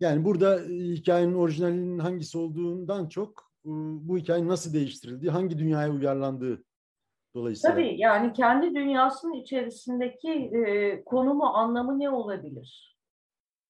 Yani 0.00 0.24
burada 0.24 0.60
hikayenin 0.68 1.34
orijinalinin 1.34 1.98
hangisi 1.98 2.38
olduğundan 2.38 3.08
çok 3.08 3.50
bu 3.64 4.18
hikayenin 4.18 4.48
nasıl 4.48 4.74
değiştirildiği, 4.74 5.30
hangi 5.30 5.58
dünyaya 5.58 5.92
uyarlandığı 5.92 6.64
Dolayısıyla. 7.34 7.74
Tabii 7.74 8.00
yani 8.00 8.32
kendi 8.32 8.74
dünyasının 8.74 9.32
içerisindeki 9.32 10.32
e, 10.32 11.04
konumu, 11.04 11.44
anlamı 11.44 11.98
ne 11.98 12.10
olabilir? 12.10 12.96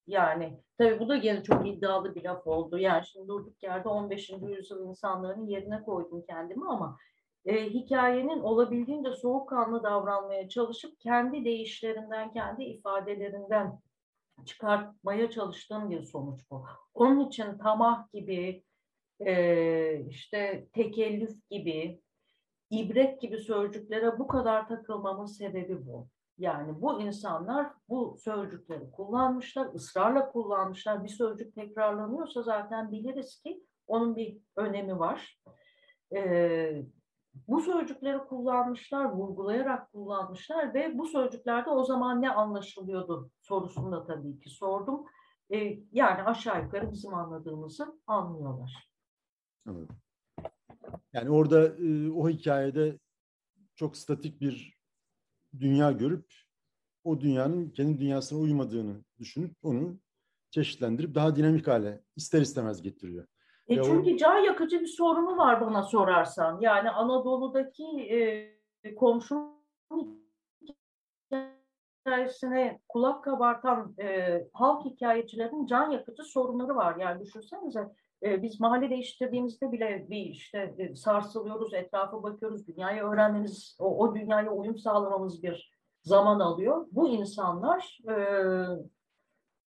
Yani 0.07 0.59
tabii 0.77 0.99
bu 0.99 1.09
da 1.09 1.15
yine 1.15 1.43
çok 1.43 1.67
iddialı 1.67 2.15
bir 2.15 2.23
laf 2.23 2.47
oldu. 2.47 2.77
Yani 2.77 3.05
şimdi 3.05 3.27
durduk 3.27 3.63
yerde 3.63 3.89
15. 3.89 4.29
yüzyıl 4.29 4.89
insanların 4.89 5.47
yerine 5.47 5.83
koydum 5.83 6.23
kendimi 6.29 6.65
ama 6.67 6.97
e, 7.45 7.69
hikayenin 7.69 8.39
olabildiğince 8.39 9.11
soğukkanlı 9.11 9.83
davranmaya 9.83 10.49
çalışıp 10.49 10.99
kendi 10.99 11.45
değişlerinden, 11.45 12.33
kendi 12.33 12.63
ifadelerinden 12.63 13.79
çıkartmaya 14.45 15.29
çalıştığım 15.29 15.89
bir 15.89 16.03
sonuç 16.03 16.41
bu. 16.51 16.65
Onun 16.93 17.27
için 17.27 17.57
tamah 17.57 18.11
gibi, 18.13 18.63
e, 19.25 20.05
işte 20.09 20.67
tekellüf 20.73 21.49
gibi, 21.49 22.01
ibret 22.71 23.21
gibi 23.21 23.37
sözcüklere 23.37 24.19
bu 24.19 24.27
kadar 24.27 24.67
takılmamın 24.67 25.25
sebebi 25.25 25.85
bu. 25.85 26.07
Yani 26.37 26.81
bu 26.81 27.01
insanlar 27.01 27.73
bu 27.89 28.17
sözcükleri 28.19 28.91
kullanmışlar, 28.91 29.73
ısrarla 29.73 30.31
kullanmışlar. 30.31 31.03
Bir 31.03 31.09
sözcük 31.09 31.55
tekrarlanıyorsa 31.55 32.41
zaten 32.41 32.91
biliriz 32.91 33.41
ki 33.41 33.63
onun 33.87 34.15
bir 34.15 34.37
önemi 34.55 34.99
var. 34.99 35.41
Ee, 36.15 36.83
bu 37.47 37.61
sözcükleri 37.61 38.17
kullanmışlar, 38.17 39.05
vurgulayarak 39.05 39.91
kullanmışlar 39.91 40.73
ve 40.73 40.97
bu 40.97 41.05
sözcüklerde 41.05 41.69
o 41.69 41.83
zaman 41.83 42.21
ne 42.21 42.31
anlaşılıyordu 42.31 43.31
sorusunu 43.41 43.91
da 43.91 44.03
tabii 44.03 44.39
ki 44.39 44.49
sordum. 44.49 45.05
Ee, 45.53 45.79
yani 45.91 46.23
aşağı 46.23 46.63
yukarı 46.63 46.91
bizim 46.91 47.13
anladığımızı 47.13 47.99
anlıyorlar. 48.07 48.91
Evet. 49.69 49.89
Yani 51.13 51.29
orada 51.29 51.67
e, 51.67 52.11
o 52.11 52.29
hikayede 52.29 52.99
çok 53.75 53.97
statik 53.97 54.41
bir 54.41 54.77
dünya 55.59 55.91
görüp 55.91 56.25
o 57.03 57.21
dünyanın 57.21 57.69
kendi 57.69 57.99
dünyasına 57.99 58.39
uymadığını 58.39 59.03
düşünüp 59.19 59.55
onu 59.63 59.99
çeşitlendirip 60.51 61.15
daha 61.15 61.35
dinamik 61.35 61.67
hale 61.67 62.01
ister 62.15 62.41
istemez 62.41 62.81
getiriyor. 62.81 63.27
E 63.67 63.83
çünkü 63.83 64.13
o... 64.13 64.17
can 64.17 64.37
yakıcı 64.37 64.81
bir 64.81 64.87
sorunu 64.87 65.37
var 65.37 65.61
bana 65.61 65.83
sorarsan. 65.83 66.59
Yani 66.61 66.89
Anadolu'daki 66.89 67.85
e, 68.83 68.95
komşu 68.95 69.51
hikayesine 72.05 72.79
kulak 72.89 73.23
kabartan 73.23 73.95
e, 73.99 74.41
halk 74.53 74.85
hikayecilerin 74.85 75.65
can 75.65 75.91
yakıcı 75.91 76.23
sorunları 76.23 76.75
var. 76.75 76.95
Yani 76.95 77.23
düşünsenize 77.23 77.89
e, 78.23 78.43
biz 78.43 78.59
mahalle 78.59 78.89
değiştirdiğimizde 78.89 79.71
bile 79.71 80.05
bir 80.09 80.25
işte 80.25 80.75
e, 80.77 80.95
sarsılıyoruz, 80.95 81.73
etrafa 81.73 82.23
bakıyoruz, 82.23 82.67
dünyayı 82.67 83.03
öğrenmemiz, 83.03 83.77
o, 83.79 83.97
o 83.97 84.15
dünyaya 84.15 84.51
uyum 84.51 84.77
sağlamamız 84.77 85.43
bir 85.43 85.71
zaman 86.01 86.39
alıyor. 86.39 86.85
Bu 86.91 87.09
insanlar 87.09 87.99
e, 88.09 88.15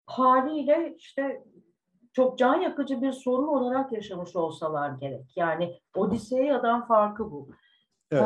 haliyle 0.07 0.94
işte 0.98 1.44
çok 2.12 2.38
can 2.38 2.55
yakıcı 2.55 3.02
bir 3.02 3.12
sorun 3.12 3.48
olarak 3.48 3.92
yaşamış 3.92 4.36
olsalar 4.36 4.90
gerek. 4.90 5.32
Yani 5.36 5.80
Odiseya'dan 5.96 6.86
farkı 6.86 7.30
bu. 7.30 7.48
Evet. 8.11 8.24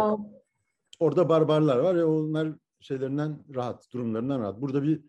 Orada 1.00 1.28
barbarlar 1.28 1.78
var 1.78 1.96
ve 1.96 2.04
onlar 2.04 2.48
şeylerinden 2.80 3.38
rahat, 3.54 3.92
durumlarından 3.92 4.40
rahat. 4.40 4.60
Burada 4.60 4.82
bir 4.82 5.04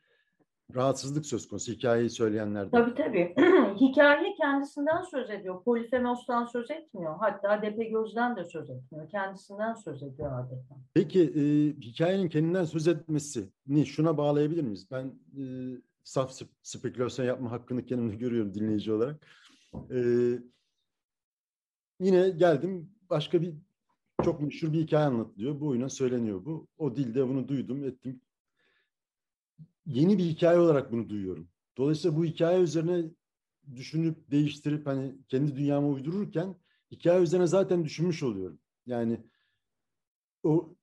rahatsızlık 0.76 1.26
söz 1.26 1.48
konusu 1.48 1.72
hikayeyi 1.72 2.10
söyleyenlerde. 2.10 2.72
Tabii 2.72 2.96
tabii. 2.96 3.36
Hikaye 3.80 4.36
kendisinden 4.42 5.02
söz 5.02 5.30
ediyor. 5.30 5.64
Polifemos'tan 5.64 6.46
söz 6.46 6.72
etmiyor. 6.72 7.16
Hatta 7.20 7.62
Depegöz'den 7.62 8.36
de 8.36 8.46
söz 8.46 8.70
etmiyor. 8.70 9.10
Kendisinden 9.10 9.74
söz 9.74 10.04
ediyor 10.04 10.40
adeta. 10.40 10.76
Peki 10.94 11.22
e, 11.22 11.42
hikayenin 11.82 12.30
kendinden 12.30 12.66
söz 12.66 12.88
etmesini 12.88 13.86
şuna 13.86 14.18
bağlayabilir 14.18 14.64
miyiz? 14.64 14.88
Ben 14.92 15.06
e, 15.38 15.44
saf 16.04 16.32
spekülasyon 16.62 17.26
yapma 17.26 17.52
hakkını 17.52 17.86
kendimde 17.86 18.16
görüyorum 18.16 18.54
dinleyici 18.54 18.92
olarak. 18.94 19.26
E, 19.92 20.00
yine 22.00 22.30
geldim 22.30 22.90
başka 23.10 23.42
bir 23.42 23.54
çok 24.24 24.42
meşhur 24.42 24.74
bir 24.74 24.82
hikaye 24.82 25.06
anlatılıyor. 25.06 25.60
Bu 25.60 25.68
oyuna 25.68 25.90
söyleniyor 25.90 26.46
bu. 26.46 26.68
O 26.78 26.96
dilde 26.96 27.28
bunu 27.28 27.48
duydum, 27.48 27.84
ettim. 27.84 28.22
Yeni 29.90 30.18
bir 30.18 30.24
hikaye 30.24 30.60
olarak 30.60 30.92
bunu 30.92 31.10
duyuyorum. 31.10 31.50
Dolayısıyla 31.78 32.18
bu 32.18 32.26
hikaye 32.26 32.62
üzerine 32.62 33.06
düşünüp 33.76 34.32
değiştirip 34.32 34.88
hani 34.88 35.16
kendi 35.28 35.56
dünyama 35.56 35.88
uydururken 35.88 36.56
hikaye 36.92 37.22
üzerine 37.22 37.48
zaten 37.48 37.86
düşünmüş 37.86 38.24
oluyorum. 38.24 38.60
Yani 38.86 39.20
o 40.44 40.76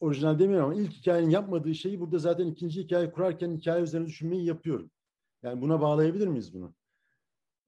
orijinal 0.00 0.38
demiyorum 0.38 0.70
ama 0.70 0.80
ilk 0.80 0.92
hikayenin 0.92 1.30
yapmadığı 1.30 1.74
şeyi 1.74 2.00
burada 2.00 2.18
zaten 2.18 2.46
ikinci 2.46 2.82
hikaye 2.82 3.12
kurarken 3.12 3.52
hikaye 3.52 3.82
üzerine 3.82 4.06
düşünmeyi 4.06 4.44
yapıyorum. 4.44 4.90
Yani 5.42 5.60
buna 5.60 5.80
bağlayabilir 5.80 6.26
miyiz 6.26 6.54
bunu? 6.54 6.74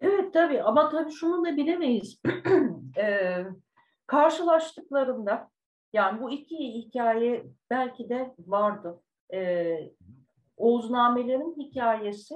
Evet 0.01 0.33
tabii 0.33 0.63
ama 0.63 0.91
tabii 0.91 1.13
şunu 1.13 1.45
da 1.45 1.57
bilemeyiz. 1.57 2.21
ee, 2.97 3.47
karşılaştıklarında 4.07 5.51
yani 5.93 6.23
bu 6.23 6.31
iki 6.31 6.57
hikaye 6.57 7.47
belki 7.71 8.09
de 8.09 8.35
vardı. 8.39 9.03
Ee, 9.33 9.93
Oğuznamelerin 10.57 11.57
hikayesi 11.59 12.35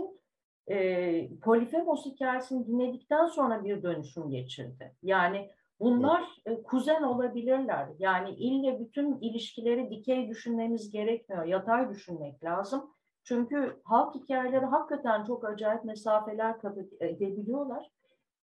e, 0.71 1.39
Polifemos 1.39 2.07
hikayesini 2.07 2.66
dinledikten 2.66 3.27
sonra 3.27 3.64
bir 3.64 3.83
dönüşüm 3.83 4.31
geçirdi. 4.31 4.95
Yani 5.03 5.51
bunlar 5.81 6.25
e, 6.47 6.62
kuzen 6.62 7.03
olabilirler. 7.03 7.89
Yani 7.99 8.31
ille 8.31 8.81
bütün 8.81 9.21
ilişkileri 9.21 9.91
dikey 9.91 10.29
düşünmemiz 10.29 10.91
gerekmiyor. 10.91 11.45
Yatay 11.45 11.91
düşünmek 11.91 12.45
lazım. 12.45 12.91
Çünkü 13.25 13.81
halk 13.85 14.14
hikayeleri 14.14 14.64
hakikaten 14.64 15.25
çok 15.25 15.45
acayip 15.45 15.85
mesafeler 15.85 16.61
kat 16.61 16.79
edebiliyorlar. 17.01 17.91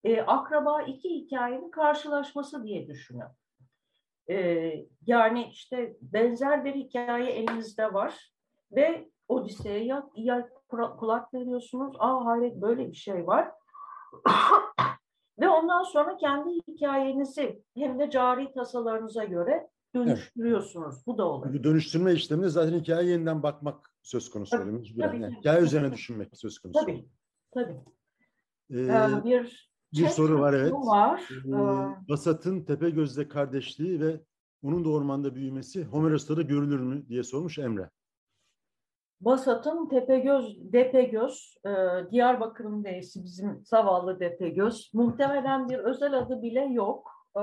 E, 0.03 0.21
akraba 0.21 0.82
iki 0.82 1.09
hikayenin 1.09 1.71
karşılaşması 1.71 2.63
diye 2.63 2.88
düşünün. 2.88 3.23
E, 4.30 4.73
yani 5.05 5.47
işte 5.51 5.97
benzer 6.01 6.65
bir 6.65 6.75
hikaye 6.75 7.32
elinizde 7.32 7.93
var 7.93 8.32
ve 8.71 9.09
Odise'ye 9.28 10.03
ya 10.15 10.49
kulak 10.69 11.34
veriyorsunuz. 11.34 11.95
Aa 11.99 12.25
hayret 12.25 12.61
böyle 12.61 12.88
bir 12.88 12.95
şey 12.95 13.28
var. 13.28 13.51
Ve 15.39 15.49
ondan 15.49 15.84
sonra 15.84 16.17
kendi 16.17 16.49
hikayenizi 16.67 17.63
hem 17.75 17.99
de 17.99 18.09
cari 18.09 18.51
tasalarınıza 18.51 19.23
göre 19.23 19.69
dönüştürüyorsunuz. 19.95 20.95
Evet. 20.95 21.07
Bu 21.07 21.17
da 21.17 21.25
olur. 21.25 21.53
Bu 21.53 21.63
dönüştürme 21.63 22.13
işleminde 22.13 22.49
zaten 22.49 22.80
hikaye 22.80 23.09
yeniden 23.09 23.43
bakmak 23.43 23.93
söz 24.01 24.30
konusu 24.30 24.57
oluyor. 24.57 24.78
Tabii, 24.78 24.99
tabii, 24.99 25.21
yani 25.21 25.36
hikaye 25.36 25.61
üzerine 25.61 25.93
düşünmek 25.93 26.38
söz 26.38 26.59
konusu. 26.59 26.80
Tabii. 26.80 27.05
Tabii. 27.53 27.78
Ee, 28.69 28.80
ee, 28.80 29.23
bir 29.25 29.69
bir 29.93 30.07
soru 30.07 30.39
var 30.39 30.53
evet. 30.53 30.73
Var. 30.73 31.30
Ee, 31.45 32.09
Basat'ın 32.09 32.61
Tepegöz'le 32.61 33.30
kardeşliği 33.30 33.99
ve 33.99 34.21
onun 34.63 34.86
da 34.86 34.89
ormanda 34.89 35.36
büyümesi 35.36 35.84
Homeros'ta 35.84 36.38
da 36.38 36.41
görülür 36.41 36.80
mü 36.80 37.09
diye 37.09 37.23
sormuş 37.23 37.59
Emre. 37.59 37.89
Basat'ın 39.22 39.89
Tepegöz, 39.89 40.74
Depegöz, 40.74 41.57
e, 41.65 41.70
Diyarbakır'ın 42.11 42.84
deyisi 42.84 43.24
bizim 43.24 43.61
zavallı 43.65 44.20
Depegöz. 44.20 44.91
Muhtemelen 44.93 45.70
bir 45.70 45.78
özel 45.78 46.18
adı 46.18 46.41
bile 46.41 46.65
yok 46.65 47.11
e, 47.36 47.41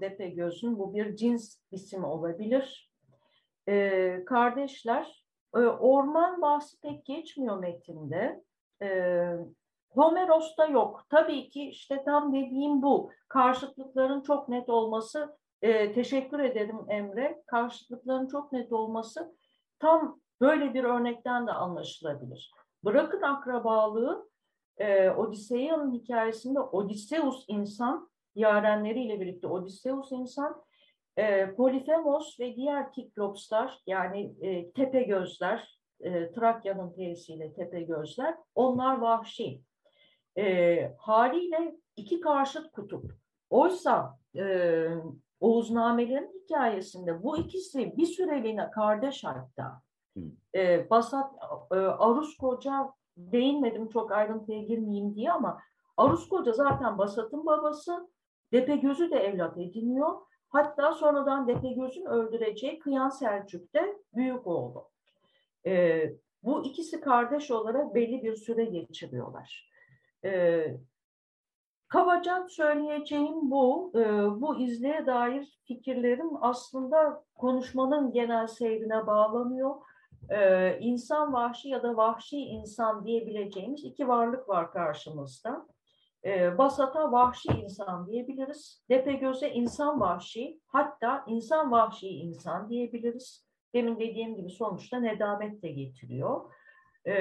Depegöz'ün. 0.00 0.78
Bu 0.78 0.94
bir 0.94 1.16
cins 1.16 1.56
isim 1.70 2.04
olabilir. 2.04 2.90
E, 3.68 4.24
kardeşler, 4.24 5.24
e, 5.54 5.58
orman 5.58 6.42
bahsi 6.42 6.80
pek 6.80 7.04
geçmiyor 7.04 7.58
metinde. 7.58 8.42
E, 8.82 8.88
Homeros'ta 9.90 10.66
yok. 10.66 11.06
Tabii 11.10 11.48
ki 11.48 11.68
işte 11.68 12.02
tam 12.04 12.32
dediğim 12.32 12.82
bu. 12.82 13.10
Karşıtlıkların 13.28 14.20
çok 14.20 14.48
net 14.48 14.68
olması, 14.68 15.36
e, 15.62 15.92
teşekkür 15.92 16.38
ederim 16.38 16.78
Emre, 16.88 17.42
karşıtlıkların 17.46 18.26
çok 18.26 18.52
net 18.52 18.72
olması 18.72 19.34
tam 19.78 20.20
Böyle 20.40 20.74
bir 20.74 20.84
örnekten 20.84 21.46
de 21.46 21.52
anlaşılabilir. 21.52 22.52
Bırakın 22.84 23.22
akrabalığı, 23.22 24.28
e, 24.78 25.10
Odiseya'nın 25.10 25.92
hikayesinde 25.92 26.60
Odysseus 26.60 27.44
insan, 27.48 28.10
yarenleriyle 28.34 29.20
birlikte 29.20 29.46
Odysseus 29.46 30.12
insan, 30.12 30.62
e, 31.16 31.54
Polifemos 31.54 32.40
ve 32.40 32.56
diğer 32.56 32.92
Kiklopslar 32.92 33.78
yani 33.86 34.34
e, 34.40 34.72
tepe 34.72 35.02
gözler, 35.02 35.78
e, 36.00 36.32
Trakya'nın 36.32 36.92
terisiyle 36.92 37.54
tepe 37.54 37.82
gözler, 37.82 38.34
onlar 38.54 38.98
vahşi. 38.98 39.62
E, 40.38 40.94
haliyle 40.98 41.76
iki 41.96 42.20
karşıt 42.20 42.72
kutup. 42.72 43.12
Oysa 43.50 44.18
e, 44.36 44.86
Oğuznamelerin 45.40 46.42
hikayesinde 46.42 47.22
bu 47.22 47.38
ikisi 47.38 47.96
bir 47.96 48.06
süreliğine 48.06 48.70
kardeş 48.70 49.24
hatta. 49.24 49.83
E, 50.54 50.90
Basat, 50.90 51.32
e, 51.72 51.74
Arus 51.74 52.36
Koca 52.36 52.92
değinmedim 53.16 53.88
çok 53.88 54.12
ayrıntıya 54.12 54.62
girmeyeyim 54.62 55.14
diye 55.14 55.32
ama 55.32 55.60
Arus 55.96 56.28
Koca 56.28 56.52
zaten 56.52 56.98
Basat'ın 56.98 57.46
babası. 57.46 58.08
Depegöz'ü 58.52 59.10
de 59.10 59.16
evlat 59.16 59.58
ediniyor. 59.58 60.20
Hatta 60.48 60.92
sonradan 60.92 61.48
Depegöz'ün 61.48 62.04
öldüreceği 62.04 62.78
Kıyan 62.78 63.08
Selçuk 63.08 63.74
de 63.74 63.98
büyük 64.14 64.46
oğlu. 64.46 64.88
E, 65.66 66.04
bu 66.42 66.64
ikisi 66.64 67.00
kardeş 67.00 67.50
olarak 67.50 67.94
belli 67.94 68.22
bir 68.22 68.36
süre 68.36 68.64
geçiriyorlar. 68.64 69.70
E, 70.24 70.64
kabaca 71.88 72.46
söyleyeceğim 72.48 73.50
bu. 73.50 73.92
E, 73.94 74.02
bu 74.40 74.58
izleye 74.58 75.06
dair 75.06 75.58
fikirlerim 75.64 76.30
aslında 76.40 77.24
konuşmanın 77.34 78.12
genel 78.12 78.46
seyrine 78.46 79.06
bağlanıyor 79.06 79.74
e, 80.30 80.78
insan 80.80 81.32
vahşi 81.32 81.68
ya 81.68 81.82
da 81.82 81.96
vahşi 81.96 82.36
insan 82.36 83.04
diyebileceğimiz 83.04 83.84
iki 83.84 84.08
varlık 84.08 84.48
var 84.48 84.72
karşımızda. 84.72 85.66
E, 86.24 86.58
Basat'a 86.58 87.12
vahşi 87.12 87.48
insan 87.48 88.06
diyebiliriz. 88.06 88.84
Depegöz'e 88.90 89.50
insan 89.50 90.00
vahşi, 90.00 90.60
hatta 90.66 91.24
insan 91.26 91.70
vahşi 91.70 92.08
insan 92.08 92.70
diyebiliriz. 92.70 93.48
Demin 93.74 94.00
dediğim 94.00 94.36
gibi 94.36 94.50
sonuçta 94.50 95.00
nedamet 95.00 95.62
de 95.62 95.68
getiriyor. 95.68 96.52
E, 97.04 97.14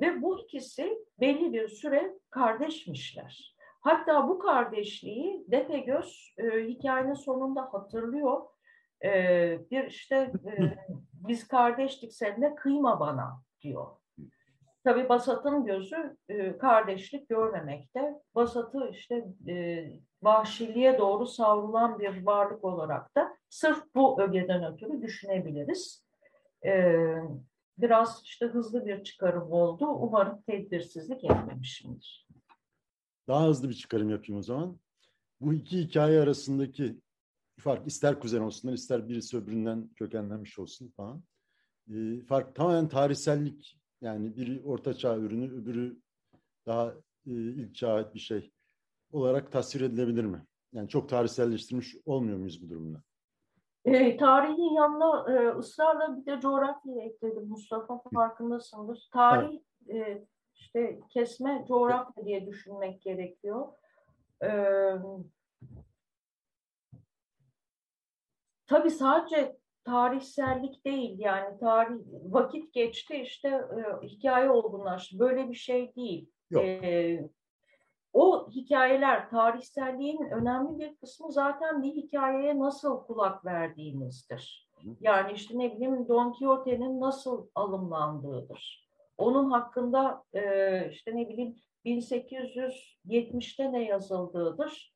ve 0.00 0.22
bu 0.22 0.40
ikisi 0.40 0.98
belli 1.20 1.52
bir 1.52 1.68
süre 1.68 2.14
kardeşmişler. 2.30 3.56
Hatta 3.80 4.28
bu 4.28 4.38
kardeşliği 4.38 5.44
Depegöz 5.48 6.34
e, 6.38 6.64
hikayenin 6.68 7.14
sonunda 7.14 7.68
hatırlıyor. 7.72 8.40
E, 9.04 9.10
bir 9.70 9.84
işte 9.84 10.32
e, 10.46 10.76
biz 11.28 11.48
kardeştik 11.48 12.14
seninle 12.14 12.54
kıyma 12.54 13.00
bana 13.00 13.42
diyor. 13.62 13.86
Tabii 14.84 15.08
Basat'ın 15.08 15.64
gözü 15.64 16.16
e, 16.28 16.58
kardeşlik 16.58 17.28
görmemekte. 17.28 18.14
Basat'ı 18.34 18.88
işte 18.92 19.26
e, 19.48 19.86
vahşiliğe 20.22 20.98
doğru 20.98 21.26
savrulan 21.26 21.98
bir 21.98 22.26
varlık 22.26 22.64
olarak 22.64 23.16
da 23.16 23.36
sırf 23.48 23.84
bu 23.94 24.22
ögeden 24.22 24.72
ötürü 24.72 25.02
düşünebiliriz. 25.02 26.04
E, 26.66 26.96
biraz 27.78 28.22
işte 28.24 28.46
hızlı 28.46 28.86
bir 28.86 29.04
çıkarım 29.04 29.52
oldu. 29.52 29.86
Umarım 29.86 30.42
tedbirsizlik 30.42 31.24
etmemişimdir. 31.24 32.28
Daha 33.28 33.46
hızlı 33.46 33.68
bir 33.68 33.74
çıkarım 33.74 34.10
yapayım 34.10 34.38
o 34.38 34.42
zaman. 34.42 34.78
Bu 35.40 35.54
iki 35.54 35.78
hikaye 35.78 36.20
arasındaki 36.20 36.96
fark 37.60 37.86
ister 37.86 38.20
kuzen 38.20 38.40
olsunlar 38.40 38.74
ister 38.74 39.08
birisi 39.08 39.36
öbüründen 39.36 39.88
kökenlenmiş 39.96 40.58
olsun 40.58 40.92
falan. 40.96 41.22
e, 41.90 42.20
fark 42.20 42.54
tamamen 42.54 42.88
tarihsellik 42.88 43.78
yani 44.00 44.36
biri 44.36 44.62
orta 44.64 44.94
çağ 44.94 45.16
ürünü 45.16 45.52
öbürü 45.52 46.00
daha 46.66 46.94
e, 47.26 47.32
ilk 47.32 47.74
çağa 47.74 47.92
ait 47.92 48.14
bir 48.14 48.20
şey 48.20 48.52
olarak 49.12 49.52
tasvir 49.52 49.80
edilebilir 49.80 50.24
mi? 50.24 50.46
Yani 50.72 50.88
çok 50.88 51.08
tarihselleştirmiş 51.08 51.96
olmuyor 52.06 52.38
muyuz 52.38 52.62
bu 52.62 52.70
durumda? 52.70 53.02
E, 53.84 54.16
tarihin 54.16 54.74
yanına 54.74 55.32
e, 55.32 55.58
ısrarla 55.58 56.16
bir 56.16 56.26
de 56.26 56.40
coğrafyayı 56.40 57.00
ekledim 57.00 57.48
Mustafa 57.48 58.02
farkındasındır. 58.14 59.08
Tarih 59.12 59.60
evet. 59.88 60.22
e, 60.22 60.26
işte 60.54 61.00
kesme 61.10 61.64
coğrafya 61.68 62.24
diye 62.24 62.46
düşünmek 62.46 63.02
gerekiyor. 63.02 63.68
E, 64.42 64.48
tabii 68.70 68.90
sadece 68.90 69.56
tarihsellik 69.84 70.84
değil 70.84 71.18
yani 71.18 71.58
tarih 71.58 71.96
vakit 72.30 72.72
geçti 72.74 73.16
işte 73.16 73.48
e, 73.48 74.06
hikaye 74.06 74.50
olgunlaştı. 74.50 75.18
Böyle 75.18 75.48
bir 75.48 75.54
şey 75.54 75.94
değil. 75.96 76.30
Yok. 76.50 76.64
E, 76.64 77.30
o 78.12 78.50
hikayeler, 78.50 79.30
tarihselliğin 79.30 80.30
önemli 80.30 80.78
bir 80.78 80.96
kısmı 80.96 81.32
zaten 81.32 81.82
bir 81.82 81.92
hikayeye 81.94 82.58
nasıl 82.58 83.04
kulak 83.04 83.44
verdiğimizdir. 83.44 84.70
Yani 85.00 85.32
işte 85.32 85.58
ne 85.58 85.76
bileyim 85.76 86.08
Don 86.08 86.32
Quixote'nin 86.32 87.00
nasıl 87.00 87.46
alımlandığıdır. 87.54 88.90
Onun 89.18 89.50
hakkında 89.50 90.24
e, 90.34 90.90
işte 90.90 91.16
ne 91.16 91.28
bileyim 91.28 91.56
1870'te 91.86 93.72
ne 93.72 93.84
yazıldığıdır. 93.84 94.94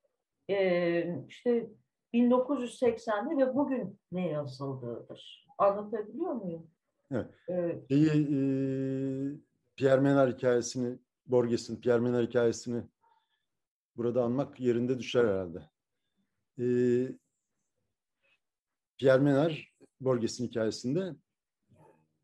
E, 0.49 1.25
işte 1.27 1.69
1980'de 2.15 3.37
ve 3.37 3.55
bugün 3.55 3.99
ne 4.11 4.27
yazıldığıdır. 4.27 5.47
Anlatabiliyor 5.57 6.31
muyum? 6.31 6.67
Evet. 7.11 7.33
Ee, 7.49 7.85
Şeyi, 7.89 8.07
e, 8.07 8.39
Pierre 9.75 10.01
Menard 10.01 10.37
hikayesini, 10.37 10.99
Borges'in 11.25 11.81
Pierre 11.81 11.99
Menard 11.99 12.27
hikayesini 12.27 12.83
burada 13.97 14.23
anmak 14.23 14.59
yerinde 14.59 14.99
düşer 14.99 15.25
herhalde. 15.25 15.69
Ee, 16.59 17.15
Pierre 18.97 19.23
Menard 19.23 19.53
Borges'in 19.99 20.47
hikayesinde 20.47 21.15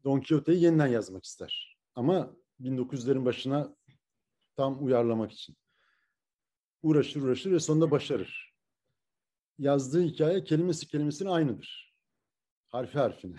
Don 0.03 0.17
Quixote'yi 0.17 0.63
yeniden 0.63 0.87
yazmak 0.87 1.23
ister. 1.23 1.77
Ama 1.95 2.35
1900'lerin 2.61 3.25
başına 3.25 3.75
tam 4.55 4.85
uyarlamak 4.85 5.31
için. 5.31 5.55
Uğraşır 6.83 7.21
uğraşır 7.21 7.51
ve 7.51 7.59
sonunda 7.59 7.91
başarır. 7.91 8.50
Yazdığı 9.59 10.01
hikaye 10.01 10.43
kelimesi 10.43 10.87
kelimesine 10.87 11.29
aynıdır. 11.29 11.95
Harfi 12.67 12.99
harfine. 12.99 13.35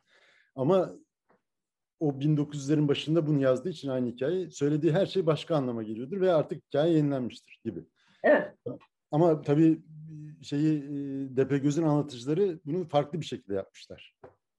Ama 0.56 0.90
o 2.00 2.10
1900'lerin 2.10 2.88
başında 2.88 3.26
bunu 3.26 3.40
yazdığı 3.40 3.68
için 3.68 3.88
aynı 3.88 4.08
hikaye 4.08 4.50
söylediği 4.50 4.92
her 4.92 5.06
şey 5.06 5.26
başka 5.26 5.56
anlama 5.56 5.82
geliyordur 5.82 6.20
ve 6.20 6.32
artık 6.32 6.64
hikaye 6.64 6.92
yenilenmiştir 6.92 7.60
gibi. 7.64 7.84
Evet. 8.22 8.54
Ama 9.10 9.42
tabii 9.42 9.82
şeyi 10.42 10.82
Depe 11.36 11.58
Göz'ün 11.58 11.82
anlatıcıları 11.82 12.60
bunu 12.64 12.88
farklı 12.88 13.20
bir 13.20 13.26
şekilde 13.26 13.54
yapmışlar. 13.54 14.16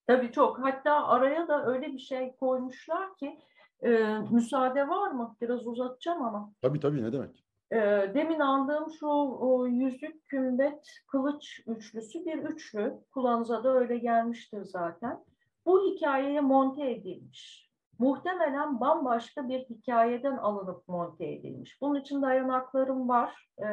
Tabii 0.08 0.32
çok. 0.32 0.60
Hatta 0.60 1.08
araya 1.08 1.47
da 1.47 1.66
öyle 1.66 1.93
bir 1.93 1.99
şey 1.99 2.36
koymuşlar 2.36 3.16
ki 3.16 3.39
e, 3.82 3.89
müsaade 4.32 4.88
var 4.88 5.12
mı? 5.12 5.38
Biraz 5.41 5.68
uzatacağım 5.68 6.22
ama. 6.22 6.53
Tabii 6.62 6.80
tabii 6.80 7.03
ne 7.03 7.14
demek? 7.14 7.47
E, 7.72 7.78
demin 8.13 8.39
aldığım 8.39 8.91
şu 8.91 9.65
yüzük, 9.70 10.28
kümbet, 10.28 10.88
kılıç 11.07 11.61
üçlüsü 11.68 12.26
bir 12.26 12.38
üçlü. 12.38 12.93
Kulağınıza 13.11 13.63
da 13.63 13.74
öyle 13.74 13.97
gelmiştir 13.97 14.63
zaten 14.63 15.24
bu 15.65 15.91
hikayeye 15.91 16.41
monte 16.41 16.91
edilmiş. 16.91 17.70
Muhtemelen 17.99 18.80
bambaşka 18.80 19.49
bir 19.49 19.59
hikayeden 19.59 20.38
alınıp 20.38 20.88
monte 20.88 21.26
edilmiş. 21.26 21.82
Bunun 21.82 22.01
için 22.01 22.22
dayanaklarım 22.22 23.09
var. 23.09 23.49
E, 23.59 23.65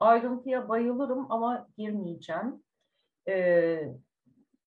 ayrıntıya 0.00 0.68
bayılırım 0.68 1.32
ama 1.32 1.68
girmeyeceğim. 1.78 2.62
E, 3.28 3.78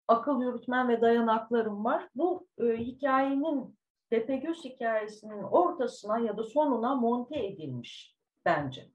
akıl 0.09 0.42
yürütmen 0.42 0.88
ve 0.88 1.01
dayanaklarım 1.01 1.84
var. 1.84 2.09
Bu 2.14 2.46
e, 2.59 2.64
hikayenin 2.64 3.80
Tepegöz 4.11 4.64
hikayesinin 4.64 5.42
ortasına 5.42 6.18
ya 6.18 6.36
da 6.36 6.44
sonuna 6.44 6.94
monte 6.94 7.46
edilmiş 7.46 8.19
bence. 8.45 8.91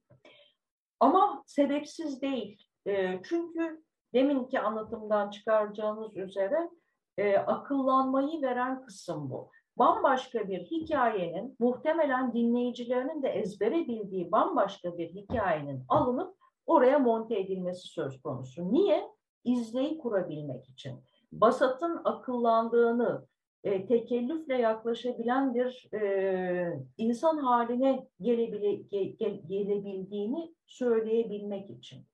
Ama 0.99 1.43
sebepsiz 1.45 2.21
değil. 2.21 2.63
E, 2.87 3.21
çünkü 3.23 3.83
deminki 4.13 4.59
anlatımdan 4.59 5.29
çıkaracağınız 5.29 6.17
üzere 6.17 6.69
e, 7.17 7.37
akıllanmayı 7.37 8.41
veren 8.41 8.85
kısım 8.85 9.29
bu. 9.29 9.51
Bambaşka 9.77 10.47
bir 10.47 10.59
hikayenin, 10.59 11.55
muhtemelen 11.59 12.33
dinleyicilerinin 12.33 13.23
de 13.23 13.29
ezbere 13.29 13.87
bildiği 13.87 14.31
bambaşka 14.31 14.97
bir 14.97 15.09
hikayenin 15.09 15.83
alınıp 15.89 16.35
oraya 16.65 16.99
monte 16.99 17.39
edilmesi 17.39 17.87
söz 17.87 18.21
konusu. 18.21 18.73
Niye? 18.73 19.15
İzleyi 19.43 19.97
kurabilmek 19.97 20.69
için. 20.69 21.03
Basat'ın 21.31 22.01
akıllandığını, 22.03 23.27
e, 23.65 23.85
tekellüfle 23.85 24.57
yaklaşabilen 24.57 25.53
bir 25.53 25.89
e, 25.93 26.79
insan 26.97 27.37
haline 27.37 28.07
gelebile, 28.21 28.73
ge, 28.73 29.03
ge, 29.03 29.29
gelebildiğini 29.29 30.53
söyleyebilmek 30.65 31.69
için. 31.69 32.05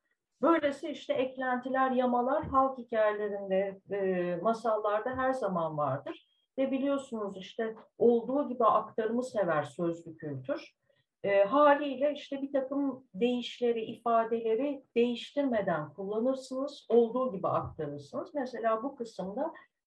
Böylesi 0.41 0.89
işte 0.89 1.13
eklentiler, 1.13 1.91
yamalar 1.91 2.43
halk 2.43 2.77
hikayelerinde, 2.77 3.81
e, 3.91 4.35
masallarda 4.35 5.09
her 5.09 5.33
zaman 5.33 5.77
vardır. 5.77 6.27
Ve 6.57 6.71
biliyorsunuz 6.71 7.37
işte 7.37 7.75
olduğu 7.97 8.49
gibi 8.49 8.65
aktarımı 8.65 9.23
sever 9.23 9.63
sözlü 9.63 10.17
kültür. 10.17 10.73
E, 11.23 11.43
haliyle 11.43 12.13
işte 12.13 12.41
bir 12.41 12.51
takım 12.51 13.03
deyişleri, 13.13 13.81
ifadeleri 13.81 14.83
değiştirmeden 14.95 15.93
kullanırsınız, 15.93 16.85
olduğu 16.89 17.31
gibi 17.31 17.47
aktarırsınız. 17.47 18.31
Mesela 18.33 18.83
bu 18.83 18.95
kısımda 18.95 19.53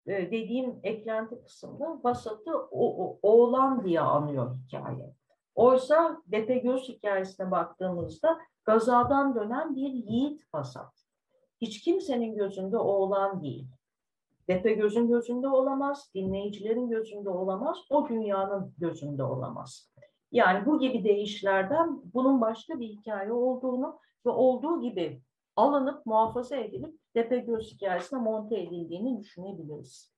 dediğim 0.07 0.79
eklenti 0.83 1.43
kısımda 1.43 1.99
Vasat'ı 2.03 2.57
o, 2.71 3.19
oğlan 3.21 3.83
diye 3.83 4.01
anıyor 4.01 4.55
hikaye. 4.55 5.13
Oysa 5.55 6.21
Depegöz 6.25 6.89
hikayesine 6.89 7.51
baktığımızda 7.51 8.39
gazadan 8.65 9.35
dönen 9.35 9.75
bir 9.75 9.89
yiğit 9.89 10.41
Vasat. 10.53 11.05
Hiç 11.61 11.81
kimsenin 11.81 12.35
gözünde 12.35 12.77
oğlan 12.77 13.43
değil. 13.43 13.67
Depe 14.47 14.73
gözün 14.73 15.07
gözünde 15.07 15.47
olamaz, 15.47 16.11
dinleyicilerin 16.15 16.89
gözünde 16.89 17.29
olamaz, 17.29 17.77
o 17.89 18.09
dünyanın 18.09 18.73
gözünde 18.77 19.23
olamaz. 19.23 19.91
Yani 20.31 20.65
bu 20.65 20.79
gibi 20.79 21.03
değişlerden 21.03 22.01
bunun 22.13 22.41
başka 22.41 22.79
bir 22.79 22.87
hikaye 22.87 23.31
olduğunu 23.33 23.99
ve 24.25 24.29
olduğu 24.29 24.81
gibi 24.81 25.21
alınıp 25.55 26.05
muhafaza 26.05 26.55
edilip 26.55 26.95
Depe 27.15 27.37
göz 27.37 27.73
hikayesine 27.73 28.19
monte 28.19 28.59
edildiğini 28.59 29.19
düşünebiliriz. 29.19 30.13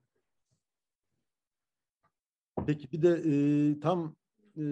Peki 2.65 2.91
bir 2.91 3.01
de 3.01 3.09
e, 3.09 3.34
tam 3.79 4.15
e, 4.57 4.63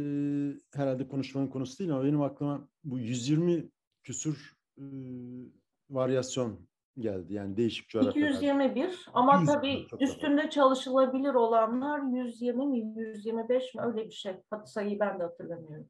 herhalde 0.74 1.08
konuşmanın 1.08 1.48
konusu 1.48 1.80
değil 1.80 1.92
ama 1.92 2.04
benim 2.04 2.22
aklıma 2.22 2.68
bu 2.84 3.00
120 3.00 3.70
küsur 4.04 4.58
e, 4.78 4.84
varyasyon 5.90 6.60
geldi. 7.00 7.34
Yani 7.34 7.58
değişik 7.58 7.90
coğrafyalar. 7.90 8.30
221 8.30 9.06
ama 9.14 9.40
100, 9.40 9.48
tabii 9.48 9.88
üstünde 10.00 10.50
çalışılabilir 10.50 11.34
olanlar 11.34 12.02
120 12.02 12.68
mi 12.68 12.80
125 12.80 13.76
mi 13.76 13.82
öyle 13.82 14.06
bir 14.06 14.12
şey. 14.12 14.36
Sayıyı 14.66 15.00
ben 15.00 15.20
de 15.20 15.24
hatırlamıyorum. 15.24 15.90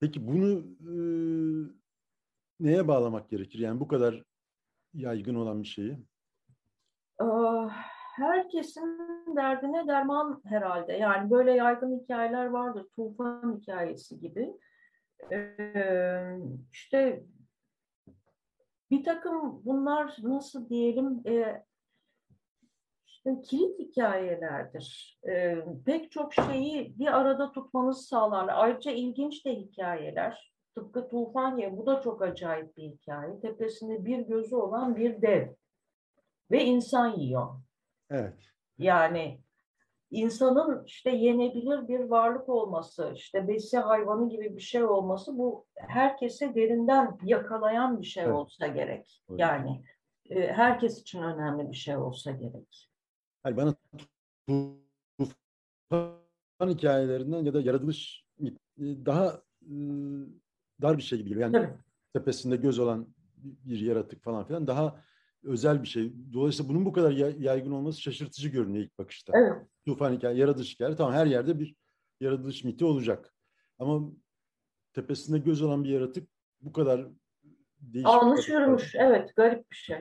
Peki 0.00 0.28
bunu 0.28 0.64
e, 0.80 0.92
neye 2.60 2.88
bağlamak 2.88 3.30
gerekir? 3.30 3.58
Yani 3.58 3.80
bu 3.80 3.88
kadar 3.88 4.22
yaygın 4.94 5.34
olan 5.34 5.62
bir 5.62 5.68
şeyi. 5.68 5.98
Uh, 7.20 7.70
herkesin 8.16 8.98
derdine 9.36 9.86
derman 9.88 10.42
herhalde. 10.44 10.92
Yani 10.92 11.30
böyle 11.30 11.52
yaygın 11.52 12.00
hikayeler 12.00 12.46
vardır. 12.46 12.86
Tufan 12.96 13.60
hikayesi 13.60 14.20
gibi. 14.20 14.52
İşte 16.72 17.24
bir 18.90 19.04
takım 19.04 19.64
bunlar 19.64 20.16
nasıl 20.22 20.68
diyelim 20.68 21.22
işte 23.06 23.40
kilit 23.44 23.78
hikayelerdir. 23.78 25.20
Pek 25.84 26.10
çok 26.10 26.34
şeyi 26.34 26.98
bir 26.98 27.18
arada 27.18 27.52
tutmanızı 27.52 28.02
sağlarlar. 28.02 28.54
Ayrıca 28.56 28.90
ilginç 28.90 29.44
de 29.44 29.54
hikayeler. 29.54 30.52
Tıpkı 30.78 31.08
Tufaniye 31.08 31.76
bu 31.76 31.86
da 31.86 32.00
çok 32.00 32.22
acayip 32.22 32.76
bir 32.76 32.82
hikaye. 32.82 33.40
Tepesinde 33.40 34.04
bir 34.04 34.18
gözü 34.18 34.56
olan 34.56 34.96
bir 34.96 35.22
dev 35.22 35.48
ve 36.50 36.64
insan 36.64 37.18
yiyor. 37.18 37.48
Evet. 38.10 38.34
Yani 38.78 39.40
insanın 40.10 40.84
işte 40.84 41.10
yenebilir 41.10 41.88
bir 41.88 42.00
varlık 42.00 42.48
olması, 42.48 43.12
işte 43.14 43.48
besi 43.48 43.78
hayvanı 43.78 44.28
gibi 44.28 44.56
bir 44.56 44.60
şey 44.60 44.84
olması 44.84 45.38
bu 45.38 45.66
herkese 45.74 46.54
derinden 46.54 47.18
yakalayan 47.24 48.00
bir 48.00 48.06
şey 48.06 48.24
evet. 48.24 48.34
olsa 48.34 48.66
gerek. 48.66 49.22
Yani 49.36 49.82
e, 50.30 50.52
herkes 50.52 51.00
için 51.00 51.22
önemli 51.22 51.70
bir 51.70 51.76
şey 51.76 51.96
olsa 51.96 52.30
gerek. 52.30 52.90
Hayır, 53.42 53.56
bana 53.56 53.74
tufan 55.90 56.68
hikayelerinden 56.68 57.44
ya 57.44 57.54
da 57.54 57.60
yaratılış 57.60 58.24
e, 58.40 58.46
daha 58.78 59.42
e, 59.62 59.74
dar 60.82 60.96
bir 60.96 61.02
şey 61.02 61.18
gibi 61.18 61.28
geliyor. 61.28 61.50
Yani 61.50 61.66
Tabii. 61.66 61.78
tepesinde 62.12 62.56
göz 62.56 62.78
olan 62.78 63.06
bir 63.36 63.80
yaratık 63.80 64.22
falan 64.22 64.46
filan 64.46 64.66
daha 64.66 65.00
özel 65.44 65.82
bir 65.82 65.88
şey. 65.88 66.12
Dolayısıyla 66.32 66.68
bunun 66.70 66.86
bu 66.86 66.92
kadar 66.92 67.10
yaygın 67.40 67.72
olması 67.72 68.00
şaşırtıcı 68.00 68.48
görünüyor 68.48 68.84
ilk 68.84 68.98
bakışta. 68.98 69.32
Evet. 69.36 69.66
Tufan 69.86 70.12
hikaye, 70.12 70.36
yaratılış 70.36 70.74
hikaye. 70.74 70.96
Tamam 70.96 71.12
her 71.12 71.26
yerde 71.26 71.60
bir 71.60 71.76
yaratılış 72.20 72.64
miti 72.64 72.84
olacak. 72.84 73.34
Ama 73.78 74.10
tepesinde 74.92 75.38
göz 75.38 75.62
olan 75.62 75.84
bir 75.84 75.88
yaratık 75.88 76.28
bu 76.60 76.72
kadar 76.72 77.06
değişik. 77.80 78.08
Almış 78.08 78.48
yürümüş. 78.48 78.94
Evet 78.94 79.36
garip 79.36 79.70
bir 79.70 79.76
şey. 79.76 80.00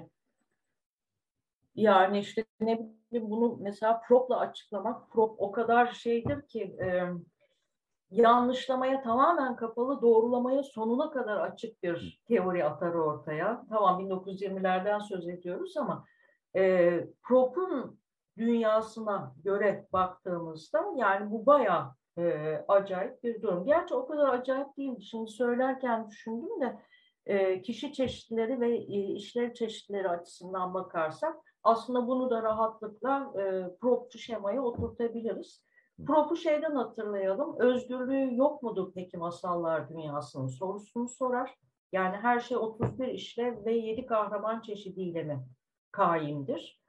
Yani 1.75 2.19
işte 2.19 2.45
ne 2.59 2.80
bileyim 3.11 3.30
bunu 3.30 3.57
mesela 3.61 4.01
propla 4.07 4.39
açıklamak. 4.39 5.11
Prop 5.11 5.41
o 5.41 5.51
kadar 5.51 5.91
şeydir 5.91 6.47
ki 6.47 6.61
e, 6.61 7.03
yanlışlamaya 8.10 9.01
tamamen 9.01 9.55
kapalı, 9.55 10.01
doğrulamaya 10.01 10.64
sonuna 10.64 11.12
kadar 11.12 11.38
açık 11.38 11.84
bir 11.84 12.22
teori 12.28 12.66
atar 12.66 12.93
ortaya. 12.93 13.66
Tamam 13.70 14.01
1920'lerden 14.01 14.99
söz 14.99 15.28
ediyoruz 15.28 15.78
ama 15.78 16.05
e, 16.55 17.08
prop'un 17.24 17.99
dünyasına 18.38 19.36
göre 19.43 19.88
baktığımızda 19.93 20.86
yani 20.95 21.32
bu 21.32 21.45
bayağı 21.45 21.91
e, 22.18 22.55
acayip 22.68 23.24
bir 23.24 23.41
durum. 23.41 23.66
Gerçi 23.66 23.93
o 23.93 24.08
kadar 24.08 24.30
acayip 24.30 24.78
değil. 24.78 24.99
Şimdi 24.99 25.32
söylerken 25.32 26.10
düşündüm 26.10 26.62
de 26.62 26.80
e, 27.26 27.62
kişi 27.62 27.93
çeşitleri 27.93 28.60
ve 28.62 28.76
e, 28.78 29.14
işlev 29.14 29.53
çeşitleri 29.53 30.10
açısından 30.10 30.74
bakarsak 30.74 31.36
aslında 31.64 32.08
bunu 32.08 32.30
da 32.30 32.43
rahatlıkla 32.43 33.34
e, 33.41 33.78
propçu 33.78 34.20
şemaya 34.20 34.62
oturtabiliriz. 34.62 35.66
Prop'u 36.06 36.36
şeyden 36.36 36.76
hatırlayalım. 36.76 37.60
Özgürlüğü 37.60 38.36
yok 38.36 38.64
mudur 38.64 38.91
peki 38.95 39.18
masallar 39.18 39.89
dünyasının 39.89 40.48
sorusunu 40.48 41.10
sorar. 41.10 41.56
Yani 41.91 42.18
her 42.18 42.39
şey 42.39 42.58
31 42.58 43.08
işlev 43.08 43.66
ve 43.66 43.74
7 43.74 44.06
kahraman 44.06 44.62
çeşidiyle 44.62 45.24
mi 45.24 45.45
kaimdir? 45.91 46.82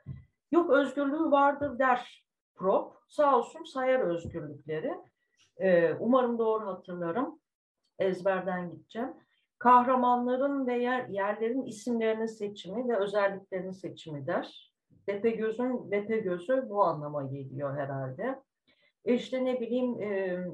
Yok 0.52 0.70
özgürlüğü 0.70 1.30
vardır 1.30 1.78
der 1.78 2.24
Prop. 2.54 2.92
Sağ 3.08 3.38
olsun 3.38 3.64
sayar 3.64 4.00
özgürlükleri. 4.00 4.94
Ee, 5.56 5.94
umarım 5.94 6.38
doğru 6.38 6.66
hatırlarım. 6.66 7.40
Ezberden 7.98 8.70
gideceğim. 8.70 9.14
Kahramanların 9.58 10.66
ve 10.66 10.78
yer, 10.78 11.08
yerlerin 11.08 11.62
isimlerinin 11.62 12.26
seçimi 12.26 12.88
ve 12.88 12.96
özelliklerinin 12.96 13.70
seçimi 13.70 14.26
der. 14.26 14.72
Depegöz'ün 15.08 15.90
Depegöz'ü 15.90 16.66
bu 16.68 16.84
anlama 16.84 17.22
geliyor 17.22 17.76
herhalde. 17.76 18.42
İşte 19.04 19.44
ne 19.44 19.60
bileyim 19.60 20.02
e, 20.02 20.44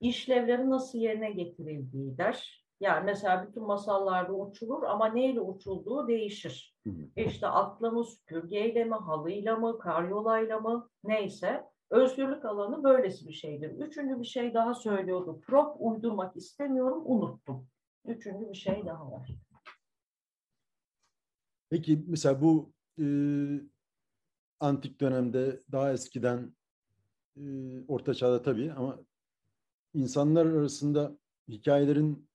işlevleri 0.00 0.70
nasıl 0.70 0.98
yerine 0.98 1.30
getirildiği 1.30 2.18
der. 2.18 2.62
Yani 2.80 3.04
mesela 3.04 3.46
bütün 3.48 3.62
masallarda 3.62 4.32
uçulur 4.32 4.82
ama 4.82 5.06
neyle 5.06 5.40
uçulduğu 5.40 6.08
değişir. 6.08 6.76
İşte 7.16 7.46
atla 7.46 7.90
mı, 7.90 8.04
süpürgeyle 8.04 8.84
mi, 8.84 8.94
halıyla 8.94 9.56
mı, 9.56 9.78
karyolayla 9.78 10.60
mı 10.60 10.90
neyse. 11.04 11.64
Özgürlük 11.90 12.44
alanı 12.44 12.84
böylesi 12.84 13.28
bir 13.28 13.32
şeydir. 13.32 13.70
Üçüncü 13.70 14.20
bir 14.20 14.24
şey 14.24 14.54
daha 14.54 14.74
söylüyordu. 14.74 15.40
Prop 15.40 15.76
uydurmak 15.78 16.36
istemiyorum, 16.36 17.02
unuttum. 17.06 17.68
Üçüncü 18.04 18.48
bir 18.48 18.54
şey 18.54 18.86
daha 18.86 19.12
var. 19.12 19.30
Peki 21.70 22.04
mesela 22.06 22.42
bu 22.42 22.72
e, 22.98 23.06
antik 24.60 25.00
dönemde 25.00 25.62
daha 25.72 25.92
eskiden 25.92 26.54
e, 27.36 27.42
orta 27.88 28.14
çağda 28.14 28.42
tabii 28.42 28.72
ama 28.72 28.98
insanlar 29.94 30.46
arasında 30.46 31.18
hikayelerin 31.48 32.28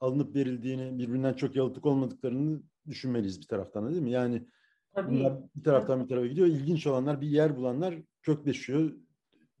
alınıp 0.00 0.34
verildiğini, 0.34 0.98
birbirinden 0.98 1.32
çok 1.32 1.56
yalıtık 1.56 1.86
olmadıklarını 1.86 2.62
düşünmeliyiz 2.88 3.40
bir 3.40 3.46
taraftan 3.46 3.90
değil 3.90 4.02
mi? 4.02 4.10
Yani 4.10 4.46
tabii. 4.94 5.10
bunlar 5.10 5.32
bir 5.54 5.64
taraftan 5.64 6.02
bir 6.02 6.08
tarafa 6.08 6.26
gidiyor. 6.26 6.46
İlginç 6.46 6.86
olanlar, 6.86 7.20
bir 7.20 7.26
yer 7.26 7.56
bulanlar 7.56 7.94
kökleşiyor, 8.22 8.92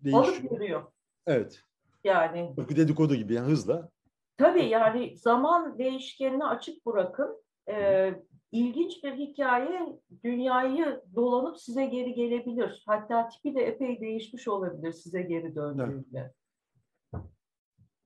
değişiyor. 0.00 0.24
Alıp 0.24 0.52
yürüyor. 0.52 0.82
Evet. 1.26 1.60
Yani. 2.04 2.54
Bakı 2.56 2.76
dedikodu 2.76 3.14
gibi 3.14 3.34
yani 3.34 3.50
hızla. 3.50 3.90
Tabii 4.36 4.64
yani 4.64 5.16
zaman 5.16 5.78
değişkenini 5.78 6.44
açık 6.44 6.86
bırakın. 6.86 7.42
Ee, 7.68 8.14
ilginç 8.56 9.04
bir 9.04 9.12
hikaye 9.12 9.98
dünyayı 10.24 11.02
dolanıp 11.14 11.60
size 11.60 11.86
geri 11.86 12.14
gelebilir. 12.14 12.82
Hatta 12.86 13.28
tipi 13.28 13.54
de 13.54 13.66
epey 13.66 14.00
değişmiş 14.00 14.48
olabilir 14.48 14.92
size 14.92 15.22
geri 15.22 15.54
döndüğünde. 15.54 16.32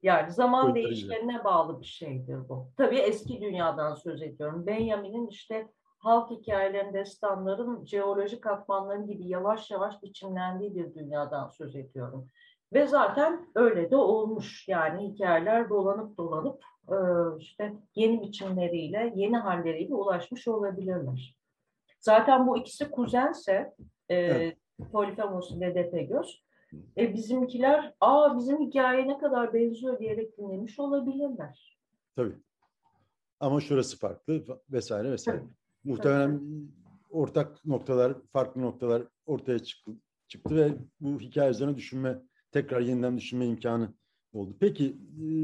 Yani 0.03 0.33
zaman 0.33 0.75
değişkenine 0.75 1.45
bağlı 1.45 1.81
bir 1.81 1.87
şeydir 1.87 2.49
bu. 2.49 2.69
Tabii 2.77 2.99
eski 2.99 3.41
dünyadan 3.41 3.95
söz 3.95 4.23
ediyorum. 4.23 4.67
Benjamin'in 4.67 5.27
işte 5.27 5.69
halk 5.99 6.31
hikayelerin, 6.31 6.95
destanların, 6.95 7.85
jeolojik 7.85 8.43
katmanların 8.43 9.07
gibi 9.07 9.29
yavaş 9.29 9.71
yavaş 9.71 10.03
biçimlendiği 10.03 10.75
bir 10.75 10.95
dünyadan 10.95 11.49
söz 11.49 11.77
ediyorum. 11.77 12.29
Ve 12.73 12.87
zaten 12.87 13.47
öyle 13.55 13.91
de 13.91 13.97
olmuş. 13.97 14.69
Yani 14.69 15.09
hikayeler 15.09 15.69
dolanıp 15.69 16.17
dolanıp 16.17 16.63
e, 16.91 16.97
işte 17.39 17.73
yeni 17.95 18.23
biçimleriyle, 18.23 19.13
yeni 19.17 19.37
halleriyle 19.37 19.95
ulaşmış 19.95 20.49
olabilirler. 20.49 21.37
Zaten 22.01 22.47
bu 22.47 22.59
ikisi 22.59 22.91
kuzense 22.91 23.75
e, 24.09 24.15
evet. 24.17 24.57
Polifemos 24.93 25.51
ile 25.51 25.75
Depegöz. 25.75 26.43
E, 26.97 27.15
bizimkiler 27.15 27.95
aa 28.01 28.39
bizim 28.39 28.61
hikaye 28.61 29.09
ne 29.09 29.19
kadar 29.19 29.55
benziyor 29.55 29.99
diyerek 29.99 30.39
dinlemiş 30.39 30.79
olabilirler. 30.79 31.79
Tabii. 32.17 32.37
Ama 33.41 33.61
şurası 33.61 33.99
farklı 33.99 34.45
vesaire 34.71 35.11
vesaire. 35.11 35.39
Tabii. 35.39 35.51
Muhtemelen 35.85 36.39
Tabii. 36.39 36.69
ortak 37.11 37.65
noktalar, 37.65 38.15
farklı 38.33 38.63
noktalar 38.63 39.03
ortaya 39.27 39.59
çıktı, 39.59 39.93
çıktı 40.29 40.57
ve 40.57 40.73
bu 41.01 41.21
hikaye 41.21 41.51
üzerine 41.51 41.77
düşünme, 41.77 42.19
tekrar 42.53 42.81
yeniden 42.81 43.17
düşünme 43.17 43.47
imkanı 43.47 43.95
oldu. 44.33 44.57
Peki 44.61 44.97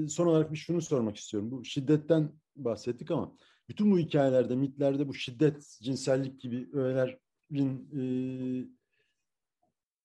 son 0.09 0.26
olarak 0.26 0.53
bir 0.53 0.57
şunu 0.57 0.82
sormak 0.82 1.16
istiyorum. 1.16 1.51
Bu 1.51 1.64
şiddetten 1.64 2.32
bahsettik 2.57 3.11
ama 3.11 3.32
bütün 3.68 3.91
bu 3.91 3.99
hikayelerde, 3.99 4.57
mitlerde 4.57 5.09
bu 5.09 5.14
şiddet, 5.14 5.78
cinsellik 5.82 6.41
gibi 6.41 6.68
öğelerin 6.72 7.89
e, 7.99 8.03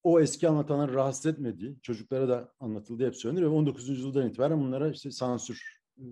o 0.03 0.19
eski 0.19 0.49
anlatanları 0.49 0.93
rahatsız 0.93 1.25
etmediği, 1.25 1.79
çocuklara 1.81 2.29
da 2.29 2.53
anlatıldı 2.59 3.05
hep 3.05 3.15
söylenir 3.15 3.41
ve 3.41 3.47
19. 3.47 3.89
yüzyıldan 3.89 4.27
itibaren 4.27 4.61
bunlara 4.61 4.89
işte 4.89 5.11
sansür, 5.11 5.81
e, 5.97 6.05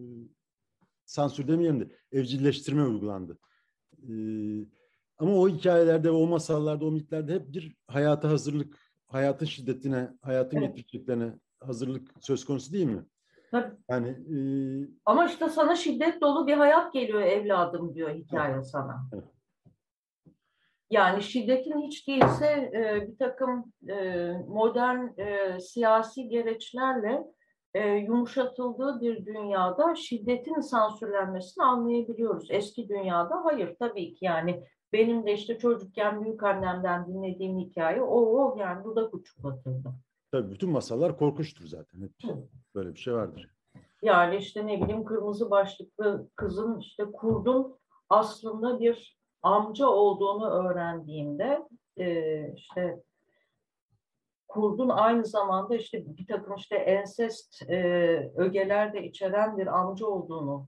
sansür 1.05 1.47
demeyelim 1.47 1.79
de 1.79 1.87
evcilleştirme 2.11 2.83
uygulandı. 2.83 3.37
E, 3.97 4.13
ama 5.17 5.33
o 5.35 5.49
hikayelerde, 5.49 6.11
o 6.11 6.27
masallarda, 6.27 6.85
o 6.85 6.91
mitlerde 6.91 7.33
hep 7.33 7.53
bir 7.53 7.75
hayata 7.87 8.29
hazırlık, 8.29 8.77
hayatın 9.07 9.45
şiddetine, 9.45 10.09
hayatın 10.21 10.57
evet. 10.57 10.67
getireceklerine 10.67 11.33
hazırlık 11.61 12.11
söz 12.19 12.45
konusu 12.45 12.73
değil 12.73 12.85
mi? 12.85 13.05
Tabii. 13.51 13.75
Yani 13.89 14.09
e... 14.09 14.37
ama 15.05 15.25
işte 15.25 15.49
sana 15.49 15.75
şiddet 15.75 16.21
dolu 16.21 16.47
bir 16.47 16.53
hayat 16.53 16.93
geliyor 16.93 17.21
evladım 17.21 17.95
diyor 17.95 18.09
hikaye 18.09 18.53
evet. 18.53 18.67
sana. 18.67 19.09
Evet. 19.13 19.23
Yani 20.89 21.23
şiddetin 21.23 21.81
hiç 21.81 22.07
değilse 22.07 22.71
e, 22.73 23.07
bir 23.07 23.17
takım 23.17 23.73
e, 23.89 24.31
modern 24.47 25.19
e, 25.19 25.59
siyasi 25.59 26.29
gereçlerle 26.29 27.23
e, 27.73 27.89
yumuşatıldığı 27.89 29.01
bir 29.01 29.25
dünyada 29.25 29.95
şiddetin 29.95 30.59
sansürlenmesini 30.59 31.63
anlayabiliyoruz. 31.63 32.47
Eski 32.51 32.89
dünyada 32.89 33.45
hayır 33.45 33.75
tabii 33.79 34.13
ki 34.13 34.25
yani 34.25 34.63
benim 34.93 35.25
de 35.25 35.33
işte 35.33 35.57
çocukken 35.57 36.23
büyük 36.23 36.43
annemden 36.43 37.07
dinlediğim 37.07 37.59
hikaye 37.59 38.01
o 38.01 38.19
o 38.19 38.57
yani 38.59 38.83
dudak 38.83 39.13
uçuklatıldı. 39.13 39.93
Tabii 40.31 40.51
bütün 40.51 40.69
masallar 40.69 41.17
korkunçtur 41.17 41.65
zaten. 41.65 42.01
Hep 42.01 42.11
böyle 42.75 42.93
bir 42.93 42.99
şey 42.99 43.13
vardır. 43.13 43.55
Yani 44.01 44.35
işte 44.35 44.67
ne 44.67 44.81
bileyim 44.81 45.05
kırmızı 45.05 45.49
başlıklı 45.49 46.29
kızın 46.35 46.79
işte 46.79 47.03
kurdun 47.13 47.79
aslında 48.09 48.79
bir 48.79 49.19
amca 49.41 49.87
olduğunu 49.87 50.49
öğrendiğinde 50.49 51.67
e, 51.97 52.53
işte 52.53 53.03
kurdun 54.47 54.89
aynı 54.89 55.25
zamanda 55.25 55.75
işte 55.75 56.17
bir 56.17 56.27
takım 56.27 56.55
işte 56.55 56.75
ensest 56.75 57.69
e, 57.69 57.77
ögeler 58.35 58.93
de 58.93 59.03
içeren 59.03 59.57
bir 59.57 59.67
amca 59.67 60.05
olduğunu, 60.05 60.67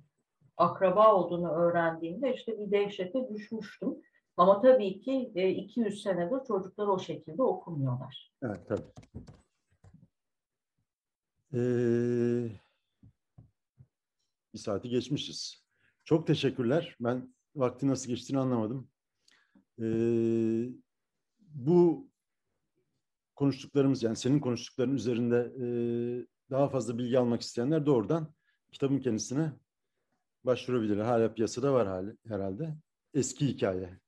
akraba 0.57 1.13
olduğunu 1.13 1.51
öğrendiğimde 1.51 2.33
işte 2.33 2.59
bir 2.59 2.71
dehşete 2.71 3.29
düşmüştüm. 3.29 3.95
Ama 4.38 4.61
tabii 4.61 4.99
ki 4.99 5.31
e, 5.35 5.49
200 5.49 6.03
senedir 6.03 6.45
çocuklar 6.47 6.88
o 6.88 6.99
şekilde 6.99 7.43
okumuyorlar. 7.43 8.31
Evet 8.43 8.67
tabii. 8.67 8.81
Ee, 11.53 12.49
bir 14.53 14.59
saati 14.59 14.89
geçmişiz. 14.89 15.65
Çok 16.03 16.27
teşekkürler. 16.27 16.95
Ben 16.99 17.35
vakti 17.55 17.87
nasıl 17.87 18.07
geçtiğini 18.07 18.39
anlamadım. 18.39 18.89
Ee, 19.81 20.69
bu 21.39 22.09
konuştuklarımız 23.35 24.03
yani 24.03 24.15
senin 24.15 24.39
konuştukların 24.39 24.95
üzerinde 24.95 25.53
e, 25.59 25.65
daha 26.49 26.69
fazla 26.69 26.97
bilgi 26.97 27.19
almak 27.19 27.41
isteyenler 27.41 27.85
doğrudan 27.85 28.33
kitabın 28.71 28.99
kendisine 28.99 29.53
başvurabilirler. 30.43 31.05
Hala 31.05 31.33
piyasada 31.33 31.73
var 31.73 31.87
hali, 31.87 32.17
herhalde. 32.27 32.75
Eski 33.13 33.47
Hikaye 33.47 33.99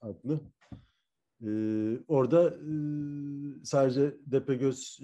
adlı. 0.00 0.40
Ee, 1.46 1.98
orada 2.08 2.50
e, 2.50 2.70
sadece 3.64 4.16
Depegöz 4.26 5.00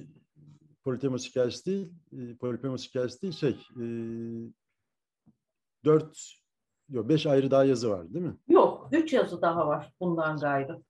Politemos 0.85 1.29
hikayesi 1.29 1.67
değil, 1.67 1.93
e, 2.13 2.37
Politemos 2.37 2.89
hikayesi 2.89 3.23
değil, 3.23 3.33
şey, 3.33 3.51
e, 3.51 3.85
dört, 5.85 6.19
yok 6.89 7.09
beş 7.09 7.27
ayrı 7.27 7.51
daha 7.51 7.65
yazı 7.65 7.91
var 7.91 8.15
değil 8.15 8.25
mi? 8.25 8.37
Yok, 8.49 8.89
üç 8.93 9.13
yazı 9.13 9.43
daha 9.43 9.67
var 9.67 9.93
bundan 10.01 10.37
gayrı. 10.37 10.83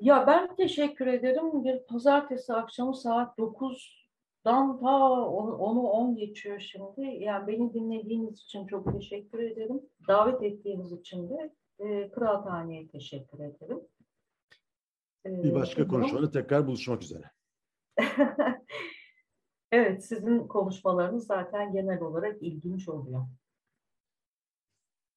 Ya 0.00 0.26
ben 0.26 0.56
teşekkür 0.56 1.06
ederim. 1.06 1.64
Bir 1.64 1.78
pazartesi 1.78 2.54
akşamı 2.54 2.96
saat 2.96 3.38
9'dan 3.38 4.80
ta 4.80 4.88
10'u 4.88 5.88
10 5.88 6.16
geçiyor 6.16 6.60
şimdi. 6.60 7.24
Yani 7.24 7.46
beni 7.46 7.74
dinlediğiniz 7.74 8.40
için 8.40 8.66
çok 8.66 8.92
teşekkür 8.92 9.38
ederim. 9.38 9.82
Davet 10.08 10.42
ettiğiniz 10.42 10.92
için 10.92 11.30
de 11.30 11.54
e, 11.78 12.10
Kıraathane'ye 12.10 12.88
teşekkür 12.88 13.38
ederim. 13.38 13.80
Bir 15.24 15.54
başka 15.54 15.88
konuşmada 15.88 16.30
tekrar 16.30 16.66
buluşmak 16.66 17.02
üzere. 17.02 17.30
evet, 19.72 20.04
sizin 20.04 20.48
konuşmalarınız 20.48 21.26
zaten 21.26 21.72
genel 21.72 22.00
olarak 22.00 22.42
ilginç 22.42 22.88
oluyor. 22.88 23.26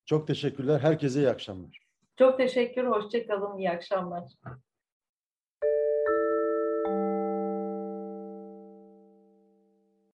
Çok 0.05 0.27
teşekkürler. 0.27 0.79
Herkese 0.79 1.19
iyi 1.19 1.29
akşamlar. 1.29 1.87
Çok 2.15 2.37
teşekkür, 2.37 2.85
hoşçakalın, 2.87 3.57
iyi 3.57 3.69
akşamlar. 3.69 4.23